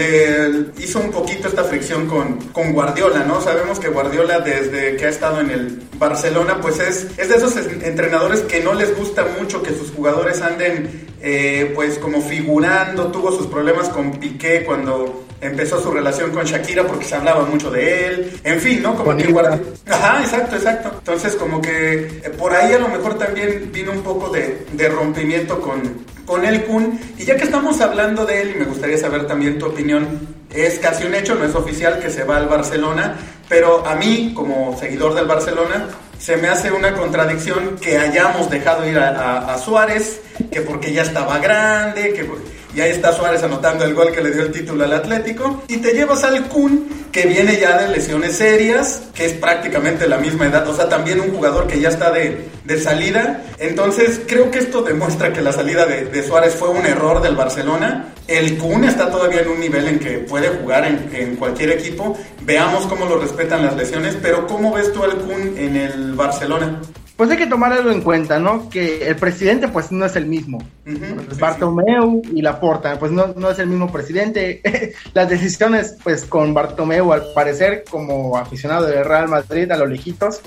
hizo 0.77 0.99
un 0.99 1.11
poquito 1.11 1.47
esta 1.47 1.63
fricción 1.63 2.07
con, 2.07 2.37
con 2.51 2.73
Guardiola, 2.73 3.23
¿no? 3.23 3.41
Sabemos 3.41 3.79
que 3.79 3.89
Guardiola 3.89 4.39
desde 4.39 4.95
que 4.95 5.05
ha 5.05 5.09
estado 5.09 5.41
en 5.41 5.51
el 5.51 5.81
Barcelona, 5.97 6.59
pues 6.61 6.79
es, 6.79 7.07
es 7.17 7.29
de 7.29 7.35
esos 7.35 7.55
entrenadores 7.57 8.41
que 8.41 8.61
no 8.61 8.73
les 8.73 8.95
gusta 8.95 9.25
mucho 9.39 9.61
que 9.63 9.71
sus 9.71 9.91
jugadores 9.91 10.36
anden 10.41 11.07
eh, 11.21 11.71
pues 11.73 11.97
como 11.97 12.21
figurando, 12.21 13.07
tuvo 13.07 13.31
sus 13.31 13.47
problemas 13.47 13.89
con 13.89 14.11
Piqué 14.11 14.63
cuando 14.63 15.25
empezó 15.41 15.81
su 15.81 15.91
relación 15.91 16.31
con 16.31 16.45
Shakira 16.45 16.85
porque 16.85 17.05
se 17.05 17.15
hablaba 17.15 17.45
mucho 17.45 17.69
de 17.69 18.07
él, 18.07 18.39
en 18.43 18.59
fin, 18.59 18.81
¿no? 18.81 18.95
Como 18.95 19.15
que 19.15 19.23
Ajá, 19.89 20.21
exacto, 20.21 20.55
exacto. 20.55 20.91
Entonces 20.97 21.35
como 21.35 21.61
que 21.61 22.21
eh, 22.23 22.31
por 22.37 22.53
ahí 22.53 22.73
a 22.73 22.79
lo 22.79 22.87
mejor 22.87 23.17
también 23.17 23.69
vino 23.71 23.91
un 23.91 24.01
poco 24.01 24.29
de, 24.29 24.65
de 24.71 24.89
rompimiento 24.89 25.59
con, 25.59 26.05
con 26.25 26.45
el 26.45 26.63
Kun. 26.65 26.99
Y 27.17 27.25
ya 27.25 27.35
que 27.35 27.45
estamos 27.45 27.79
hablando 27.81 28.25
de 28.25 28.41
él, 28.41 28.51
y 28.55 28.59
me 28.59 28.65
gustaría 28.65 28.97
saber 28.97 29.27
también 29.27 29.57
tu 29.57 29.67
opinión, 29.67 30.35
es 30.53 30.79
casi 30.79 31.05
un 31.05 31.15
hecho, 31.15 31.35
no 31.35 31.45
es 31.45 31.55
oficial 31.55 31.99
que 31.99 32.09
se 32.09 32.23
va 32.23 32.37
al 32.37 32.47
Barcelona, 32.47 33.15
pero 33.49 33.85
a 33.85 33.95
mí, 33.95 34.33
como 34.35 34.77
seguidor 34.79 35.13
del 35.13 35.25
Barcelona, 35.25 35.87
se 36.19 36.35
me 36.37 36.47
hace 36.47 36.71
una 36.71 36.93
contradicción 36.93 37.77
que 37.79 37.97
hayamos 37.97 38.49
dejado 38.49 38.87
ir 38.87 38.97
a, 38.97 39.53
a 39.53 39.57
Suárez, 39.57 40.21
que 40.51 40.61
porque 40.61 40.93
ya 40.93 41.03
estaba 41.03 41.39
grande, 41.39 42.13
que 42.13 42.25
y 42.77 42.81
ahí 42.81 42.91
está 42.91 43.11
Suárez 43.11 43.41
anotando 43.41 43.85
el 43.85 43.95
gol 43.95 44.11
que 44.11 44.21
le 44.21 44.29
dio 44.29 44.43
el 44.43 44.51
título 44.51 44.83
al 44.83 44.93
Atlético. 44.93 45.63
Y 45.67 45.77
te 45.77 45.93
llevas 45.93 46.23
al 46.23 46.47
Kun, 46.47 47.07
que 47.11 47.25
viene 47.25 47.57
ya 47.57 47.75
de 47.75 47.87
lesiones 47.87 48.35
serias, 48.35 49.01
que 49.15 49.25
es 49.25 49.33
prácticamente 49.33 50.07
la 50.07 50.19
misma 50.19 50.45
edad, 50.45 50.67
o 50.67 50.75
sea, 50.75 50.87
también 50.87 51.19
un 51.19 51.31
jugador 51.31 51.65
que 51.65 51.79
ya 51.79 51.89
está 51.89 52.11
de, 52.11 52.49
de 52.65 52.79
salida. 52.79 53.43
Entonces, 53.57 54.21
creo 54.27 54.51
que 54.51 54.59
esto 54.59 54.83
demuestra 54.83 55.33
que 55.33 55.41
la 55.41 55.53
salida 55.53 55.87
de, 55.87 56.21
Suárez 56.21 56.53
fue 56.53 56.69
un 56.69 56.85
error 56.85 57.19
del 57.19 57.35
Barcelona. 57.35 58.13
El 58.27 58.59
Kun 58.59 58.83
está 58.83 59.09
todavía 59.09 59.41
en 59.41 59.47
un 59.47 59.59
nivel 59.59 59.87
en 59.87 59.97
que 59.97 60.19
puede 60.19 60.49
jugar 60.49 60.85
en, 60.85 61.09
en 61.15 61.35
cualquier 61.35 61.71
equipo. 61.71 62.15
Veamos 62.41 62.85
cómo 62.85 63.07
lo 63.07 63.17
respetan 63.17 63.65
las 63.65 63.75
lesiones, 63.75 64.15
pero 64.21 64.45
¿cómo 64.45 64.73
ves 64.73 64.93
tú 64.93 65.03
al 65.03 65.17
Kun 65.17 65.57
en 65.57 65.75
el 65.77 66.13
Barcelona? 66.13 66.79
Pues 67.17 67.31
hay 67.31 67.37
que 67.37 67.47
tomar 67.47 67.73
algo 67.73 67.89
en 67.89 68.01
cuenta, 68.01 68.39
¿no? 68.39 68.69
Que 68.69 69.07
el 69.07 69.15
presidente 69.15 69.67
pues 69.67 69.91
no 69.91 70.05
es 70.05 70.15
el 70.15 70.27
mismo. 70.27 70.59
Bartomeu 71.39 72.21
y 72.31 72.43
Laporta, 72.43 72.97
pues 72.99 73.11
no, 73.11 73.33
no 73.35 73.49
es 73.49 73.57
el 73.57 73.67
mismo 73.67 73.91
presidente. 73.91 74.61
Las 75.13 75.27
decisiones, 75.27 75.97
pues 76.03 76.25
con 76.25 76.53
Bartomeu 76.53 77.11
al 77.11 77.33
parecer 77.33 77.83
como 77.89 78.37
aficionado 78.37 78.85
del 78.85 79.03
Real 79.03 79.27
Madrid 79.27 79.69
a 79.71 79.77
lo 79.77 79.87
lejitos, 79.87 80.41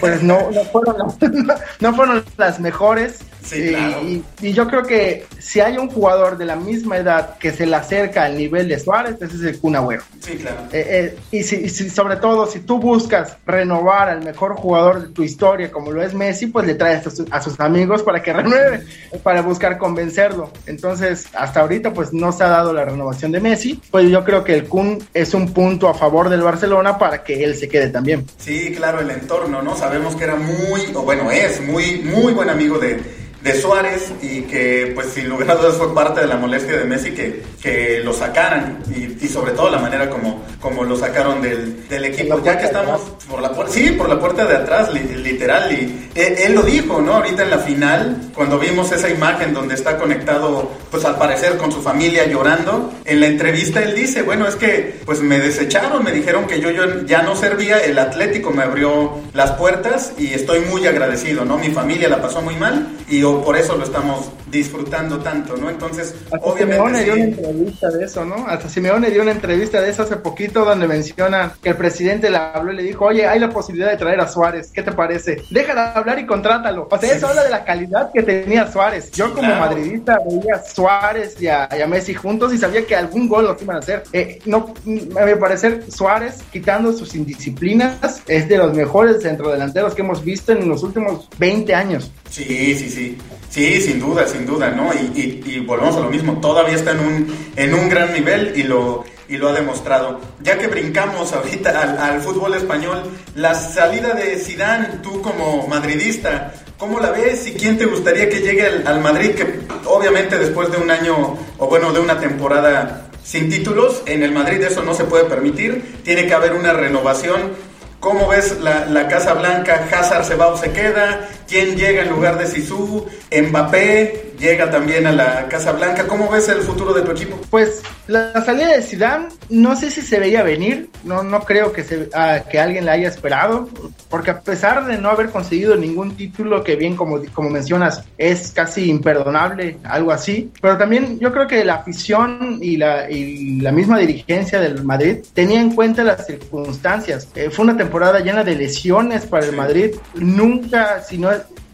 pues 0.00 0.22
no, 0.22 0.50
no, 0.50 0.64
fueron, 0.64 0.96
no 1.80 1.94
fueron 1.94 2.24
las 2.36 2.58
mejores. 2.58 3.20
Y, 3.52 4.52
yo 4.52 4.66
creo 4.66 4.82
que 4.82 5.26
si 5.38 5.60
hay 5.60 5.78
un 5.78 5.88
jugador 5.88 6.36
de 6.36 6.44
la 6.44 6.56
misma 6.56 6.96
edad 6.96 7.38
que 7.38 7.52
se 7.52 7.66
le 7.66 7.76
acerca 7.76 8.24
al 8.24 8.36
nivel 8.36 8.68
de 8.68 8.78
Suárez, 8.78 9.16
ese 9.20 9.36
es 9.36 9.42
el 9.42 9.58
Kun 9.58 9.76
Sí, 10.20 10.36
claro. 10.36 10.56
Eh, 10.72 11.14
eh, 11.14 11.18
y, 11.30 11.42
si, 11.42 11.68
sobre 11.90 12.16
todo, 12.16 12.46
si 12.46 12.60
tú 12.60 12.78
buscas 12.78 13.36
renovar 13.46 14.08
al 14.08 14.24
mejor 14.24 14.56
jugador 14.56 15.02
de 15.02 15.08
tu 15.08 15.22
historia, 15.22 15.70
como 15.70 15.92
lo 15.92 16.02
es 16.02 16.14
Messi, 16.14 16.48
pues 16.48 16.66
le 16.66 16.74
traes 16.74 17.06
a, 17.30 17.40
sus 17.40 17.60
amigos 17.60 18.02
para 18.02 18.22
que 18.22 18.32
renueve, 18.34 18.84
para 19.22 19.42
buscar 19.42 19.78
convencerlo. 19.78 20.50
Entonces, 20.66 21.26
hasta 21.34 21.60
ahorita, 21.60 21.92
pues 21.92 22.12
no 22.12 22.32
se 22.32 22.44
ha 22.44 22.48
dado 22.48 22.72
la 22.72 22.84
renovación 22.84 23.32
de 23.32 23.40
Messi. 23.40 23.80
Pues 23.90 24.10
yo 24.10 24.24
creo 24.24 24.44
que 24.44 24.54
el 24.54 24.64
Kun 24.64 24.98
es 25.14 25.34
un 25.34 25.52
punto 25.52 25.88
a 25.88 25.94
favor 25.94 26.28
del 26.28 26.42
Barcelona 26.42 26.98
para 26.98 27.22
que 27.22 27.44
él 27.44 27.54
se 27.54 27.68
quede 27.68 27.88
también. 27.88 28.26
Sí, 28.38 28.74
claro, 28.74 29.00
el 29.00 29.10
entorno, 29.10 29.62
¿no? 29.62 29.76
Sabemos 29.76 30.16
que 30.16 30.24
era 30.24 30.36
muy, 30.36 30.92
o 30.94 31.02
bueno, 31.02 31.30
es 31.30 31.60
muy, 31.60 31.98
muy 31.98 32.32
buen 32.32 32.50
amigo 32.50 32.78
de 32.78 33.27
de 33.48 33.60
Suárez 33.60 34.12
y 34.20 34.42
que 34.42 34.92
pues 34.94 35.08
sin 35.08 35.28
lugar 35.28 35.52
a 35.52 35.54
dudas 35.54 35.76
fue 35.76 35.94
parte 35.94 36.20
de 36.20 36.26
la 36.26 36.36
molestia 36.36 36.76
de 36.76 36.84
Messi 36.84 37.12
que, 37.12 37.42
que 37.62 38.00
lo 38.04 38.12
sacaran 38.12 38.82
y, 38.94 39.26
sobre 39.28 39.52
todo 39.52 39.70
la 39.70 39.78
manera 39.78 40.08
como, 40.08 40.44
como 40.60 40.84
lo 40.84 40.96
sacaron 40.96 41.40
del, 41.40 41.88
del 41.88 42.04
equipo. 42.04 42.42
Ya 42.42 42.58
que 42.58 42.66
estamos 42.66 43.00
por 43.28 43.40
la 43.42 43.52
puerta, 43.52 43.72
sí, 43.72 43.90
por 43.90 44.08
la 44.08 44.18
puerta 44.18 44.46
de 44.46 44.56
atrás, 44.56 44.90
literal, 44.92 45.70
y 45.72 46.10
e, 46.14 46.46
él, 46.46 46.54
lo 46.54 46.62
dijo, 46.62 47.00
¿no? 47.00 47.14
Ahorita 47.14 47.42
en 47.42 47.50
la 47.50 47.58
final, 47.58 48.16
cuando 48.34 48.58
vimos 48.58 48.90
esa 48.90 49.08
imagen 49.08 49.52
donde 49.52 49.74
está 49.74 49.98
conectado, 49.98 50.70
pues 50.90 51.04
al 51.04 51.16
parecer 51.16 51.56
con 51.58 51.70
su 51.70 51.82
familia 51.82 52.26
llorando, 52.26 52.92
en 53.04 53.20
la 53.20 53.26
entrevista 53.26 53.82
él 53.82 53.94
dice, 53.94 54.22
bueno, 54.22 54.46
es 54.46 54.56
que 54.56 55.00
pues 55.04 55.20
me 55.20 55.38
desecharon, 55.38 56.02
me 56.02 56.12
dijeron 56.12 56.46
que 56.46 56.60
yo, 56.60 56.70
yo 56.70 57.04
ya 57.06 57.22
no 57.22 57.36
servía, 57.36 57.78
el 57.78 57.98
Atlético 57.98 58.50
me 58.50 58.62
abrió 58.62 59.18
las 59.34 59.52
puertas 59.52 60.12
y 60.18 60.32
estoy 60.32 60.60
muy 60.60 60.86
agradecido, 60.86 61.44
¿no? 61.44 61.58
Mi 61.58 61.70
familia 61.70 62.08
la 62.08 62.20
pasó 62.22 62.40
muy 62.40 62.56
mal 62.56 62.96
y 63.08 63.22
por 63.42 63.56
eso 63.56 63.76
lo 63.76 63.84
estamos 63.84 64.30
disfrutando 64.50 65.18
tanto, 65.18 65.56
¿no? 65.56 65.70
Entonces, 65.70 66.14
Hasta 66.30 66.38
obviamente. 66.38 66.76
Simeone 66.76 67.04
dio 67.04 67.14
una 67.14 67.24
entrevista 67.24 67.90
de 67.90 68.04
eso, 68.04 68.24
¿no? 68.24 68.46
Hasta 68.46 68.68
Simeone 68.68 69.10
dio 69.10 69.22
una 69.22 69.32
entrevista 69.32 69.80
de 69.80 69.90
eso 69.90 70.02
hace 70.02 70.16
poquito 70.16 70.64
donde 70.64 70.86
menciona 70.86 71.52
que 71.62 71.70
el 71.70 71.76
presidente 71.76 72.30
le 72.30 72.36
habló 72.36 72.72
y 72.72 72.76
le 72.76 72.82
dijo, 72.82 73.06
oye, 73.06 73.26
hay 73.26 73.38
la 73.38 73.50
posibilidad 73.50 73.90
de 73.90 73.96
traer 73.96 74.20
a 74.20 74.28
Suárez, 74.28 74.70
¿qué 74.72 74.82
te 74.82 74.92
parece? 74.92 75.42
Déjala 75.50 75.92
hablar 75.92 76.18
y 76.18 76.26
contrátalo. 76.26 76.88
O 76.90 76.98
sea, 76.98 77.12
eso 77.12 77.28
habla 77.28 77.44
de 77.44 77.50
la 77.50 77.64
calidad 77.64 78.10
que 78.12 78.22
tenía 78.22 78.70
Suárez. 78.70 79.10
Yo, 79.12 79.34
como 79.34 79.54
madridista, 79.54 80.18
veía 80.26 80.56
a 80.56 80.62
Suárez 80.62 81.40
y 81.40 81.48
a, 81.48 81.68
Messi 81.88 82.12
juntos 82.12 82.52
y 82.52 82.58
sabía 82.58 82.86
que 82.86 82.94
algún 82.94 83.28
gol 83.28 83.44
los 83.46 83.62
iban 83.62 83.76
a 83.76 83.78
hacer. 83.78 84.02
Eh, 84.12 84.40
no, 84.44 84.74
a 85.18 85.24
mi 85.24 85.34
parecer, 85.36 85.84
Suárez, 85.90 86.42
quitando 86.52 86.92
sus 86.92 87.14
indisciplinas, 87.14 88.22
es 88.26 88.48
de 88.48 88.58
los 88.58 88.74
mejores 88.74 89.22
centrodelanteros 89.22 89.94
que 89.94 90.02
hemos 90.02 90.22
visto 90.22 90.52
en 90.52 90.68
los 90.68 90.82
últimos 90.82 91.28
20 91.38 91.74
años. 91.74 92.10
Sí, 92.30 92.74
sí, 92.74 92.90
sí. 92.90 93.17
Sí, 93.50 93.80
sin 93.80 93.98
duda, 93.98 94.26
sin 94.26 94.46
duda, 94.46 94.70
¿no? 94.70 94.92
Y, 94.94 95.60
volvemos 95.66 95.96
a 95.96 96.00
lo 96.00 96.10
mismo, 96.10 96.38
todavía 96.40 96.74
está 96.74 96.92
en 96.92 97.00
un, 97.00 97.36
en 97.56 97.74
un 97.74 97.88
gran 97.88 98.12
nivel 98.12 98.52
y 98.56 98.62
lo, 98.62 99.04
y 99.28 99.36
lo 99.36 99.48
ha 99.48 99.52
demostrado. 99.52 100.20
Ya 100.42 100.58
que 100.58 100.66
brincamos 100.66 101.32
ahorita 101.32 101.96
al, 102.04 102.20
fútbol 102.20 102.54
español, 102.54 103.02
la 103.34 103.54
salida 103.54 104.14
de 104.14 104.38
Sidán, 104.38 105.00
tú 105.02 105.22
como 105.22 105.66
madridista, 105.66 106.52
¿cómo 106.76 107.00
la 107.00 107.10
ves 107.10 107.46
y 107.46 107.52
quién 107.52 107.78
te 107.78 107.86
gustaría 107.86 108.28
que 108.28 108.40
llegue 108.40 108.66
al, 108.66 108.86
al 108.86 109.00
Madrid? 109.00 109.30
Que 109.30 109.60
obviamente 109.86 110.38
después 110.38 110.70
de 110.70 110.78
un 110.78 110.90
año, 110.90 111.36
o 111.58 111.66
bueno, 111.66 111.92
de 111.92 112.00
una 112.00 112.20
temporada 112.20 113.08
sin 113.24 113.50
títulos, 113.50 114.02
en 114.06 114.22
el 114.22 114.32
Madrid 114.32 114.62
eso 114.62 114.82
no 114.82 114.94
se 114.94 115.04
puede 115.04 115.24
permitir, 115.24 116.00
tiene 116.02 116.26
que 116.26 116.34
haber 116.34 116.54
una 116.54 116.72
renovación 116.72 117.52
¿Cómo 118.00 118.28
ves 118.28 118.60
la, 118.60 119.08
Casa 119.08 119.34
Blanca? 119.34 119.88
¿Hazard 119.92 120.24
se 120.24 120.36
va 120.36 120.48
o 120.48 120.56
se 120.56 120.70
queda? 120.72 121.28
¿Quién 121.48 121.76
llega 121.76 122.02
en 122.02 122.10
lugar 122.10 122.38
de 122.38 122.46
Sisu? 122.46 123.06
¿Mbappé 123.30 124.27
llega 124.38 124.70
también 124.70 125.06
a 125.06 125.12
la 125.12 125.46
Casa 125.48 125.72
Blanca? 125.72 126.06
¿Cómo 126.06 126.30
ves 126.30 126.48
el 126.48 126.62
futuro 126.62 126.92
de 126.92 127.02
tu 127.02 127.10
equipo? 127.12 127.38
Pues 127.50 127.82
la 128.06 128.44
salida 128.44 128.68
de 128.68 128.82
Zidane 128.82 129.28
no 129.50 129.76
sé 129.76 129.90
si 129.90 130.02
se 130.02 130.18
veía 130.18 130.42
venir, 130.42 130.90
no, 131.04 131.22
no 131.22 131.40
creo 131.40 131.72
que, 131.72 131.84
se, 131.84 132.08
que 132.50 132.60
alguien 132.60 132.86
la 132.86 132.92
haya 132.92 133.08
esperado, 133.08 133.68
porque 134.08 134.30
a 134.30 134.40
pesar 134.40 134.86
de 134.86 134.98
no 134.98 135.10
haber 135.10 135.30
conseguido 135.30 135.76
ningún 135.76 136.16
título, 136.16 136.64
que 136.64 136.76
bien 136.76 136.96
como, 136.96 137.20
como 137.32 137.50
mencionas 137.50 138.04
es 138.16 138.52
casi 138.52 138.88
imperdonable, 138.88 139.78
algo 139.84 140.12
así, 140.12 140.50
pero 140.60 140.76
también 140.78 141.18
yo 141.18 141.32
creo 141.32 141.46
que 141.46 141.64
la 141.64 141.74
afición 141.76 142.58
y 142.60 142.76
la, 142.76 143.10
y 143.10 143.60
la 143.60 143.72
misma 143.72 143.98
dirigencia 143.98 144.60
del 144.60 144.84
Madrid 144.84 145.18
tenía 145.34 145.60
en 145.60 145.74
cuenta 145.74 146.04
las 146.04 146.26
circunstancias. 146.26 147.28
Eh, 147.34 147.50
fue 147.50 147.64
una 147.64 147.76
temporada 147.76 148.20
llena 148.20 148.44
de 148.44 148.54
lesiones 148.54 149.26
para 149.26 149.46
el 149.46 149.56
Madrid, 149.56 149.94
nunca, 150.14 151.02
si 151.02 151.18
no 151.18 151.30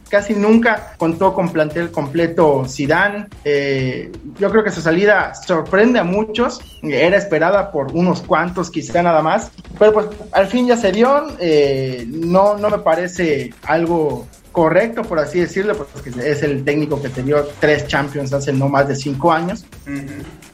casi 0.08 0.34
nunca 0.34 0.94
contó 0.96 1.34
con 1.34 1.50
plantel 1.50 1.90
completo 1.90 2.64
Zidane. 2.68 3.26
Eh, 3.44 4.10
yo 4.38 4.50
creo 4.50 4.64
que 4.64 4.70
su 4.70 4.80
salida 4.80 5.34
sorprende 5.34 5.98
a 5.98 6.04
muchos. 6.04 6.60
Era 6.82 7.16
esperada 7.16 7.70
por 7.70 7.92
unos 7.92 8.22
cuantos, 8.22 8.70
quizá 8.70 9.02
nada 9.02 9.22
más. 9.22 9.50
Pero 9.78 9.92
pues 9.92 10.06
al 10.32 10.46
fin 10.46 10.66
ya 10.66 10.76
se 10.76 10.92
dio. 10.92 11.26
Eh, 11.38 12.06
no, 12.08 12.56
no 12.58 12.70
me 12.70 12.78
parece 12.78 13.52
algo 13.64 14.26
correcto, 14.52 15.02
por 15.02 15.18
así 15.18 15.40
decirlo, 15.40 15.76
porque 15.76 16.10
es 16.10 16.42
el 16.44 16.64
técnico 16.64 17.02
que 17.02 17.08
te 17.08 17.24
dio 17.24 17.44
tres 17.58 17.88
Champions 17.88 18.32
hace 18.32 18.52
no 18.52 18.68
más 18.68 18.86
de 18.86 18.94
cinco 18.94 19.32
años. 19.32 19.66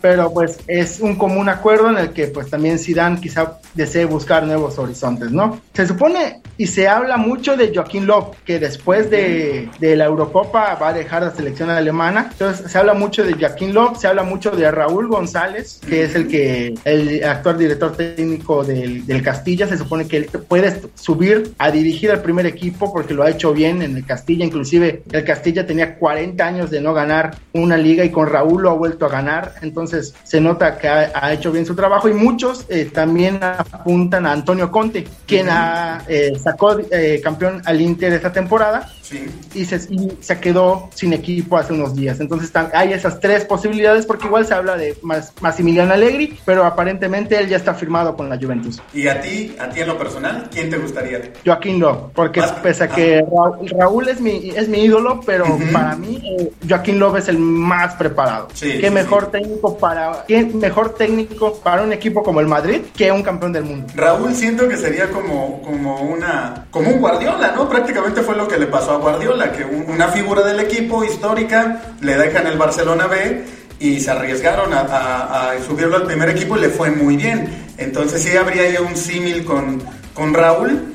Pero 0.00 0.32
pues 0.32 0.58
es 0.66 1.00
un 1.00 1.16
común 1.16 1.48
acuerdo 1.48 1.90
en 1.90 1.98
el 1.98 2.10
que 2.10 2.28
pues 2.28 2.48
también 2.48 2.78
Zidane 2.78 3.20
quizá 3.20 3.58
desee 3.74 4.06
buscar 4.06 4.44
nuevos 4.44 4.78
horizontes, 4.78 5.30
¿no? 5.30 5.60
Se 5.74 5.86
supone 5.86 6.40
y 6.56 6.66
se 6.66 6.88
habla 6.88 7.16
mucho 7.16 7.56
de 7.56 7.72
Joaquín 7.74 8.06
Love, 8.06 8.36
que 8.44 8.58
después 8.58 9.10
de, 9.10 9.68
de, 9.78 9.96
la 9.96 10.06
Eurocopa 10.06 10.74
va 10.74 10.88
a 10.88 10.92
dejar 10.92 11.22
la 11.22 11.30
selección 11.30 11.70
alemana. 11.70 12.28
Entonces 12.32 12.70
se 12.70 12.78
habla 12.78 12.94
mucho 12.94 13.24
de 13.24 13.34
Joaquín 13.34 13.74
Love, 13.74 13.98
se 13.98 14.08
habla 14.08 14.22
mucho 14.22 14.50
de 14.50 14.70
Raúl 14.70 15.08
González, 15.08 15.80
que 15.86 16.04
es 16.04 16.14
el 16.14 16.28
que 16.28 16.74
el 16.84 17.24
actual 17.24 17.58
director 17.58 17.96
técnico 17.96 18.64
del, 18.64 19.06
del 19.06 19.22
Castilla. 19.22 19.66
Se 19.66 19.78
supone 19.78 20.06
que 20.06 20.18
él 20.18 20.30
puede 20.48 20.80
subir 20.94 21.54
a 21.58 21.70
dirigir 21.70 22.10
al 22.10 22.22
primer 22.22 22.46
equipo 22.46 22.92
porque 22.92 23.14
lo 23.14 23.22
ha 23.22 23.30
hecho 23.30 23.52
bien 23.52 23.82
en 23.82 23.90
en 23.90 23.96
el 23.96 24.06
Castilla, 24.06 24.44
inclusive 24.44 25.02
el 25.10 25.24
Castilla 25.24 25.66
tenía 25.66 25.96
40 25.96 26.46
años 26.46 26.70
de 26.70 26.80
no 26.80 26.94
ganar 26.94 27.36
una 27.52 27.76
liga 27.76 28.04
y 28.04 28.10
con 28.10 28.28
Raúl 28.28 28.62
lo 28.62 28.70
ha 28.70 28.74
vuelto 28.74 29.06
a 29.06 29.08
ganar, 29.08 29.54
entonces 29.62 29.89
se 30.22 30.40
nota 30.40 30.78
que 30.78 30.88
ha, 30.88 31.32
hecho 31.32 31.52
bien 31.52 31.66
su 31.66 31.74
trabajo 31.74 32.08
y 32.08 32.14
muchos 32.14 32.66
eh, 32.68 32.90
también 32.92 33.38
apuntan 33.42 34.26
a 34.26 34.32
Antonio 34.32 34.70
Conte, 34.70 35.06
quien 35.26 35.48
ha, 35.48 36.04
eh, 36.08 36.38
sacó 36.42 36.78
eh, 36.90 37.20
campeón 37.22 37.62
al 37.64 37.80
Inter 37.80 38.12
esta 38.12 38.32
temporada 38.32 38.88
y, 39.54 39.64
se, 39.64 39.80
se 40.20 40.40
quedó 40.40 40.88
sin 40.94 41.12
equipo 41.12 41.56
hace 41.56 41.72
unos 41.72 41.94
días. 41.94 42.20
Entonces 42.20 42.52
hay 42.72 42.92
esas 42.92 43.20
tres 43.20 43.44
posibilidades 43.44 44.06
porque 44.06 44.26
igual 44.26 44.46
se 44.46 44.54
habla 44.54 44.76
de 44.76 44.96
Mas, 45.02 45.32
Massimiliano 45.40 45.94
Allegri, 45.94 46.38
pero 46.44 46.64
aparentemente 46.64 47.38
él 47.38 47.48
ya 47.48 47.56
está 47.56 47.74
firmado 47.74 48.16
con 48.16 48.28
la 48.28 48.36
Juventus. 48.36 48.80
¿Y 48.92 49.08
a 49.08 49.20
ti, 49.20 49.56
a 49.58 49.68
ti 49.68 49.80
en 49.80 49.88
lo 49.88 49.98
personal, 49.98 50.48
quién 50.50 50.70
te 50.70 50.78
gustaría? 50.78 51.32
Joaquín 51.44 51.80
Love, 51.80 52.12
porque 52.14 52.42
pese 52.62 52.84
a 52.84 52.88
que 52.88 53.24
Raúl, 53.78 54.08
es, 54.08 54.20
mi, 54.20 54.50
es 54.56 54.68
mi 54.68 54.84
ídolo, 54.84 55.20
pero 55.24 55.58
para 55.72 55.96
mí 55.96 56.22
eh, 56.38 56.52
Joaquín 56.68 56.98
Love 56.98 57.18
es 57.18 57.28
el 57.28 57.38
más 57.38 57.94
preparado. 57.94 58.48
¿Qué 58.58 58.90
mejor 58.90 59.30
técnico 59.30 59.76
para 59.76 60.24
qué 60.26 60.44
mejor 60.44 60.94
técnico 60.94 61.54
para 61.62 61.82
un 61.82 61.92
equipo 61.92 62.22
como 62.22 62.40
el 62.40 62.46
Madrid 62.46 62.82
que 62.96 63.10
un 63.10 63.22
campeón 63.22 63.52
del 63.52 63.64
mundo? 63.64 63.86
Raúl 63.94 64.34
siento 64.34 64.68
que 64.68 64.76
sería 64.76 65.10
como, 65.10 65.62
como 65.62 66.00
una 66.02 66.66
como 66.70 66.90
un 66.90 67.00
Guardiola, 67.00 67.52
¿no? 67.52 67.68
Prácticamente 67.68 68.22
fue 68.22 68.36
lo 68.36 68.46
que 68.46 68.58
le 68.58 68.66
pasó 68.66 68.92
a 68.92 68.99
Guardiola, 69.00 69.52
que 69.52 69.64
una 69.64 70.08
figura 70.08 70.42
del 70.42 70.60
equipo 70.60 71.04
histórica 71.04 71.80
le 72.00 72.16
dejan 72.16 72.46
el 72.46 72.56
Barcelona 72.56 73.06
B 73.06 73.44
y 73.80 74.00
se 74.00 74.10
arriesgaron 74.10 74.70
a, 74.72 75.52
subirlo 75.66 75.96
al 75.96 76.04
primer 76.04 76.28
equipo 76.28 76.56
y 76.56 76.60
le 76.60 76.68
fue 76.68 76.90
muy 76.90 77.16
bien. 77.16 77.48
Entonces 77.78 78.22
sí 78.22 78.36
habría 78.36 78.68
ya 78.70 78.82
un 78.82 78.96
símil 78.96 79.44
con, 79.44 79.82
con 80.12 80.34
Raúl, 80.34 80.92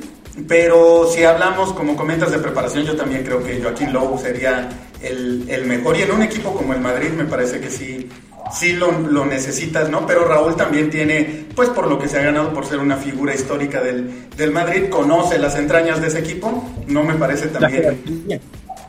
pero 0.48 1.10
si 1.12 1.24
hablamos, 1.24 1.74
como 1.74 1.96
comentas, 1.96 2.32
de 2.32 2.40
preparación, 2.40 2.84
yo 2.84 2.96
también 2.96 3.24
creo 3.24 3.44
que 3.44 3.62
Joaquín 3.62 3.92
Lobo 3.92 4.18
sería 4.20 4.70
el, 5.02 5.46
el 5.50 5.66
mejor. 5.66 5.98
Y 5.98 6.04
en 6.04 6.12
un 6.12 6.22
equipo 6.22 6.54
como 6.54 6.74
el 6.74 6.82
Madrid 6.82 7.10
me 7.10 7.26
parece 7.26 7.60
que 7.60 7.72
sí 7.72 8.10
sí 8.54 8.74
lo, 8.74 8.92
lo, 8.92 9.26
necesitas, 9.26 9.90
¿no? 9.90 10.06
Pero 10.06 10.28
Raúl 10.28 10.56
también 10.56 10.90
tiene, 10.90 11.46
pues 11.56 11.70
por 11.70 11.88
lo 11.88 12.00
que 12.00 12.08
se 12.08 12.20
ha 12.20 12.24
ganado 12.24 12.54
por 12.54 12.66
ser 12.66 12.80
una 12.80 12.98
figura 12.98 13.34
histórica 13.34 13.82
del, 13.82 14.30
del 14.36 14.52
Madrid, 14.52 14.90
conoce 14.90 15.38
las 15.38 15.56
entrañas 15.56 16.02
de 16.02 16.08
ese 16.08 16.20
equipo, 16.20 16.70
no 16.88 17.04
me 17.04 17.16
parece 17.16 17.48
también 17.48 18.00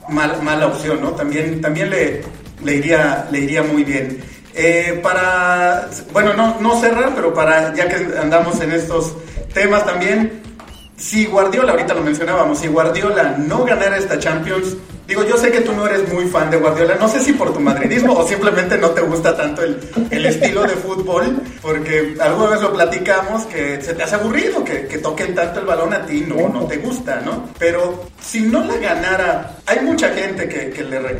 mala 0.08 0.66
opción, 0.66 1.00
¿no? 1.00 1.10
También, 1.12 1.60
también 1.60 1.90
le, 1.90 2.22
le, 2.64 2.74
iría, 2.74 3.26
le 3.30 3.40
iría 3.40 3.62
muy 3.62 3.84
bien. 3.84 4.18
Eh, 4.54 5.00
para, 5.02 5.88
bueno, 6.12 6.32
no, 6.34 6.60
no 6.60 6.80
cerrar, 6.80 7.12
pero 7.14 7.34
para, 7.34 7.74
ya 7.74 7.88
que 7.88 8.18
andamos 8.18 8.60
en 8.60 8.72
estos 8.72 9.14
temas 9.52 9.84
también, 9.84 10.40
si 10.96 11.26
Guardiola, 11.26 11.72
ahorita 11.72 11.94
lo 11.94 12.02
mencionábamos, 12.02 12.58
si 12.58 12.68
Guardiola 12.68 13.36
no 13.38 13.64
ganara 13.64 13.98
esta 13.98 14.18
Champions, 14.18 14.76
digo, 15.06 15.24
yo 15.24 15.36
sé 15.36 15.50
que 15.50 15.60
tú 15.60 15.72
no 15.72 15.86
eres 15.86 16.12
muy 16.12 16.26
fan 16.26 16.50
de 16.50 16.56
Guardiola, 16.56 16.96
no 16.96 17.08
sé 17.08 17.20
si 17.20 17.32
por 17.32 17.52
tu 17.52 17.60
madridismo 17.60 18.14
o 18.14 18.26
simplemente 18.26 18.76
no 18.78 18.90
te 18.90 19.00
gusta 19.00 19.36
tanto 19.36 19.62
el, 19.62 19.76
estilo 20.26 20.62
de 20.62 20.74
fútbol, 20.74 21.40
porque 21.62 22.16
alguna 22.20 22.50
vez 22.50 22.62
lo 22.62 22.72
platicamos 22.72 23.44
que 23.46 23.80
se 23.80 23.94
te 23.94 24.02
hace 24.02 24.16
aburrido 24.16 24.64
que, 24.64 24.96
toquen 24.96 25.34
tanto 25.34 25.60
el 25.60 25.66
balón 25.66 25.92
a 25.92 26.04
ti, 26.04 26.24
no, 26.26 26.48
no 26.48 26.66
te 26.66 26.78
gusta, 26.78 27.20
¿no? 27.20 27.48
Pero 27.58 28.06
si 28.20 28.40
no 28.40 28.64
la 28.64 28.76
ganara, 28.78 29.56
hay 29.66 29.80
mucha 29.80 30.10
gente 30.10 30.48
que, 30.48 30.70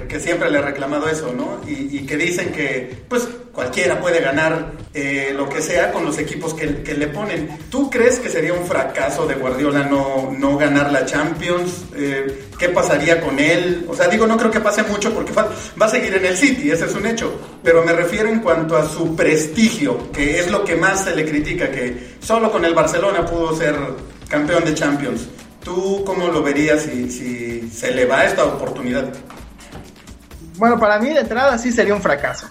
que, 0.09 0.21
siempre 0.21 0.49
le 0.51 0.59
ha 0.59 0.63
reclamado 0.63 1.09
eso, 1.09 1.33
¿no? 1.33 1.61
Y, 1.67 2.07
que 2.07 2.17
dicen 2.17 2.53
que, 2.53 3.05
pues, 3.09 3.27
cualquiera 3.53 4.01
puede 4.01 4.21
ganar 4.21 4.71
eh, 4.95 5.33
lo 5.35 5.49
que 5.49 5.61
sea 5.61 5.91
con 5.91 6.05
los 6.05 6.17
equipos 6.19 6.55
que, 6.55 6.95
le 6.95 7.09
ponen. 7.09 7.59
¿Tú 7.71 7.91
crees 7.91 8.21
que 8.21 8.29
sería 8.29 8.53
un 8.53 8.65
fracaso 8.65 9.27
de 9.27 9.35
Guardiola 9.35 9.83
no, 9.83 10.33
no 10.39 10.57
ganar 10.57 10.93
la 10.93 11.05
Champions? 11.05 11.87
Eh, 11.97 12.45
¿Qué 12.57 12.69
pasaría 12.69 13.21
con 13.21 13.41
él? 13.41 13.85
O 13.89 13.97
sea, 13.97 14.07
digo, 14.07 14.29
no 14.29 14.37
creo 14.37 14.53
que 14.53 14.61
pase 14.61 14.85
mucho 14.85 15.13
porque 15.13 15.33
va, 15.33 15.49
a 15.81 15.89
seguir 15.89 16.15
en 16.15 16.25
el 16.25 16.37
City, 16.37 16.71
ese 16.71 16.85
es 16.85 16.95
un 16.95 17.05
hecho. 17.05 17.41
Pero 17.65 17.85
me 17.85 17.93
refiero 17.93 18.29
en 18.29 18.39
cuanto 18.39 18.77
a 18.77 18.89
su 18.89 19.17
prestigio, 19.17 20.13
que 20.13 20.39
es 20.39 20.53
lo 20.53 20.65
que 20.65 20.77
más 20.77 21.03
se 21.03 21.17
le 21.17 21.25
critica, 21.25 21.69
que 21.69 22.15
solo 22.21 22.53
con 22.53 22.65
el 22.65 22.75
Barcelona 22.75 23.27
pudo 23.27 23.57
ser 23.57 23.75
campeón 24.29 24.65
de 24.65 24.75
Champions. 24.75 25.27
¿Tú 25.67 26.05
cómo 26.07 26.29
lo 26.29 26.45
verías 26.45 26.83
si, 26.83 27.11
si 27.11 27.69
se 27.71 27.91
le 27.91 28.07
va 28.07 28.25
esta 28.25 28.45
oportunidad? 28.45 29.13
Bueno, 30.59 30.79
para 30.79 31.01
mí 31.01 31.09
de 31.09 31.19
entrada 31.19 31.59
sí 31.59 31.73
sería 31.73 31.93
un 31.93 32.01
fracaso. 32.01 32.47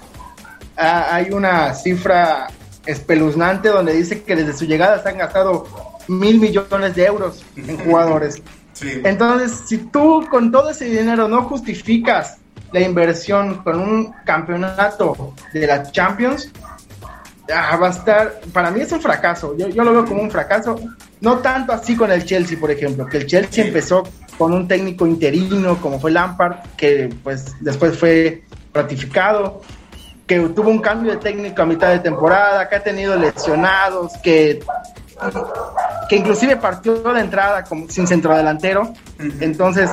Ah, 0.76 1.16
hay 1.16 1.32
una 1.32 1.74
cifra 1.74 2.48
espeluznante 2.86 3.70
donde 3.70 3.94
dice 3.94 4.22
que 4.24 4.36
desde 4.36 4.52
su 4.52 4.66
llegada 4.66 5.02
se 5.02 5.08
han 5.08 5.18
gastado 5.18 5.66
mil 6.10 6.42
millones 6.42 6.94
de 6.94 7.06
euros 7.06 7.46
en 7.56 7.78
jugadores. 7.78 8.42
Entonces, 8.82 9.62
si 9.66 9.78
tú 9.78 10.28
con 10.30 10.52
todo 10.52 10.72
ese 10.72 10.84
dinero 10.84 11.30
no 11.30 11.44
justificas 11.44 12.40
la 12.74 12.82
inversión 12.82 13.64
con 13.64 13.80
un 13.80 14.12
campeonato 14.26 15.34
de 15.54 15.66
la 15.66 15.90
Champions, 15.90 16.52
ah, 17.54 17.78
va 17.78 17.88
a 17.88 17.92
estar, 17.92 18.42
para 18.54 18.72
mí 18.72 18.82
es 18.82 18.92
un 18.92 19.02
fracaso, 19.02 19.56
yo, 19.58 19.68
yo, 19.70 19.84
lo 19.84 19.92
veo 19.92 20.06
como 20.06 20.22
un 20.22 20.32
fracaso, 20.32 20.80
no 21.22 21.40
tanto 21.40 21.74
así 21.74 21.96
con 21.96 22.12
el 22.12 22.26
Chelsea, 22.26 22.60
por 22.60 22.72
ejemplo, 22.72 23.06
que 23.06 23.18
el 23.18 23.28
Chelsea 23.28 23.66
empezó 23.66 24.04
con 24.38 24.54
un 24.54 24.68
técnico 24.68 25.08
interino 25.08 25.78
como 25.82 26.00
fue 26.00 26.12
Lampard, 26.12 26.58
que 26.78 27.14
pues 27.24 27.56
después 27.62 27.98
fue 27.98 28.44
ratificado, 28.74 29.62
que 30.28 30.40
tuvo 30.40 30.70
un 30.70 30.80
cambio 30.80 31.12
de 31.12 31.18
técnico 31.18 31.62
a 31.62 31.66
mitad 31.66 31.90
de 31.92 32.00
temporada, 32.00 32.68
que 32.68 32.76
ha 32.76 32.84
tenido 32.84 33.16
lesionados, 33.16 34.14
que, 34.24 34.60
que 36.10 36.16
inclusive 36.16 36.58
partió 36.58 36.96
de 36.96 37.22
entrada 37.22 37.64
como, 37.64 37.88
sin 37.90 38.08
centrodelantero. 38.08 38.92
Entonces, 39.40 39.90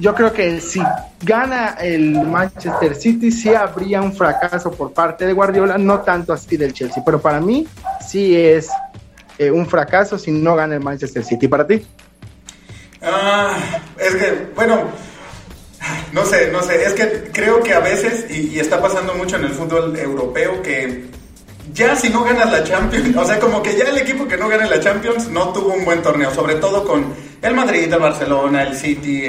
yo 0.00 0.14
creo 0.14 0.32
que 0.32 0.60
si 0.60 0.80
gana 1.22 1.76
el 1.80 2.12
Manchester 2.26 2.94
City, 2.94 3.32
sí 3.32 3.54
habría 3.54 4.00
un 4.00 4.14
fracaso 4.14 4.70
por 4.70 4.92
parte 4.92 5.26
de 5.26 5.32
Guardiola, 5.32 5.78
no 5.78 6.00
tanto 6.00 6.32
así 6.32 6.56
del 6.56 6.72
Chelsea, 6.72 7.02
pero 7.04 7.20
para 7.20 7.40
mí 7.40 7.66
sí 8.06 8.36
es 8.36 8.68
eh, 9.38 9.50
un 9.50 9.66
fracaso 9.66 10.18
si 10.18 10.30
no 10.30 10.54
gana 10.54 10.74
el 10.74 10.80
Manchester 10.82 11.24
City. 11.24 11.48
¿Para 11.48 11.66
ti? 11.66 11.84
Ah, 13.02 13.56
es 13.98 14.14
que, 14.14 14.48
bueno, 14.54 14.84
no 16.12 16.24
sé, 16.24 16.50
no 16.50 16.62
sé, 16.62 16.84
es 16.84 16.92
que 16.92 17.30
creo 17.32 17.62
que 17.62 17.74
a 17.74 17.80
veces, 17.80 18.26
y, 18.30 18.58
está 18.58 18.80
pasando 18.80 19.14
mucho 19.14 19.36
en 19.36 19.44
el 19.44 19.50
fútbol 19.50 19.96
europeo, 19.96 20.62
que 20.62 21.06
ya 21.72 21.94
si 21.96 22.08
no 22.08 22.24
ganas 22.24 22.50
la 22.50 22.64
Champions, 22.64 23.16
o 23.16 23.24
sea, 23.24 23.38
como 23.38 23.62
que 23.62 23.76
ya 23.76 23.84
el 23.84 23.98
equipo 23.98 24.26
que 24.26 24.36
no 24.36 24.48
gane 24.48 24.68
la 24.68 24.80
Champions 24.80 25.28
no 25.28 25.52
tuvo 25.52 25.74
un 25.74 25.84
buen 25.84 26.02
torneo, 26.02 26.32
sobre 26.32 26.56
todo 26.56 26.84
con 26.84 27.27
el 27.42 27.54
Madrid, 27.54 27.92
el 27.92 27.98
Barcelona, 27.98 28.62
el 28.62 28.76
City, 28.76 29.22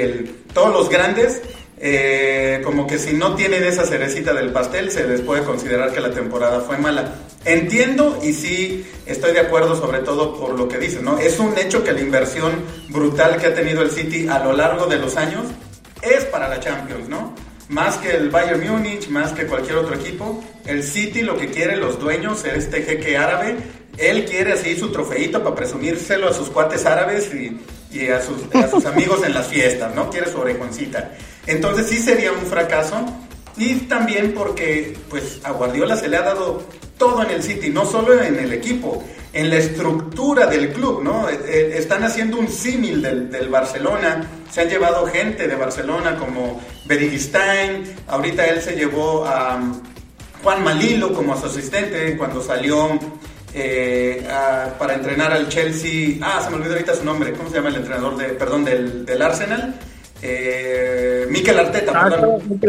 todos 0.52 0.72
los 0.72 0.88
grandes, 0.88 1.40
eh, 1.78 2.60
como 2.64 2.86
que 2.86 2.98
si 2.98 3.14
no 3.14 3.34
tienen 3.34 3.64
esa 3.64 3.86
cerecita 3.86 4.34
del 4.34 4.52
pastel, 4.52 4.90
se 4.90 5.06
les 5.06 5.20
puede 5.22 5.44
considerar 5.44 5.92
que 5.92 6.00
la 6.00 6.10
temporada 6.10 6.60
fue 6.60 6.76
mala. 6.76 7.14
Entiendo 7.44 8.18
y 8.22 8.34
sí 8.34 8.84
estoy 9.06 9.32
de 9.32 9.40
acuerdo 9.40 9.74
sobre 9.76 10.00
todo 10.00 10.38
por 10.38 10.58
lo 10.58 10.68
que 10.68 10.78
dices, 10.78 11.02
¿no? 11.02 11.18
Es 11.18 11.38
un 11.38 11.56
hecho 11.56 11.82
que 11.82 11.92
la 11.92 12.00
inversión 12.00 12.52
brutal 12.88 13.38
que 13.38 13.46
ha 13.46 13.54
tenido 13.54 13.80
el 13.82 13.90
City 13.90 14.28
a 14.28 14.40
lo 14.40 14.52
largo 14.52 14.86
de 14.86 14.98
los 14.98 15.16
años 15.16 15.44
es 16.02 16.24
para 16.26 16.48
la 16.48 16.60
Champions, 16.60 17.08
¿no? 17.08 17.34
Más 17.68 17.96
que 17.96 18.10
el 18.10 18.28
Bayern 18.28 18.68
Múnich, 18.68 19.08
más 19.08 19.32
que 19.32 19.46
cualquier 19.46 19.76
otro 19.76 19.94
equipo, 19.94 20.44
el 20.66 20.82
City 20.82 21.22
lo 21.22 21.38
que 21.38 21.46
quiere 21.46 21.76
los 21.76 21.98
dueños 21.98 22.44
es 22.44 22.64
este 22.64 22.82
jeque 22.82 23.16
árabe, 23.16 23.56
él 23.96 24.24
quiere 24.26 24.52
así 24.52 24.76
su 24.76 24.90
trofeito 24.90 25.42
para 25.42 25.54
presumírselo 25.54 26.28
a 26.28 26.34
sus 26.34 26.50
cuates 26.50 26.84
árabes 26.84 27.32
y, 27.32 27.58
a, 28.08 28.20
sus, 28.68 28.86
amigos 28.86 29.22
en 29.24 29.34
las 29.34 29.48
fiestas, 29.48 29.94
¿no? 29.94 30.10
Quiere 30.10 30.30
su 30.30 30.38
orejoncita. 30.38 31.12
Entonces 31.46 31.86
sí 31.88 31.98
sería 31.98 32.32
un 32.32 32.46
fracaso 32.46 33.04
y 33.56 33.74
también 33.80 34.32
porque 34.32 34.96
pues 35.08 35.40
a 35.42 35.50
Guardiola 35.50 35.96
se 35.96 36.08
le 36.08 36.16
ha 36.16 36.22
dado 36.22 36.62
todo 36.96 37.22
en 37.22 37.30
el 37.30 37.42
City, 37.42 37.70
no 37.70 37.84
solo 37.84 38.22
en 38.22 38.38
el 38.38 38.52
equipo, 38.52 39.02
en 39.32 39.48
la 39.50 39.56
estructura 39.56 40.46
del 40.46 40.72
club, 40.72 41.02
¿no? 41.02 41.28
Eh, 41.28 41.40
eh, 41.46 41.72
están 41.76 42.04
haciendo 42.04 42.38
un 42.38 42.48
símil 42.48 43.00
del, 43.00 43.48
Barcelona, 43.48 44.28
se 44.50 44.60
han 44.60 44.68
llevado 44.68 45.06
gente 45.06 45.48
de 45.48 45.56
Barcelona 45.56 46.16
como 46.16 46.60
Berigstein, 46.86 47.94
ahorita 48.06 48.44
él 48.46 48.60
se 48.60 48.76
llevó 48.76 49.24
a 49.24 49.56
um, 49.56 49.80
Juan 50.42 50.64
Malilo 50.64 51.12
como 51.12 51.38
su 51.38 51.46
asistente 51.46 52.16
cuando 52.16 52.42
salió 52.42 52.98
eh, 53.54 54.26
para 54.78 54.94
entrenar 54.94 55.32
al 55.32 55.48
Chelsea, 55.48 56.18
ah, 56.22 56.40
se 56.42 56.50
me 56.50 56.56
olvidó 56.56 56.72
ahorita 56.74 56.94
su 56.94 57.04
nombre, 57.04 57.32
¿cómo 57.32 57.48
se 57.48 57.56
llama 57.56 57.70
el 57.70 57.76
entrenador 57.76 58.16
de, 58.16 58.28
perdón, 58.28 58.64
del, 58.64 59.04
del 59.04 59.22
Arsenal? 59.22 59.74
eh, 60.22 61.26
Mikel 61.30 61.58
Arteta, 61.58 61.92
ah, 61.94 62.10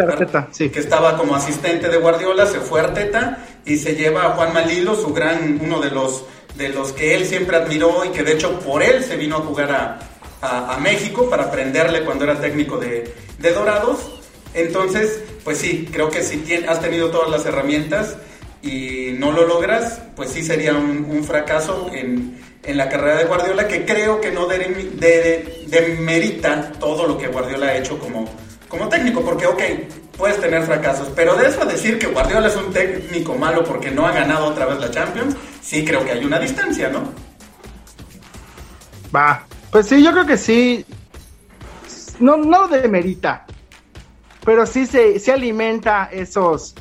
Arteta 0.08 0.50
que 0.58 0.80
estaba 0.80 1.18
como 1.18 1.36
asistente 1.36 1.90
de 1.90 1.98
Guardiola, 1.98 2.46
se 2.46 2.60
fue 2.60 2.82
a 2.82 2.86
Arteta 2.86 3.46
y 3.66 3.78
se 3.78 3.96
lleva 3.96 4.26
a 4.26 4.30
Juan 4.32 4.54
Malilo, 4.54 4.96
su 4.96 5.14
gran, 5.14 5.60
uno 5.62 5.80
de 5.82 5.92
los, 5.92 6.24
de 6.56 6.70
los 6.70 6.94
que 6.94 7.16
él 7.16 7.26
siempre 7.26 7.58
admiró 7.58 8.06
y 8.06 8.10
que 8.10 8.24
de 8.24 8.34
hecho 8.34 8.60
por 8.60 8.84
él 8.84 9.04
se 9.04 9.18
vino 9.18 9.38
a 9.38 9.40
jugar 9.40 9.72
a, 9.72 10.08
México 10.82 11.30
para 11.30 11.44
aprenderle 11.44 12.04
cuando 12.04 12.24
era 12.24 12.42
técnico 12.42 12.78
de, 12.78 13.14
Dorados. 13.54 14.12
Entonces, 14.56 15.22
pues 15.44 15.60
sí, 15.60 15.88
creo 15.92 16.10
que 16.10 16.24
si 16.24 16.44
has 16.68 16.82
tenido 16.82 17.12
todas 17.12 17.30
las 17.30 17.46
herramientas 17.46 18.18
y 18.62 19.16
no 19.18 19.32
lo 19.32 19.48
logras, 19.48 20.02
pues 20.16 20.32
sí 20.32 20.44
sería 20.44 20.74
un 20.74 21.24
fracaso 21.24 21.90
en, 21.94 22.42
en 22.64 22.78
la 22.78 22.90
carrera 22.90 23.18
de 23.18 23.26
Guardiola 23.26 23.68
que 23.68 23.86
creo 23.86 24.22
que 24.22 24.32
no 24.32 24.48
demerita 25.68 26.72
todo 26.80 27.08
lo 27.08 27.18
que 27.18 27.28
Guardiola 27.28 27.68
ha 27.68 27.78
hecho 27.78 27.98
como, 27.98 28.30
como 28.68 28.88
técnico, 28.88 29.22
porque 29.22 29.48
ok, 29.48 29.62
puedes 30.18 30.40
tener 30.40 30.64
fracasos, 30.64 31.10
pero 31.16 31.36
de 31.36 31.48
eso 31.48 31.66
decir 31.66 31.98
que 31.98 32.08
Guardiola 32.08 32.48
es 32.48 32.56
un 32.56 32.72
técnico 32.72 33.36
malo 33.36 33.64
porque 33.64 33.90
no 33.90 34.06
ha 34.06 34.12
ganado 34.12 34.46
otra 34.48 34.66
vez 34.68 34.80
la 34.80 34.92
Champions, 34.92 35.36
sí 35.62 35.84
creo 35.84 36.06
que 36.06 36.12
hay 36.12 36.24
una 36.24 36.40
distancia, 36.40 36.90
¿no? 36.90 37.12
Va, 39.14 39.46
pues 39.72 39.88
sí, 39.88 40.04
yo 40.04 40.12
creo 40.12 40.26
que 40.26 40.38
sí, 40.38 40.86
no, 42.20 42.38
no 42.38 42.68
demerita, 42.68 43.46
pero 44.46 44.68
sí 44.68 44.86
se, 44.86 45.20
se 45.20 45.32
alimenta 45.32 46.10
esos 46.12 46.76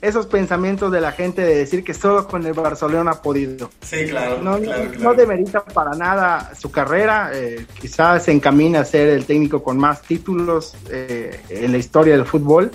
esos 0.00 0.26
pensamientos 0.26 0.92
de 0.92 1.00
la 1.00 1.12
gente 1.12 1.42
de 1.42 1.56
decir 1.56 1.82
que 1.82 1.94
solo 1.94 2.26
con 2.26 2.46
el 2.46 2.52
Barcelona 2.52 3.12
ha 3.12 3.22
podido. 3.22 3.70
Sí, 3.80 4.06
claro. 4.06 4.40
No, 4.42 4.58
claro, 4.58 4.90
no 4.98 5.14
demerita 5.14 5.64
para 5.64 5.92
nada 5.92 6.52
su 6.58 6.70
carrera. 6.70 7.30
Eh, 7.34 7.66
quizás 7.80 8.24
se 8.24 8.32
encamina 8.32 8.80
a 8.80 8.84
ser 8.84 9.08
el 9.08 9.24
técnico 9.24 9.62
con 9.62 9.76
más 9.76 10.02
títulos 10.02 10.74
eh, 10.90 11.40
en 11.48 11.72
la 11.72 11.78
historia 11.78 12.16
del 12.16 12.26
fútbol. 12.26 12.70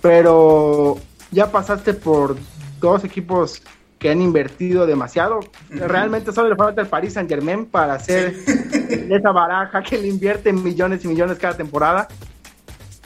Pero 0.00 0.98
ya 1.30 1.50
pasaste 1.50 1.94
por 1.94 2.36
dos 2.80 3.04
equipos 3.04 3.62
que 3.98 4.10
han 4.10 4.20
invertido 4.20 4.86
demasiado. 4.86 5.40
Realmente 5.70 6.32
solo 6.32 6.50
le 6.50 6.56
falta 6.56 6.82
el 6.82 6.88
Paris 6.88 7.14
Saint 7.14 7.28
Germain 7.28 7.64
para 7.64 7.94
hacer 7.94 8.34
esa 9.10 9.32
baraja 9.32 9.82
que 9.82 9.96
le 9.96 10.08
invierte 10.08 10.52
millones 10.52 11.04
y 11.04 11.08
millones 11.08 11.38
cada 11.38 11.56
temporada 11.56 12.08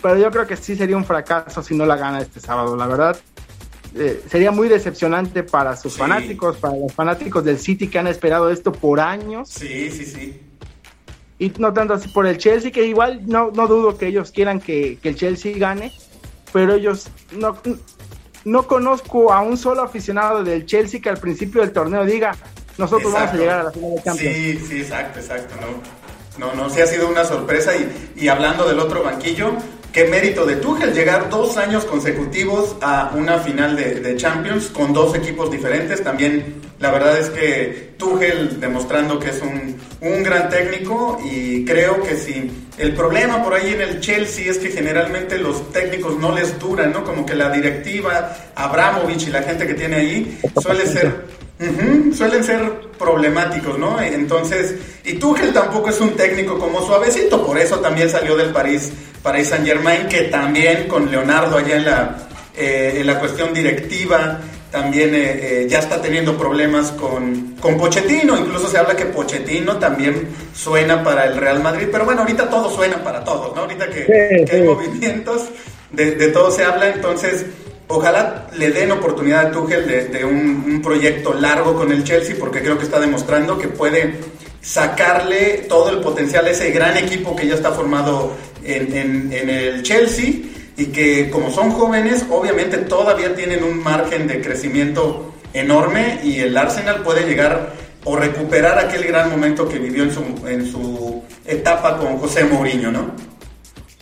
pero 0.02 0.16
yo 0.16 0.30
creo 0.30 0.46
que 0.46 0.56
sí 0.56 0.76
sería 0.76 0.96
un 0.96 1.04
fracaso 1.04 1.62
si 1.62 1.74
no 1.74 1.86
la 1.86 1.96
gana 1.96 2.20
este 2.20 2.40
sábado, 2.40 2.76
la 2.76 2.86
verdad. 2.86 3.18
Eh, 3.94 4.22
sería 4.30 4.50
muy 4.50 4.68
decepcionante 4.68 5.42
para 5.42 5.76
sus 5.76 5.96
fanáticos, 5.96 6.58
para 6.58 6.76
los 6.76 6.92
fanáticos 6.92 7.44
del 7.44 7.58
City 7.58 7.88
que 7.88 7.98
han 7.98 8.06
esperado 8.06 8.50
esto 8.50 8.70
por 8.70 9.00
años. 9.00 9.48
Sí, 9.48 9.90
sí, 9.90 10.04
sí. 10.04 10.40
Y 11.38 11.52
no 11.58 11.72
tanto 11.72 11.94
así 11.94 12.08
por 12.08 12.26
el 12.26 12.36
Chelsea, 12.36 12.70
que 12.70 12.84
igual 12.84 13.22
no, 13.26 13.50
no 13.50 13.66
dudo 13.66 13.96
que 13.96 14.08
ellos 14.08 14.30
quieran 14.30 14.60
que, 14.60 14.98
el 15.02 15.16
Chelsea 15.16 15.56
gane, 15.56 15.92
pero 16.52 16.74
ellos 16.74 17.08
no, 17.32 17.56
no 18.44 18.66
conozco 18.66 19.32
a 19.32 19.40
un 19.40 19.56
solo 19.56 19.82
aficionado 19.82 20.44
del 20.44 20.66
Chelsea 20.66 21.00
que 21.00 21.08
al 21.08 21.18
principio 21.18 21.60
del 21.60 21.72
torneo 21.72 22.04
diga, 22.04 22.36
nosotros 22.76 23.12
vamos 23.12 23.30
a 23.30 23.36
llegar 23.36 23.60
a 23.60 23.62
la 23.64 23.70
final 23.70 23.94
de 23.94 24.02
Champions. 24.02 24.36
Sí, 24.36 24.58
sí, 24.68 24.80
exacto, 24.80 25.20
exacto, 25.20 25.54
no. 25.60 26.08
No, 26.38 26.54
no, 26.54 26.70
sí 26.70 26.80
ha 26.80 26.86
sido 26.86 27.08
una 27.08 27.24
sorpresa 27.24 27.72
y, 27.74 28.12
y 28.14 28.28
hablando 28.28 28.68
del 28.68 28.78
otro 28.78 29.02
banquillo, 29.02 29.54
qué 29.92 30.04
mérito 30.04 30.46
de 30.46 30.56
Tuchel 30.56 30.92
llegar 30.92 31.30
dos 31.30 31.56
años 31.56 31.84
consecutivos 31.84 32.76
a 32.80 33.12
una 33.14 33.38
final 33.38 33.76
de, 33.76 34.16
Champions 34.16 34.66
con 34.68 34.92
dos 34.92 35.14
equipos 35.14 35.50
diferentes. 35.50 36.02
También 36.02 36.62
La 36.80 36.90
verdad 36.90 37.18
es 37.18 37.30
que 37.30 37.94
Tuchel 37.98 38.60
demostrando 38.60 39.18
que 39.18 39.30
es 39.30 39.42
un, 39.42 39.76
un 40.00 40.22
gran 40.22 40.48
técnico 40.48 41.20
y 41.24 41.64
creo 41.64 42.02
que 42.02 42.16
si 42.16 42.50
el 42.78 42.94
problema 42.94 43.42
por 43.42 43.54
ahí 43.54 43.72
en 43.72 43.80
el 43.80 44.00
Chelsea 44.00 44.50
es 44.50 44.58
que 44.58 44.68
generalmente 44.70 45.38
los 45.38 45.72
técnicos 45.72 46.16
no 46.18 46.32
les 46.32 46.58
duran, 46.58 46.92
¿no? 46.92 47.02
Como 47.02 47.26
que 47.26 47.34
la 47.34 47.50
directiva, 47.50 48.36
Abramovich 48.54 49.26
y 49.26 49.30
la 49.30 49.42
gente 49.42 49.66
que 49.66 49.74
tiene 49.74 49.96
ahí 49.96 50.40
suele 50.62 50.86
ser 50.86 51.24
suelen 52.14 52.44
ser 52.44 52.72
problemáticos, 52.98 53.78
¿no? 53.78 54.00
Entonces, 54.00 54.76
y 55.04 55.14
Tuchel 55.14 55.52
tampoco 55.52 55.90
es 55.90 56.00
un 56.00 56.10
técnico 56.10 56.58
como 56.58 56.80
suavecito, 56.86 57.44
por 57.44 57.58
eso 57.58 57.80
también 57.80 58.08
salió 58.08 58.36
del 58.36 58.50
París, 58.50 58.92
París 59.22 59.48
Saint 59.48 59.66
Germain, 59.66 60.06
que 60.08 60.22
también 60.22 60.86
con 60.86 61.10
Leonardo 61.10 61.58
allá 61.58 61.76
en 61.76 61.84
la, 61.84 62.28
eh, 62.56 62.98
en 63.00 63.06
la 63.06 63.18
cuestión 63.18 63.52
directiva 63.52 64.40
también 64.70 65.14
eh, 65.14 65.62
eh, 65.62 65.66
ya 65.68 65.78
está 65.78 66.00
teniendo 66.00 66.36
problemas 66.36 66.90
con, 66.92 67.54
con 67.60 67.78
Pochettino, 67.78 68.36
incluso 68.36 68.68
se 68.68 68.76
habla 68.76 68.94
que 68.94 69.06
Pochettino 69.06 69.78
también 69.78 70.28
suena 70.54 71.02
para 71.02 71.24
el 71.24 71.36
Real 71.36 71.62
Madrid, 71.62 71.88
pero 71.90 72.04
bueno, 72.04 72.20
ahorita 72.20 72.50
todo 72.50 72.70
suena 72.70 73.02
para 73.02 73.24
todos, 73.24 73.54
¿no? 73.54 73.62
Ahorita 73.62 73.88
que, 73.88 74.46
hay 74.50 74.62
movimientos, 74.62 75.48
de, 75.90 76.12
de, 76.16 76.28
todo 76.28 76.50
se 76.50 76.64
habla, 76.64 76.88
entonces 76.90 77.46
ojalá 77.88 78.46
le 78.56 78.70
den 78.70 78.92
oportunidad 78.92 79.46
a 79.46 79.50
Tuchel 79.50 80.10
de, 80.12 80.24
un, 80.24 80.80
proyecto 80.82 81.34
largo 81.34 81.74
con 81.74 81.90
el 81.90 82.04
Chelsea, 82.04 82.36
porque 82.38 82.60
creo 82.60 82.78
que 82.78 82.84
está 82.84 83.00
demostrando 83.00 83.58
que 83.58 83.68
puede 83.68 84.14
sacarle 84.60 85.66
todo 85.68 85.90
el 85.90 86.00
potencial 86.00 86.46
a 86.46 86.50
ese 86.50 86.70
gran 86.70 86.96
equipo 86.96 87.34
que 87.34 87.46
ya 87.46 87.54
está 87.54 87.72
formado 87.72 88.32
en, 88.62 89.32
el 89.32 89.82
Chelsea 89.82 90.34
y 90.76 90.86
que 90.86 91.30
como 91.30 91.50
son 91.50 91.70
jóvenes, 91.72 92.24
obviamente 92.30 92.76
todavía 92.78 93.34
tienen 93.34 93.64
un 93.64 93.82
margen 93.82 94.28
de 94.28 94.40
crecimiento 94.40 95.34
enorme 95.52 96.20
y 96.22 96.40
el 96.40 96.56
Arsenal 96.56 97.02
puede 97.02 97.26
llegar 97.26 97.72
o 98.04 98.16
recuperar 98.16 98.78
aquel 98.78 99.04
gran 99.04 99.30
momento 99.30 99.68
que 99.68 99.78
vivió 99.78 100.04
en 100.04 100.12
su, 100.12 100.20
en 100.46 100.70
su 100.70 101.22
etapa 101.44 101.98
con 101.98 102.18
José 102.18 102.44
Mourinho, 102.44 102.92
¿no? 102.92 103.10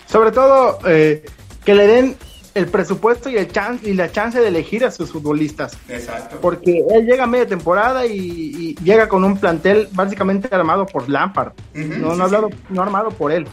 Sobre 0.06 0.30
todo 0.30 0.78
eh, 0.86 1.24
que 1.64 1.74
le 1.74 1.86
den 1.86 2.16
el 2.56 2.66
presupuesto 2.66 3.30
y 3.30 3.36
el 3.36 3.52
chance 3.52 3.88
y 3.88 3.94
la 3.94 4.10
chance 4.10 4.40
de 4.40 4.48
elegir 4.48 4.84
a 4.84 4.90
sus 4.90 5.12
futbolistas. 5.12 5.76
Exacto. 5.88 6.38
Porque 6.40 6.82
él 6.90 7.06
llega 7.06 7.24
a 7.24 7.26
media 7.26 7.46
temporada 7.46 8.06
y, 8.06 8.74
llega 8.82 9.08
con 9.08 9.24
un 9.24 9.38
plantel 9.38 9.88
básicamente 9.92 10.48
armado 10.54 10.86
por 10.86 11.08
Lampard, 11.08 11.52
no, 11.74 12.14
no, 12.14 12.28
no 12.68 12.82
armado 12.82 13.10
por 13.10 13.32
él. 13.32 13.46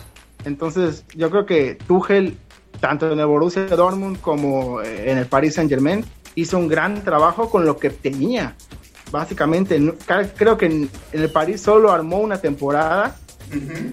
Entonces, 0.46 1.06
yo 1.16 1.30
creo 1.30 1.46
que 1.46 1.78
Tuchel 1.88 2.38
tanto 2.84 3.10
en 3.10 3.18
el 3.18 3.26
Borussia 3.26 3.66
Dortmund 3.66 4.20
como 4.20 4.82
eh, 4.82 5.10
en 5.10 5.18
el 5.18 5.26
Paris 5.26 5.54
Saint 5.56 5.70
Germain, 5.70 6.04
hizo 6.36 6.58
un 6.58 6.68
gran 6.68 7.02
trabajo 7.02 7.50
con 7.50 7.66
lo 7.66 7.78
que 7.78 7.90
tenía. 7.90 8.58
Básicamente, 9.10 9.80
creo 10.36 10.58
que 10.58 10.66
en, 10.66 10.90
el 11.14 11.30
París 11.30 11.62
solo 11.62 11.94
armó 11.94 12.20
una 12.20 12.42
temporada 12.42 13.16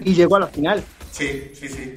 y 0.03 0.13
llegó 0.13 0.35
a 0.35 0.41
la 0.41 0.47
final. 0.47 0.83
Sí, 1.09 1.51
sí, 1.53 1.69
sí. 1.69 1.93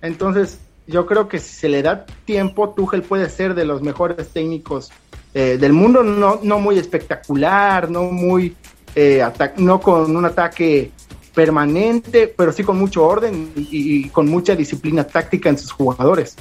Entonces, 0.00 0.60
yo 0.86 1.06
creo 1.06 1.28
que 1.28 1.38
si 1.38 1.54
se 1.54 1.68
le 1.68 1.82
da 1.82 2.04
tiempo, 2.24 2.70
Tuchel 2.70 3.02
puede 3.02 3.28
ser 3.28 3.54
de 3.54 3.64
los 3.64 3.82
mejores 3.82 4.28
técnicos 4.28 4.90
eh, 5.34 5.56
del 5.58 5.72
mundo, 5.72 6.02
no, 6.02 6.40
no 6.42 6.58
muy 6.58 6.78
espectacular, 6.78 7.90
no 7.90 8.04
muy 8.04 8.56
eh, 8.94 9.24
no 9.56 9.80
con 9.80 10.14
un 10.14 10.24
ataque 10.24 10.90
permanente, 11.34 12.28
pero 12.28 12.52
sí 12.52 12.62
con 12.62 12.78
mucho 12.78 13.04
orden 13.04 13.52
y, 13.56 14.08
con 14.10 14.28
mucha 14.28 14.54
disciplina 14.54 15.04
táctica 15.04 15.48
en 15.48 15.58
sus 15.58 15.72
jugadores. 15.72 16.36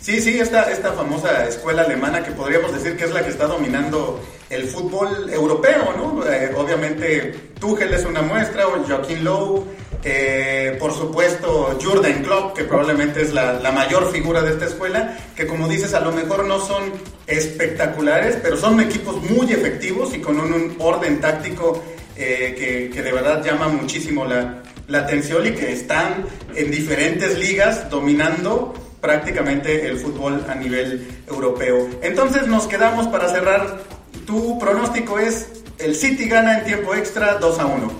Sí, 0.00 0.20
sí, 0.20 0.40
esta, 0.40 0.70
esta 0.70 0.92
famosa 0.92 1.46
escuela 1.46 1.82
alemana 1.82 2.24
que 2.24 2.32
podríamos 2.32 2.72
decir 2.72 2.96
que 2.96 3.04
es 3.04 3.12
la 3.12 3.22
que 3.22 3.30
está 3.30 3.46
dominando 3.46 4.20
el 4.52 4.64
fútbol 4.68 5.30
europeo, 5.30 5.94
¿no? 5.96 6.26
Eh, 6.26 6.52
obviamente 6.56 7.34
Tuchel 7.58 7.92
es 7.94 8.04
una 8.04 8.22
muestra, 8.22 8.68
o 8.68 8.84
Joaquín 8.84 9.24
Lowe, 9.24 9.64
eh, 10.04 10.76
por 10.78 10.92
supuesto 10.92 11.78
Jurgen 11.82 12.22
Klopp, 12.22 12.56
que 12.56 12.64
probablemente 12.64 13.22
es 13.22 13.32
la, 13.32 13.54
la, 13.54 13.72
mayor 13.72 14.10
figura 14.12 14.42
de 14.42 14.50
esta 14.50 14.66
escuela, 14.66 15.16
que 15.34 15.46
como 15.46 15.68
dices, 15.68 15.94
a 15.94 16.00
lo 16.00 16.12
mejor 16.12 16.44
no 16.44 16.60
son 16.60 16.92
espectaculares, 17.26 18.38
pero 18.42 18.56
son 18.56 18.80
equipos 18.80 19.22
muy 19.22 19.52
efectivos 19.52 20.14
y 20.14 20.20
con 20.20 20.38
un 20.38 20.76
orden 20.78 21.20
táctico 21.20 21.82
eh, 22.16 22.90
que, 22.92 23.02
de 23.02 23.12
verdad 23.12 23.42
llama 23.42 23.68
muchísimo 23.68 24.24
la, 24.24 24.62
atención 24.92 25.46
y 25.46 25.52
que 25.52 25.72
están 25.72 26.26
en 26.54 26.70
diferentes 26.70 27.38
ligas 27.38 27.88
dominando 27.88 28.74
prácticamente 29.00 29.86
el 29.86 29.96
fútbol 29.96 30.44
a 30.48 30.54
nivel 30.54 31.08
europeo. 31.26 31.88
Entonces 32.02 32.46
nos 32.46 32.66
quedamos 32.66 33.06
para 33.08 33.28
cerrar. 33.30 33.80
Tu 34.26 34.58
pronóstico 34.58 35.18
es 35.18 35.48
el 35.78 35.94
City 35.94 36.28
gana 36.28 36.58
en 36.58 36.64
tiempo 36.64 36.94
extra 36.94 37.34
2 37.34 37.58
a 37.58 37.66
1. 37.66 37.92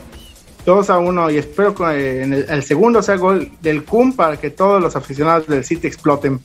2 0.64 0.90
a 0.90 0.98
1 0.98 1.30
y 1.30 1.38
espero 1.38 1.74
que 1.74 2.22
en 2.22 2.32
el, 2.32 2.62
segundo 2.62 3.02
sea 3.02 3.16
gol 3.16 3.50
del 3.60 3.84
Kun 3.84 4.14
para 4.14 4.36
que 4.36 4.50
todos 4.50 4.80
los 4.80 4.94
aficionados 4.94 5.48
del 5.48 5.64
City 5.64 5.88
exploten. 5.88 6.40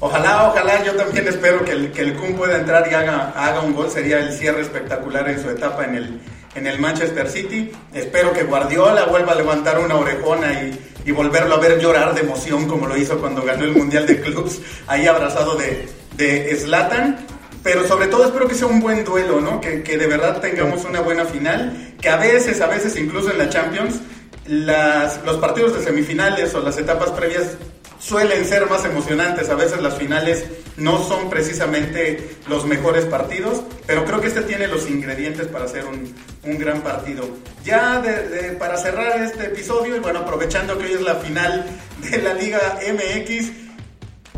Ojalá, 0.00 0.48
ojalá, 0.48 0.84
yo 0.84 0.94
también 0.94 1.26
espero 1.28 1.64
que 1.64 1.72
el, 1.72 1.92
que 1.92 2.02
el 2.02 2.14
Kun 2.16 2.34
pueda 2.34 2.58
entrar 2.58 2.86
y 2.90 2.94
haga, 2.94 3.30
haga 3.30 3.60
un 3.60 3.72
gol, 3.72 3.90
sería 3.90 4.18
el 4.18 4.32
cierre 4.32 4.60
espectacular 4.60 5.28
en 5.30 5.40
su 5.40 5.48
etapa 5.48 5.84
en 5.84 5.94
el, 5.94 6.20
en 6.54 6.66
el 6.66 6.78
Manchester 6.78 7.28
City. 7.30 7.72
Espero 7.94 8.32
que 8.32 8.44
Guardiola 8.44 9.06
vuelva 9.06 9.32
a 9.32 9.36
levantar 9.36 9.78
una 9.78 9.94
orejona 9.94 10.52
y, 10.52 10.78
y 11.06 11.12
volverlo 11.12 11.54
a 11.54 11.58
ver 11.58 11.80
llorar 11.80 12.14
de 12.14 12.20
emoción 12.20 12.66
como 12.66 12.86
lo 12.86 12.96
hizo 12.96 13.18
cuando 13.18 13.42
ganó 13.42 13.64
el 13.64 13.72
Mundial 13.72 14.06
de 14.06 14.20
Clubs, 14.20 14.60
ahí 14.86 15.06
abrazado 15.06 15.56
de, 15.56 15.88
de 16.16 16.54
Zlatan. 16.56 17.26
Pero 17.64 17.88
sobre 17.88 18.08
todo 18.08 18.26
espero 18.26 18.46
que 18.46 18.54
sea 18.54 18.66
un 18.68 18.78
buen 18.78 19.04
duelo, 19.04 19.40
¿no? 19.40 19.60
Que, 19.60 19.82
que 19.82 19.96
de 19.96 20.06
verdad 20.06 20.40
tengamos 20.40 20.84
una 20.84 21.00
buena 21.00 21.24
final, 21.24 21.94
que 22.00 22.10
a 22.10 22.18
veces, 22.18 22.60
a 22.60 22.66
veces 22.66 22.94
incluso 22.96 23.30
en 23.30 23.38
la 23.38 23.48
Champions, 23.48 24.00
las, 24.46 25.24
los 25.24 25.38
partidos 25.38 25.74
de 25.74 25.82
semifinales 25.82 26.54
o 26.54 26.60
las 26.60 26.76
etapas 26.76 27.10
previas 27.12 27.56
suelen 27.98 28.44
ser 28.44 28.68
más 28.68 28.84
emocionantes. 28.84 29.48
A 29.48 29.54
veces 29.54 29.80
las 29.80 29.96
finales 29.96 30.44
no 30.76 31.02
son 31.02 31.30
precisamente 31.30 32.36
los 32.48 32.66
mejores 32.66 33.06
partidos, 33.06 33.62
pero 33.86 34.04
creo 34.04 34.20
que 34.20 34.28
este 34.28 34.42
tiene 34.42 34.66
los 34.66 34.88
ingredientes 34.88 35.46
para 35.46 35.66
ser 35.66 35.86
un, 35.86 36.14
un 36.42 36.58
gran 36.58 36.82
partido. 36.82 37.26
Ya 37.64 38.02
para 38.58 38.76
cerrar 38.76 39.22
este 39.22 39.46
episodio, 39.46 39.96
y 39.96 40.00
bueno, 40.00 40.20
aprovechando 40.20 40.76
que 40.76 40.84
hoy 40.84 40.92
es 40.92 41.00
la 41.00 41.14
final 41.14 41.64
de 42.10 42.18
la 42.18 42.34
Liga 42.34 42.78
MX, 42.92 43.63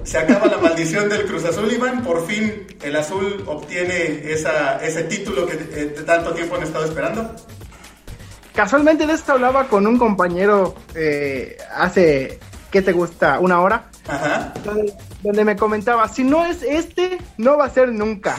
se 0.06 0.18
acaba 0.18 0.46
la 0.46 0.58
maldición 0.58 1.08
del 1.08 1.26
Cruz 1.26 1.44
Azul, 1.44 1.70
Iván. 1.70 2.02
Por 2.02 2.26
fin 2.26 2.66
el 2.82 2.96
azul 2.96 3.42
obtiene 3.46 4.32
esa, 4.32 4.76
ese 4.76 5.02
título 5.04 5.46
que 5.46 5.54
eh, 5.54 5.94
tanto 6.06 6.32
tiempo 6.32 6.54
han 6.54 6.62
estado 6.62 6.84
esperando. 6.84 7.34
Casualmente 8.54 9.06
de 9.06 9.12
esto 9.12 9.32
hablaba 9.32 9.68
con 9.68 9.86
un 9.86 9.98
compañero 9.98 10.76
eh, 10.94 11.58
hace 11.74 12.38
¿qué 12.70 12.82
te 12.82 12.92
gusta? 12.92 13.40
¿Una 13.40 13.60
hora? 13.60 13.90
Ajá. 14.06 14.54
Donde, 15.22 15.44
me 15.44 15.56
comentaba, 15.56 16.08
si 16.08 16.22
no 16.22 16.46
es 16.46 16.62
este, 16.62 17.18
no 17.36 17.58
va 17.58 17.66
a 17.66 17.70
ser 17.70 17.90
nunca. 17.90 18.36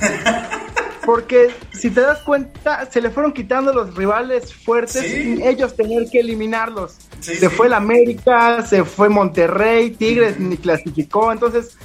Porque 1.06 1.52
si 1.72 1.90
te 1.90 2.02
das 2.02 2.20
cuenta, 2.20 2.86
se 2.90 3.02
le 3.02 3.10
fueron 3.10 3.34
quitando 3.34 3.74
los 3.74 3.96
rivales 3.96 4.54
fuertes 4.54 5.02
sin 5.02 5.42
ellos 5.42 5.76
tener 5.76 6.10
que 6.10 6.20
eliminarlos. 6.20 6.98
Se 7.20 7.50
fue 7.50 7.68
el 7.68 7.74
América, 7.74 8.66
se 8.66 8.84
fue 8.84 9.10
Monterrey, 9.10 9.92
Tigres 9.92 10.40
ni 10.40 10.58
clasificó. 10.58 11.32
Entonces, 11.32 11.78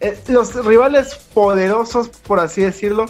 eh, 0.00 0.18
los 0.28 0.64
rivales 0.64 1.14
poderosos, 1.34 2.08
por 2.08 2.40
así 2.40 2.62
decirlo, 2.62 3.06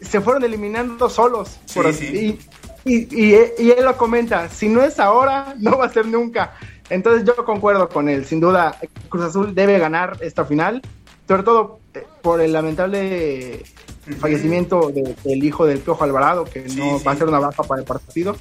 se 0.00 0.20
fueron 0.20 0.44
eliminando 0.44 1.08
solos. 1.08 1.58
Por 1.74 1.86
así, 1.86 2.38
y, 2.84 2.94
y, 2.94 3.36
y, 3.58 3.70
él 3.70 3.84
lo 3.84 3.96
comenta, 3.96 4.48
si 4.48 4.68
no 4.68 4.82
es 4.82 4.98
ahora, 5.00 5.54
no 5.58 5.78
va 5.78 5.86
a 5.86 5.92
ser 5.92 6.06
nunca. 6.06 6.54
Entonces 6.90 7.26
yo 7.26 7.44
concuerdo 7.44 7.88
con 7.88 8.08
él, 8.08 8.24
sin 8.24 8.40
duda 8.40 8.78
Cruz 9.08 9.24
Azul 9.24 9.54
debe 9.54 9.78
ganar 9.78 10.16
esta 10.20 10.44
final, 10.44 10.80
sobre 11.26 11.42
todo 11.42 11.80
eh, 11.92 12.06
por 12.22 12.40
el 12.40 12.52
lamentable 12.52 13.62
fallecimiento 14.18 14.90
del 14.90 15.44
hijo 15.44 15.66
del 15.66 15.80
Piojo 15.80 16.04
Alvarado, 16.04 16.44
que 16.44 16.62
no 16.76 17.02
va 17.04 17.12
a 17.12 17.16
ser 17.16 17.28
una 17.28 17.40
baja 17.40 17.62
para 17.62 17.80
el 17.82 17.86
partido. 17.86 18.36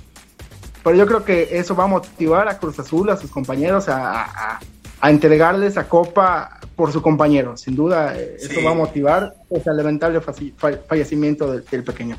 Pero 0.88 1.00
yo 1.00 1.06
creo 1.06 1.26
que 1.26 1.60
eso 1.60 1.76
va 1.76 1.84
a 1.84 1.88
motivar 1.88 2.48
a 2.48 2.58
Cruz 2.58 2.80
Azul, 2.80 3.10
a 3.10 3.18
sus 3.18 3.30
compañeros, 3.30 3.90
a, 3.90 4.58
entregarles 5.04 5.76
a 5.76 5.90
Copa 5.90 6.62
por 6.78 6.94
su 6.94 7.02
compañero. 7.02 7.58
Sin 7.58 7.76
duda, 7.76 8.18
eh, 8.18 8.38
eso 8.40 8.64
va 8.64 8.72
a 8.72 8.74
motivar 8.74 9.36
ese 9.50 9.70
lamentable 9.74 10.22
fallecimiento 10.22 11.52
del 11.52 11.84
pequeño. 11.84 12.16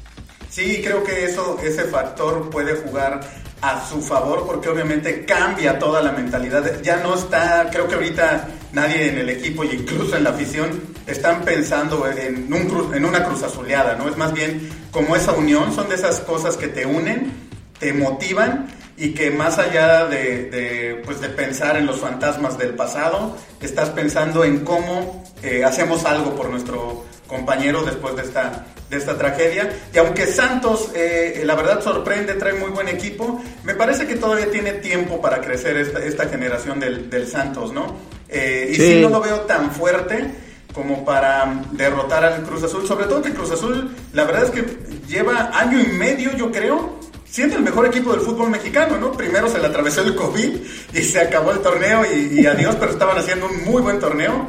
Sí, 0.50 0.82
creo 0.84 1.02
que 1.02 1.24
eso, 1.24 1.58
ese 1.62 1.84
factor 1.84 2.50
puede 2.50 2.74
jugar 2.74 3.20
a 3.62 3.88
su 3.88 4.02
favor 4.02 4.44
porque 4.46 4.68
obviamente 4.68 5.24
cambia 5.24 5.78
toda 5.78 6.02
la 6.02 6.12
mentalidad. 6.12 6.82
Ya 6.82 6.98
no 6.98 7.14
está, 7.14 7.70
creo 7.72 7.88
que 7.88 7.94
ahorita 7.94 8.48
nadie 8.74 9.08
en 9.08 9.18
el 9.18 9.30
equipo 9.30 9.64
y 9.64 9.68
incluso 9.68 10.14
en 10.14 10.24
la 10.24 10.30
afición 10.30 10.78
están 11.06 11.42
pensando 11.42 12.06
en, 12.06 12.52
un 12.52 12.94
en 12.94 13.06
una 13.06 13.24
cruz 13.24 13.42
azuleada, 13.42 13.94
¿no? 13.94 14.10
Es 14.10 14.18
más 14.18 14.34
bien 14.34 14.68
como 14.90 15.16
esa 15.16 15.32
unión, 15.32 15.72
son 15.74 15.88
de 15.88 15.94
esas 15.94 16.20
cosas 16.20 16.58
que 16.58 16.68
te 16.68 16.84
unen, 16.84 17.47
te 17.78 17.92
motivan 17.92 18.68
y 18.96 19.14
que 19.14 19.30
más 19.30 19.58
allá 19.58 20.06
de, 20.06 21.00
pues 21.04 21.20
de 21.20 21.28
pensar 21.28 21.76
en 21.76 21.86
los 21.86 22.00
fantasmas 22.00 22.58
del 22.58 22.74
pasado, 22.74 23.36
estás 23.60 23.90
pensando 23.90 24.44
en 24.44 24.64
cómo 24.64 25.24
eh, 25.42 25.64
hacemos 25.64 26.04
algo 26.04 26.34
por 26.34 26.50
nuestro 26.50 27.04
compañero 27.28 27.82
después 27.84 28.16
de 28.16 28.22
esta, 28.22 28.66
de 28.90 28.96
esta 28.96 29.16
tragedia. 29.16 29.72
Y 29.94 29.98
aunque 29.98 30.26
Santos, 30.26 30.90
eh, 30.94 31.42
la 31.44 31.54
verdad, 31.54 31.80
sorprende, 31.80 32.34
trae 32.34 32.54
muy 32.54 32.70
buen 32.70 32.88
equipo, 32.88 33.40
me 33.62 33.74
parece 33.74 34.06
que 34.06 34.16
todavía 34.16 34.50
tiene 34.50 34.72
tiempo 34.72 35.20
para 35.20 35.40
crecer 35.40 35.76
esta, 35.76 36.00
esta 36.04 36.28
generación 36.28 36.80
del, 36.80 37.08
del 37.08 37.28
Santos, 37.28 37.72
¿no? 37.72 37.96
Eh, 38.28 38.70
y 38.72 38.74
sí. 38.74 39.00
no 39.00 39.10
lo 39.10 39.20
veo 39.20 39.40
tan 39.42 39.70
fuerte 39.70 40.26
como 40.72 41.04
para 41.04 41.62
derrotar 41.72 42.24
al 42.24 42.42
Cruz 42.42 42.64
Azul. 42.64 42.86
Sobre 42.86 43.06
todo 43.06 43.22
que 43.22 43.32
Cruz 43.32 43.52
Azul, 43.52 43.94
la 44.12 44.24
verdad 44.24 44.44
es 44.44 44.50
que 44.50 44.64
lleva 45.06 45.50
año 45.52 45.80
y 45.80 45.86
medio, 45.86 46.32
yo 46.36 46.50
creo, 46.50 46.97
siendo 47.30 47.56
el 47.56 47.62
mejor 47.62 47.86
equipo 47.86 48.12
del 48.12 48.20
fútbol 48.20 48.50
mexicano, 48.50 48.98
¿no? 48.98 49.12
Primero 49.12 49.48
se 49.48 49.58
le 49.58 49.66
atravesó 49.66 50.02
el 50.02 50.14
COVID 50.14 50.56
y 50.94 51.02
se 51.02 51.20
acabó 51.20 51.52
el 51.52 51.60
torneo 51.60 52.04
y, 52.04 52.40
y 52.40 52.46
adiós, 52.46 52.76
pero 52.78 52.92
estaban 52.92 53.18
haciendo 53.18 53.46
un 53.46 53.64
muy 53.64 53.82
buen 53.82 53.98
torneo. 53.98 54.46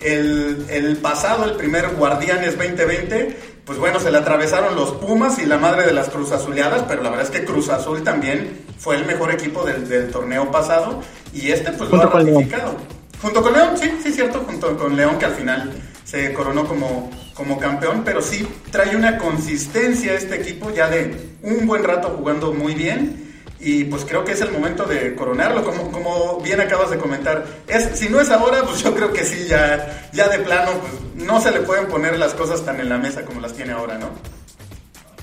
El, 0.00 0.66
el, 0.70 0.96
pasado, 0.96 1.44
el 1.44 1.56
primer 1.56 1.90
Guardianes 1.90 2.56
2020, 2.56 3.36
pues 3.66 3.78
bueno, 3.78 4.00
se 4.00 4.10
le 4.10 4.18
atravesaron 4.18 4.74
los 4.74 4.92
Pumas 4.92 5.38
y 5.38 5.44
la 5.44 5.58
madre 5.58 5.84
de 5.84 5.92
las 5.92 6.08
Cruz 6.08 6.32
Azuleadas, 6.32 6.84
pero 6.88 7.02
la 7.02 7.10
verdad 7.10 7.26
es 7.26 7.30
que 7.30 7.44
Cruz 7.44 7.68
Azul 7.68 8.02
también 8.02 8.64
fue 8.78 8.96
el 8.96 9.04
mejor 9.04 9.30
equipo 9.30 9.62
del, 9.62 9.86
del 9.88 10.10
torneo 10.10 10.50
pasado 10.50 11.02
y 11.34 11.50
este 11.50 11.72
pues 11.72 11.90
lo 11.90 12.00
ha 12.00 12.06
ratificado. 12.06 12.76
Junto 13.20 13.42
con 13.42 13.52
León, 13.52 13.76
sí, 13.78 13.92
sí, 14.02 14.10
cierto, 14.10 14.42
junto 14.46 14.74
con 14.78 14.96
León 14.96 15.18
que 15.18 15.26
al 15.26 15.34
final 15.34 15.70
se 16.04 16.32
coronó 16.32 16.66
como, 16.66 17.10
como 17.40 17.58
campeón, 17.58 18.02
pero 18.04 18.20
sí 18.20 18.46
trae 18.70 18.94
una 18.94 19.16
consistencia 19.16 20.12
este 20.12 20.36
equipo 20.36 20.70
ya 20.70 20.90
de 20.90 21.16
un 21.40 21.66
buen 21.66 21.82
rato 21.82 22.10
jugando 22.10 22.52
muy 22.52 22.74
bien 22.74 23.30
y 23.58 23.84
pues 23.84 24.04
creo 24.04 24.26
que 24.26 24.32
es 24.32 24.42
el 24.42 24.52
momento 24.52 24.84
de 24.84 25.14
coronarlo, 25.14 25.64
como, 25.64 25.90
como 25.90 26.38
bien 26.42 26.60
acabas 26.60 26.90
de 26.90 26.98
comentar. 26.98 27.46
Es, 27.66 27.98
si 27.98 28.10
no 28.10 28.20
es 28.20 28.30
ahora, 28.30 28.62
pues 28.62 28.82
yo 28.82 28.94
creo 28.94 29.10
que 29.14 29.24
sí, 29.24 29.46
ya, 29.48 30.10
ya 30.12 30.28
de 30.28 30.40
plano, 30.40 30.72
pues 30.80 31.24
no 31.26 31.40
se 31.40 31.50
le 31.50 31.60
pueden 31.60 31.86
poner 31.86 32.18
las 32.18 32.34
cosas 32.34 32.62
tan 32.62 32.78
en 32.78 32.90
la 32.90 32.98
mesa 32.98 33.24
como 33.24 33.40
las 33.40 33.54
tiene 33.54 33.72
ahora, 33.72 33.96
¿no? 33.96 34.10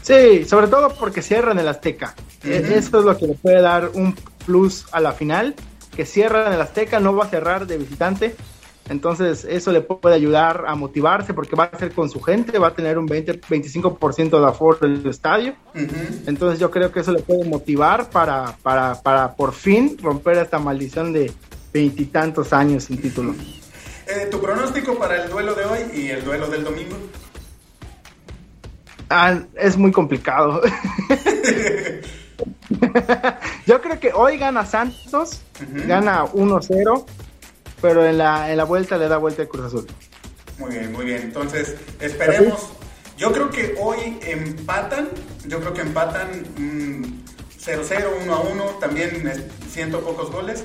Sí, 0.02 0.44
sobre 0.46 0.70
todo 0.70 0.96
porque 0.96 1.22
cierran 1.22 1.60
el 1.60 1.68
Azteca. 1.68 2.16
Uh 2.44 2.48
-huh. 2.48 2.72
Eso 2.78 2.98
es 2.98 3.06
lo 3.06 3.16
que 3.16 3.28
le 3.28 3.34
puede 3.36 3.62
dar 3.62 3.92
un 3.94 4.16
plus 4.44 4.88
a 4.92 5.00
la 5.02 5.12
final 5.12 5.54
que 5.96 6.08
cierra 6.08 6.48
en 6.48 6.54
el 6.54 6.62
Azteca, 6.62 7.00
no 7.00 7.16
va 7.16 7.26
a 7.26 7.30
cerrar 7.30 7.68
de 7.68 7.78
visitante. 7.78 8.36
Entonces, 8.90 9.46
eso 9.50 9.72
le 9.72 9.82
puede 9.82 10.16
ayudar 10.16 10.66
a 10.68 10.76
motivarse 10.76 11.34
porque 11.34 11.56
va 11.56 11.66
a 11.66 11.78
ser 11.78 11.92
con 11.92 12.10
su 12.10 12.22
gente, 12.22 12.58
va 12.58 12.68
a 12.68 12.74
tener 12.74 12.98
un 12.98 13.06
20, 13.06 13.42
25% 13.42 14.40
de 14.40 14.48
aforo 14.48 14.86
en 14.86 14.94
el 14.94 15.08
estadio. 15.08 15.56
Uh 15.76 15.80
-huh. 15.80 16.28
Entonces, 16.28 16.60
yo 16.60 16.72
creo 16.72 16.92
que 16.92 17.02
eso 17.02 17.12
le 17.12 17.22
puede 17.22 17.44
motivar 17.46 18.10
para, 18.10 18.56
para, 18.64 18.96
para 19.02 19.36
por 19.36 19.54
fin 19.54 19.98
romper 20.02 20.38
esta 20.38 20.60
maldición 20.60 21.12
de 21.14 21.32
veintitantos 21.74 22.54
años 22.54 22.86
sin 22.86 23.02
título. 23.02 23.36
Eh, 24.08 24.28
¿Tu 24.32 24.40
pronóstico 24.40 24.98
para 24.98 25.24
el 25.24 25.30
duelo 25.30 25.54
de 25.54 25.66
hoy 25.66 25.80
y 25.94 26.08
el 26.08 26.24
duelo 26.24 26.48
del 26.48 26.64
domingo? 26.64 26.96
Ah, 29.10 29.40
es 29.56 29.78
muy 29.78 29.92
complicado. 29.92 30.62
Yo 33.66 33.82
creo 33.82 34.00
que 34.00 34.12
hoy 34.14 34.38
gana 34.38 34.66
Santos, 34.66 35.42
uh 35.60 35.64
-huh. 35.64 35.88
gana 35.88 36.26
1-0, 36.26 37.06
pero 37.82 38.06
en 38.06 38.18
la, 38.18 38.52
en 38.52 38.58
la 38.58 38.64
vuelta 38.64 38.98
le 38.98 39.08
da 39.08 39.18
vuelta 39.18 39.42
el 39.42 39.48
Cruz 39.48 39.66
Azul. 39.66 39.88
Muy 40.58 40.72
bien, 40.72 40.92
muy 40.92 41.06
bien. 41.06 41.22
Entonces, 41.22 41.76
esperemos. 42.00 42.70
Yo 43.18 43.32
creo 43.32 43.50
que 43.50 43.76
hoy 43.80 44.20
empatan, 44.22 45.10
yo 45.48 45.60
creo 45.60 45.74
que 45.74 45.82
empatan 45.82 46.46
0-0, 47.60 48.26
mm, 48.26 48.30
1-1, 48.30 48.80
también 48.80 49.50
siento 49.70 50.02
pocos 50.02 50.32
goles. 50.32 50.64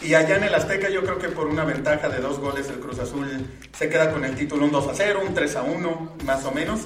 Y 0.00 0.14
allá 0.14 0.36
en 0.36 0.44
el 0.44 0.54
Azteca 0.54 0.90
yo 0.90 1.02
creo 1.02 1.18
que 1.18 1.28
por 1.28 1.46
una 1.46 1.64
ventaja 1.64 2.08
de 2.08 2.18
dos 2.18 2.40
goles 2.40 2.68
el 2.68 2.80
Cruz 2.80 2.98
Azul 2.98 3.46
se 3.76 3.88
queda 3.88 4.10
con 4.10 4.24
el 4.24 4.34
título 4.34 4.64
un 4.64 4.72
2 4.72 4.90
0, 4.94 5.20
un 5.26 5.32
3 5.32 5.58
1, 5.76 6.16
más 6.24 6.44
o 6.44 6.50
menos. 6.50 6.80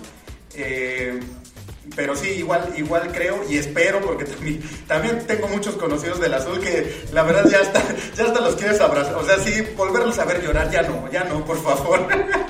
Eh, 0.55 1.18
pero 1.95 2.16
sí, 2.16 2.28
igual, 2.28 2.72
igual 2.76 3.11
creo 3.12 3.41
y 3.49 3.59
espero, 3.59 4.01
porque 4.01 4.24
también, 4.24 4.62
también 4.87 5.26
tengo 5.26 5.49
muchos 5.49 5.76
conocidos 5.76 6.20
del 6.20 6.34
azul 6.34 6.59
que 6.61 7.07
la 7.12 7.22
verdad 7.22 7.49
ya 7.51 7.61
hasta, 7.61 7.82
ya 8.16 8.24
hasta 8.24 8.41
los 8.41 8.57
quieres 8.57 8.80
abrazar. 8.80 9.14
O 9.14 9.24
sea, 9.24 9.39
sí, 9.39 9.62
volverlos 9.76 10.18
a 10.18 10.24
ver 10.24 10.43
llorar, 10.43 10.70
ya 10.70 10.82
no, 10.82 11.11
ya 11.11 11.24
no, 11.24 11.45
por 11.45 11.59
favor. 11.62 12.01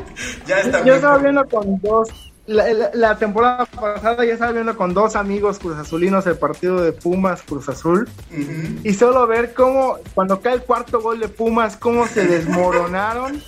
ya 0.46 0.60
está 0.60 0.84
Yo 0.84 0.94
estaba 0.94 1.18
viendo 1.18 1.46
con 1.48 1.80
dos, 1.80 2.08
la, 2.46 2.72
la, 2.72 2.90
la, 2.94 3.18
temporada 3.18 3.66
pasada 3.66 4.24
ya 4.24 4.34
estaba 4.34 4.52
viendo 4.52 4.76
con 4.76 4.94
dos 4.94 5.16
amigos 5.16 5.58
Cruz 5.58 5.76
Azulinos 5.78 6.26
el 6.26 6.36
partido 6.36 6.80
de 6.80 6.92
Pumas 6.92 7.42
Cruz 7.42 7.68
Azul 7.68 8.08
uh 8.30 8.34
-huh. 8.34 8.80
y 8.84 8.94
solo 8.94 9.26
ver 9.26 9.52
cómo 9.52 9.98
cuando 10.14 10.40
cae 10.40 10.54
el 10.54 10.62
cuarto 10.62 11.00
gol 11.00 11.18
de 11.18 11.28
Pumas, 11.28 11.76
cómo 11.76 12.06
se 12.06 12.26
desmoronaron. 12.28 13.42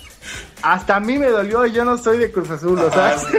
Hasta 0.61 0.97
a 0.97 0.99
mí 0.99 1.17
me 1.17 1.27
dolió, 1.27 1.65
yo 1.65 1.85
no 1.85 1.97
soy 1.97 2.17
de 2.17 2.31
Cruz 2.31 2.49
Azul, 2.49 2.77
o 2.79 2.91
sea. 2.91 3.17
Sí. 3.17 3.37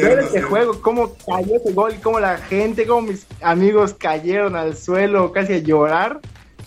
Ver 0.00 0.18
ese 0.20 0.42
juego, 0.42 0.80
cómo 0.80 1.14
cayó 1.26 1.56
ese 1.56 1.72
gol, 1.72 1.94
cómo 2.02 2.20
la 2.20 2.38
gente, 2.38 2.86
cómo 2.86 3.08
mis 3.08 3.26
amigos 3.40 3.94
cayeron 3.94 4.56
al 4.56 4.76
suelo 4.76 5.32
casi 5.32 5.54
a 5.54 5.58
llorar, 5.58 6.20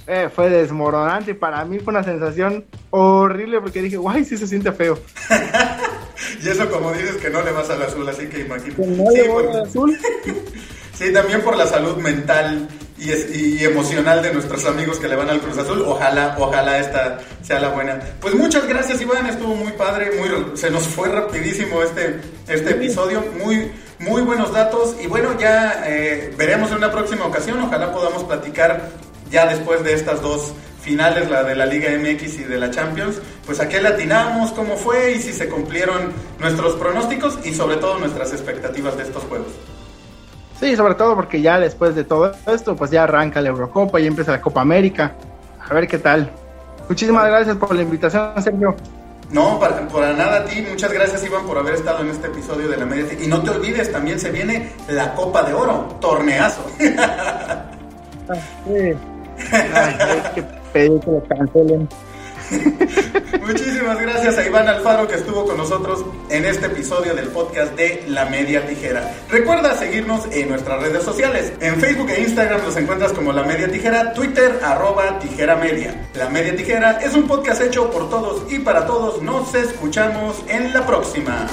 eh, 0.07 0.29
fue 0.33 0.49
desmoronante. 0.49 1.35
Para 1.35 1.63
mí 1.65 1.79
fue 1.79 1.91
una 1.91 2.03
sensación 2.03 2.65
horrible 2.89 3.61
porque 3.61 3.81
dije, 3.81 3.97
guay, 3.97 4.25
sí 4.25 4.37
se 4.37 4.47
siente 4.47 4.71
feo. 4.71 4.97
y 6.43 6.49
eso 6.49 6.69
como 6.69 6.91
dices 6.93 7.17
que 7.17 7.29
no 7.29 7.41
le 7.43 7.51
vas 7.51 7.69
al 7.69 7.81
azul, 7.83 8.07
así 8.09 8.27
que 8.27 8.41
imagínate. 8.41 8.85
No 8.85 9.11
sí, 9.11 9.21
por... 9.27 9.47
al 9.47 9.61
azul. 9.61 9.99
sí, 10.93 11.13
también 11.13 11.41
por 11.41 11.55
la 11.55 11.67
salud 11.67 11.97
mental 11.97 12.67
y, 12.99 13.11
es, 13.11 13.35
y, 13.35 13.63
emocional 13.63 14.21
de 14.21 14.33
nuestros 14.33 14.65
amigos 14.65 14.99
que 14.99 15.07
le 15.07 15.15
van 15.15 15.29
al 15.29 15.39
Cruz 15.39 15.57
Azul. 15.57 15.83
Ojalá, 15.85 16.35
ojalá 16.37 16.79
esta 16.79 17.19
sea 17.41 17.59
la 17.59 17.69
buena. 17.69 17.99
Pues 18.19 18.35
muchas 18.35 18.67
gracias, 18.67 19.01
Iván. 19.01 19.25
Estuvo 19.25 19.55
muy 19.55 19.71
padre, 19.73 20.11
muy, 20.17 20.57
se 20.57 20.69
nos 20.69 20.87
fue 20.87 21.07
rapidísimo 21.09 21.81
este, 21.81 22.19
este 22.49 22.71
episodio. 22.71 23.23
Muy, 23.43 23.71
muy 23.99 24.21
buenos 24.21 24.51
datos. 24.51 24.95
Y 25.01 25.07
bueno, 25.07 25.37
ya 25.39 25.83
eh, 25.85 26.33
veremos 26.37 26.71
en 26.71 26.77
una 26.77 26.91
próxima 26.91 27.25
ocasión. 27.25 27.59
Ojalá 27.61 27.91
podamos 27.93 28.23
platicar 28.23 28.89
ya 29.29 29.45
después 29.45 29.83
de 29.83 29.93
estas 29.93 30.21
dos 30.21 30.53
finales, 30.81 31.29
la 31.29 31.43
de 31.43 31.55
la 31.55 31.65
Liga 31.65 31.89
MX 31.91 32.39
y 32.39 32.43
de 32.45 32.57
la 32.57 32.71
Champions, 32.71 33.21
pues 33.45 33.59
a 33.59 33.67
qué 33.67 33.81
latinamos, 33.81 34.51
cómo 34.53 34.75
fue 34.75 35.11
y 35.11 35.19
si 35.19 35.33
se 35.33 35.49
cumplieron 35.49 36.11
nuestros 36.39 36.75
pronósticos 36.75 37.37
y 37.43 37.53
sobre 37.53 37.77
todo 37.77 37.99
nuestras 37.99 38.31
expectativas 38.31 38.97
de 38.97 39.03
estos 39.03 39.23
juegos. 39.23 39.51
Sí, 40.59 40.75
sobre 40.75 40.95
todo 40.95 41.15
porque 41.15 41.41
ya 41.41 41.59
después 41.59 41.95
de 41.95 42.03
todo 42.03 42.31
esto, 42.47 42.75
pues 42.75 42.91
ya 42.91 43.03
arranca 43.03 43.41
la 43.41 43.49
Eurocopa 43.49 43.99
y 43.99 44.07
empieza 44.07 44.31
la 44.31 44.41
Copa 44.41 44.61
América. 44.61 45.15
A 45.69 45.73
ver 45.73 45.87
qué 45.87 45.99
tal. 45.99 46.31
Muchísimas 46.87 47.25
gracias 47.27 47.55
por 47.55 47.73
la 47.73 47.81
invitación, 47.81 48.33
Sergio. 48.41 48.75
No, 49.31 49.59
para, 49.59 50.13
nada 50.13 50.39
a 50.39 50.45
ti. 50.45 50.65
Muchas 50.67 50.91
gracias, 50.91 51.23
Iván, 51.23 51.45
por 51.45 51.57
haber 51.57 51.75
estado 51.75 52.01
en 52.01 52.09
este 52.09 52.27
episodio 52.27 52.67
de 52.67 52.77
la 52.77 52.85
Media. 52.85 53.13
Y 53.21 53.27
no 53.27 53.43
te 53.43 53.51
olvides, 53.51 53.91
también 53.91 54.19
se 54.19 54.31
viene 54.31 54.71
la 54.87 55.13
Copa 55.13 55.43
de 55.43 55.53
Oro, 55.53 55.97
torneazo. 55.99 56.65
Ah. 58.31 58.35
Ay, 59.51 60.21
que 60.35 60.43
que 60.71 60.87
lo 60.87 61.23
cancelen. 61.27 61.89
Muchísimas 63.45 63.99
gracias 64.01 64.37
a 64.37 64.45
Iván 64.45 64.67
Alfaro 64.67 65.07
que 65.07 65.15
estuvo 65.15 65.45
con 65.45 65.57
nosotros 65.57 66.05
en 66.29 66.45
este 66.45 66.67
episodio 66.67 67.13
del 67.13 67.27
podcast 67.27 67.75
de 67.75 68.03
La 68.07 68.25
Media 68.25 68.65
Tijera. 68.65 69.11
Recuerda 69.29 69.75
seguirnos 69.75 70.25
en 70.31 70.49
nuestras 70.49 70.81
redes 70.81 71.03
sociales. 71.03 71.53
En 71.59 71.79
Facebook 71.79 72.09
e 72.09 72.21
Instagram 72.21 72.61
nos 72.63 72.75
encuentras 72.77 73.13
como 73.13 73.31
La 73.31 73.43
Media 73.43 73.69
Tijera, 73.69 74.13
Twitter 74.13 74.59
arroba 74.63 75.19
Tijera 75.19 75.55
Media. 75.55 76.09
La 76.15 76.29
Media 76.29 76.55
Tijera 76.55 76.99
es 77.01 77.13
un 77.13 77.27
podcast 77.27 77.61
hecho 77.61 77.89
por 77.91 78.09
todos 78.09 78.51
y 78.51 78.59
para 78.59 78.85
todos. 78.85 79.21
Nos 79.21 79.53
escuchamos 79.53 80.43
en 80.47 80.73
la 80.73 80.85
próxima. 80.85 81.47